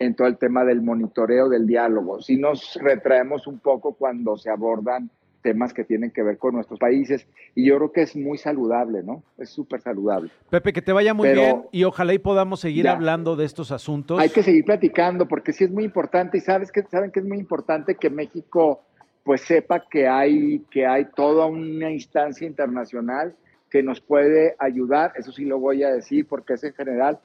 en 0.00 0.14
todo 0.14 0.26
el 0.26 0.38
tema 0.38 0.64
del 0.64 0.80
monitoreo 0.80 1.48
del 1.48 1.66
diálogo. 1.66 2.20
Si 2.22 2.36
nos 2.36 2.74
retraemos 2.80 3.46
un 3.46 3.58
poco 3.58 3.92
cuando 3.92 4.36
se 4.36 4.50
abordan 4.50 5.10
temas 5.42 5.72
que 5.72 5.84
tienen 5.84 6.10
que 6.10 6.22
ver 6.22 6.38
con 6.38 6.54
nuestros 6.54 6.78
países 6.78 7.26
y 7.54 7.66
yo 7.66 7.76
creo 7.76 7.92
que 7.92 8.02
es 8.02 8.16
muy 8.16 8.38
saludable, 8.38 9.02
¿no? 9.02 9.22
Es 9.38 9.50
súper 9.50 9.80
saludable. 9.80 10.30
Pepe, 10.48 10.72
que 10.72 10.82
te 10.82 10.92
vaya 10.92 11.14
muy 11.14 11.30
bien 11.30 11.64
y 11.70 11.84
ojalá 11.84 12.14
y 12.14 12.18
podamos 12.18 12.60
seguir 12.60 12.88
hablando 12.88 13.36
de 13.36 13.44
estos 13.44 13.72
asuntos. 13.72 14.18
Hay 14.18 14.30
que 14.30 14.42
seguir 14.42 14.64
platicando 14.64 15.28
porque 15.28 15.52
sí 15.52 15.64
es 15.64 15.70
muy 15.70 15.84
importante 15.84 16.38
y 16.38 16.40
sabes 16.40 16.72
que 16.72 16.82
saben 16.82 17.10
que 17.10 17.20
es 17.20 17.26
muy 17.26 17.38
importante 17.38 17.94
que 17.94 18.08
México 18.10 18.82
pues 19.22 19.42
sepa 19.42 19.84
que 19.90 20.08
hay 20.08 20.60
que 20.70 20.86
hay 20.86 21.06
toda 21.14 21.44
una 21.44 21.90
instancia 21.90 22.46
internacional 22.46 23.34
que 23.70 23.82
nos 23.82 24.00
puede 24.00 24.56
ayudar, 24.58 25.12
eso 25.16 25.30
sí 25.30 25.44
lo 25.44 25.58
voy 25.58 25.84
a 25.84 25.90
decir 25.90 26.26
porque 26.26 26.54
es 26.54 26.64
en 26.64 26.72
general 26.72 27.20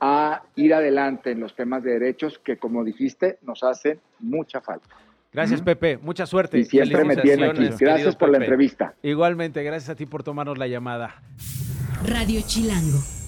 a 0.00 0.42
ir 0.56 0.74
adelante 0.74 1.30
en 1.30 1.40
los 1.40 1.54
temas 1.54 1.82
de 1.82 1.92
derechos 1.92 2.38
que 2.38 2.56
como 2.56 2.84
dijiste 2.84 3.38
nos 3.42 3.62
hacen 3.62 4.00
mucha 4.20 4.60
falta. 4.60 4.88
Gracias, 5.32 5.62
Pepe. 5.62 5.98
Mucha 5.98 6.26
suerte. 6.26 6.60
Y 6.60 6.64
siempre 6.64 7.04
me 7.04 7.16
tiene 7.16 7.46
aquí. 7.46 7.68
Gracias 7.80 8.14
por 8.14 8.30
la 8.30 8.38
entrevista. 8.38 8.94
Igualmente, 9.02 9.64
gracias 9.64 9.90
a 9.90 9.96
ti 9.96 10.06
por 10.06 10.22
tomarnos 10.22 10.58
la 10.58 10.68
llamada. 10.68 11.22
Radio 12.06 12.40
Chilango. 12.46 13.23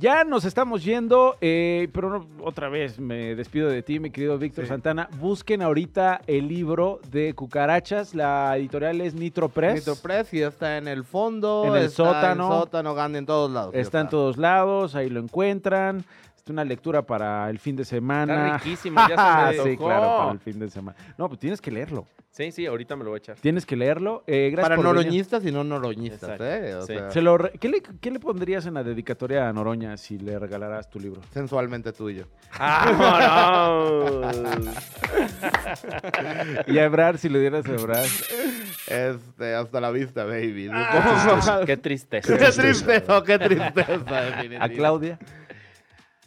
Ya 0.00 0.22
nos 0.22 0.44
estamos 0.44 0.84
yendo, 0.84 1.36
eh, 1.40 1.88
pero 1.92 2.24
otra 2.44 2.68
vez 2.68 3.00
me 3.00 3.34
despido 3.34 3.68
de 3.68 3.82
ti, 3.82 3.98
mi 3.98 4.12
querido 4.12 4.38
Víctor 4.38 4.68
Santana. 4.68 5.08
Busquen 5.18 5.60
ahorita 5.60 6.20
el 6.28 6.46
libro 6.46 7.00
de 7.10 7.34
Cucarachas. 7.34 8.14
La 8.14 8.56
editorial 8.56 9.00
es 9.00 9.14
Nitro 9.14 9.48
Press. 9.48 9.74
Nitro 9.74 9.96
Press 9.96 10.32
y 10.34 10.42
está 10.42 10.76
en 10.76 10.86
el 10.86 11.02
fondo. 11.02 11.64
En 11.66 11.82
el 11.82 11.90
sótano. 11.90 12.46
En 12.46 12.52
el 12.52 12.58
sótano, 12.60 13.16
en 13.18 13.26
todos 13.26 13.50
lados. 13.50 13.74
Está, 13.74 14.02
en 14.02 14.08
todos 14.08 14.36
lados, 14.36 14.94
ahí 14.94 15.10
lo 15.10 15.18
encuentran 15.18 16.04
una 16.50 16.64
lectura 16.64 17.02
para 17.02 17.48
el 17.50 17.58
fin 17.58 17.76
de 17.76 17.84
semana. 17.84 18.46
Está 18.46 18.58
riquísimo, 18.58 19.00
ya 19.08 19.52
se 19.52 19.62
me 19.62 19.64
Sí, 19.70 19.76
claro, 19.76 20.18
para 20.18 20.32
el 20.32 20.40
fin 20.40 20.58
de 20.58 20.70
semana. 20.70 20.96
No, 21.16 21.28
pues 21.28 21.40
tienes 21.40 21.60
que 21.60 21.70
leerlo. 21.70 22.06
Sí, 22.30 22.52
sí, 22.52 22.66
ahorita 22.66 22.94
me 22.94 23.02
lo 23.02 23.10
voy 23.10 23.16
a 23.16 23.18
echar. 23.18 23.36
Tienes 23.36 23.66
que 23.66 23.74
leerlo. 23.74 24.22
Eh, 24.26 24.54
para 24.60 24.76
noroñistas 24.76 25.44
y 25.44 25.50
no 25.50 25.64
noroñistas, 25.64 26.38
¿eh? 26.40 26.78
¿qué, 27.58 27.68
le, 27.68 27.82
¿qué, 28.00 28.10
le, 28.12 28.20
pondrías 28.20 28.66
en 28.66 28.74
la 28.74 28.84
dedicatoria 28.84 29.48
a 29.48 29.52
Noroña 29.52 29.96
si 29.96 30.18
le 30.18 30.38
regalaras 30.38 30.88
tu 30.88 31.00
libro? 31.00 31.20
Sensualmente 31.32 31.92
tuyo. 31.92 32.26
¡Ah, 32.52 34.30
y 36.68 36.78
a 36.78 36.84
Ebrar, 36.84 37.18
si 37.18 37.28
le 37.28 37.40
dieras 37.40 37.66
a 37.66 37.72
Ebrar. 37.72 38.06
Este, 38.86 39.54
hasta 39.54 39.80
la 39.80 39.90
vista, 39.90 40.24
baby. 40.24 40.70
qué 41.66 41.76
tristeza. 41.76 42.38
Qué 42.38 42.52
tristeza, 42.52 43.22
qué 43.24 43.38
tristeza, 43.38 43.96
¿A 44.60 44.68
Claudia? 44.68 45.18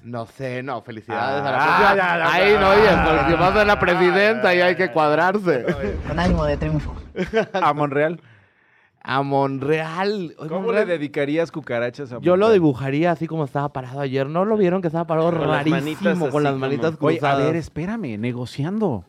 No 0.04 0.26
sé, 0.26 0.64
no, 0.64 0.82
felicidades 0.82 1.44
a 1.44 1.52
la 1.52 2.26
ah, 2.26 2.34
Ahí 2.34 2.56
no, 2.60 2.70
oye, 2.70 2.90
porque 3.06 3.36
vas 3.36 3.56
a 3.56 3.66
la 3.66 3.80
presidenta 3.80 4.56
y 4.56 4.62
hay 4.62 4.76
que 4.76 4.92
cuadrarse. 4.92 5.66
Con 6.08 6.20
ánimo 6.20 6.46
de 6.46 6.58
triunfo. 6.58 6.96
¿A 7.54 7.74
Monreal? 7.74 8.20
A 9.04 9.22
Monreal. 9.22 10.36
¿Cómo 10.50 10.72
le 10.72 10.86
dedicarías 10.86 11.52
cucarachas 11.52 12.12
a 12.12 12.16
Monreal? 12.16 12.26
Yo 12.26 12.36
lo 12.36 12.52
dibujaría 12.52 13.12
así 13.12 13.28
como 13.28 13.46
estaba 13.46 13.70
parado 13.70 14.00
ayer. 14.00 14.28
¿No 14.28 14.44
lo 14.44 14.58
vieron 14.58 14.82
que 14.82 14.88
estaba 14.88 15.06
parado 15.06 15.30
rarísimo 15.30 16.30
con 16.30 16.44
las 16.44 16.56
manitas 16.56 16.98
cruzadas? 16.98 17.36
Oye, 17.36 17.44
a 17.44 17.46
ver, 17.48 17.56
espérame, 17.56 18.18
negociando. 18.20 19.06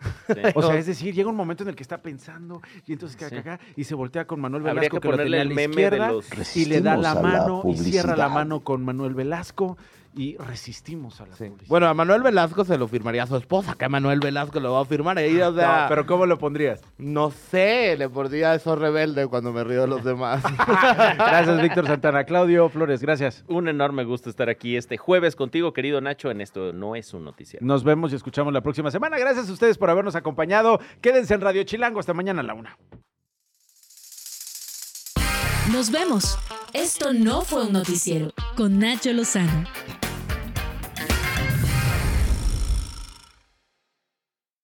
O 0.55 0.63
sea, 0.63 0.77
es 0.77 0.87
decir, 0.87 1.15
llega 1.15 1.31
un 1.31 1.37
momento 1.37 1.63
en 1.63 1.71
el 1.71 1.75
que 1.75 1.83
está 1.83 2.03
pensando 2.03 2.61
y 2.87 2.93
entonces 2.93 3.23
acá, 3.23 3.39
acá, 3.39 3.61
y 3.77 3.85
se 3.85 3.95
voltea 3.95 4.27
con 4.27 4.41
Manuel 4.41 4.63
Velasco 4.63 5.01
que, 5.01 5.09
lo 5.09 5.17
tenía 5.17 5.41
a 5.41 5.45
la 5.45 5.63
izquierda 5.63 6.13
y 6.55 6.65
le 6.67 6.81
da 6.83 6.97
la 6.99 7.15
mano 7.15 7.63
y 7.65 7.77
cierra 7.79 8.15
la 8.15 8.29
mano 8.29 8.61
con 8.61 8.85
Manuel 8.85 9.15
Velasco 9.15 9.79
y 10.15 10.37
resistimos 10.37 11.21
a 11.21 11.27
la 11.27 11.37
sí. 11.37 11.51
Bueno, 11.69 11.89
a 11.89 11.95
Manuel 11.95 12.23
Velasco 12.23 12.65
se 12.65 12.77
lo 12.77 12.89
firmaría 12.89 13.23
a 13.23 13.27
su 13.27 13.37
esposa, 13.37 13.75
que 13.75 13.85
a 13.85 13.89
Manuel 13.89 14.21
Velasco 14.21 14.61
lo 14.61 14.73
va 14.73 14.83
a 14.83 14.85
firmar. 14.85 15.19
Ahí, 15.19 15.41
o 15.41 15.55
sea, 15.55 15.87
pero 15.89 16.07
¿cómo 16.07 16.27
lo 16.27 16.39
pondrías? 16.39 16.83
No 16.99 17.31
sé, 17.31 17.97
le 17.97 18.09
pondría 18.09 18.55
eso 18.55 18.77
rebelde 18.77 19.27
cuando 19.27 19.53
me 19.53 19.65
río 19.65 19.83
de 19.83 19.87
los 19.87 20.05
demás. 20.05 20.43
gracias, 21.17 21.63
Víctor 21.63 21.87
Santana. 21.87 22.25
Claudio 22.25 22.69
Flores, 22.69 23.01
gracias. 23.01 23.45
Un 23.49 23.69
enorme 23.69 24.05
gusto 24.05 24.29
estar 24.29 24.49
aquí 24.49 24.77
este 24.77 24.97
jueves 24.97 25.37
contigo, 25.37 25.73
querido 25.73 26.01
Nacho, 26.01 26.31
en 26.31 26.41
esto 26.41 26.73
no 26.73 26.95
es 26.97 27.15
un 27.15 27.25
noticiero. 27.25 27.65
Nos 27.65 27.85
vemos 27.85 28.13
y 28.13 28.17
escuchamos 28.17 28.53
la 28.53 28.61
próxima 28.61 28.91
semana. 28.91 29.19
Gracias 29.19 29.49
a 29.49 29.53
ustedes 29.53 29.79
por 29.79 29.91
habernos 29.91 30.15
acompañado. 30.15 30.81
Quédense 31.01 31.35
en 31.35 31.41
Radio 31.41 31.63
Chilango 31.65 32.01
hasta 32.01 32.15
mañana 32.15 32.41
a 32.41 32.45
la 32.45 32.55
una. 32.55 32.77
Nos 35.73 35.91
vemos. 35.91 36.39
Esto 36.73 37.13
no 37.13 37.43
fue 37.43 37.67
un 37.67 37.73
noticiero 37.73 38.33
con 38.57 38.79
Nacho 38.79 39.13
Lozano. 39.13 39.65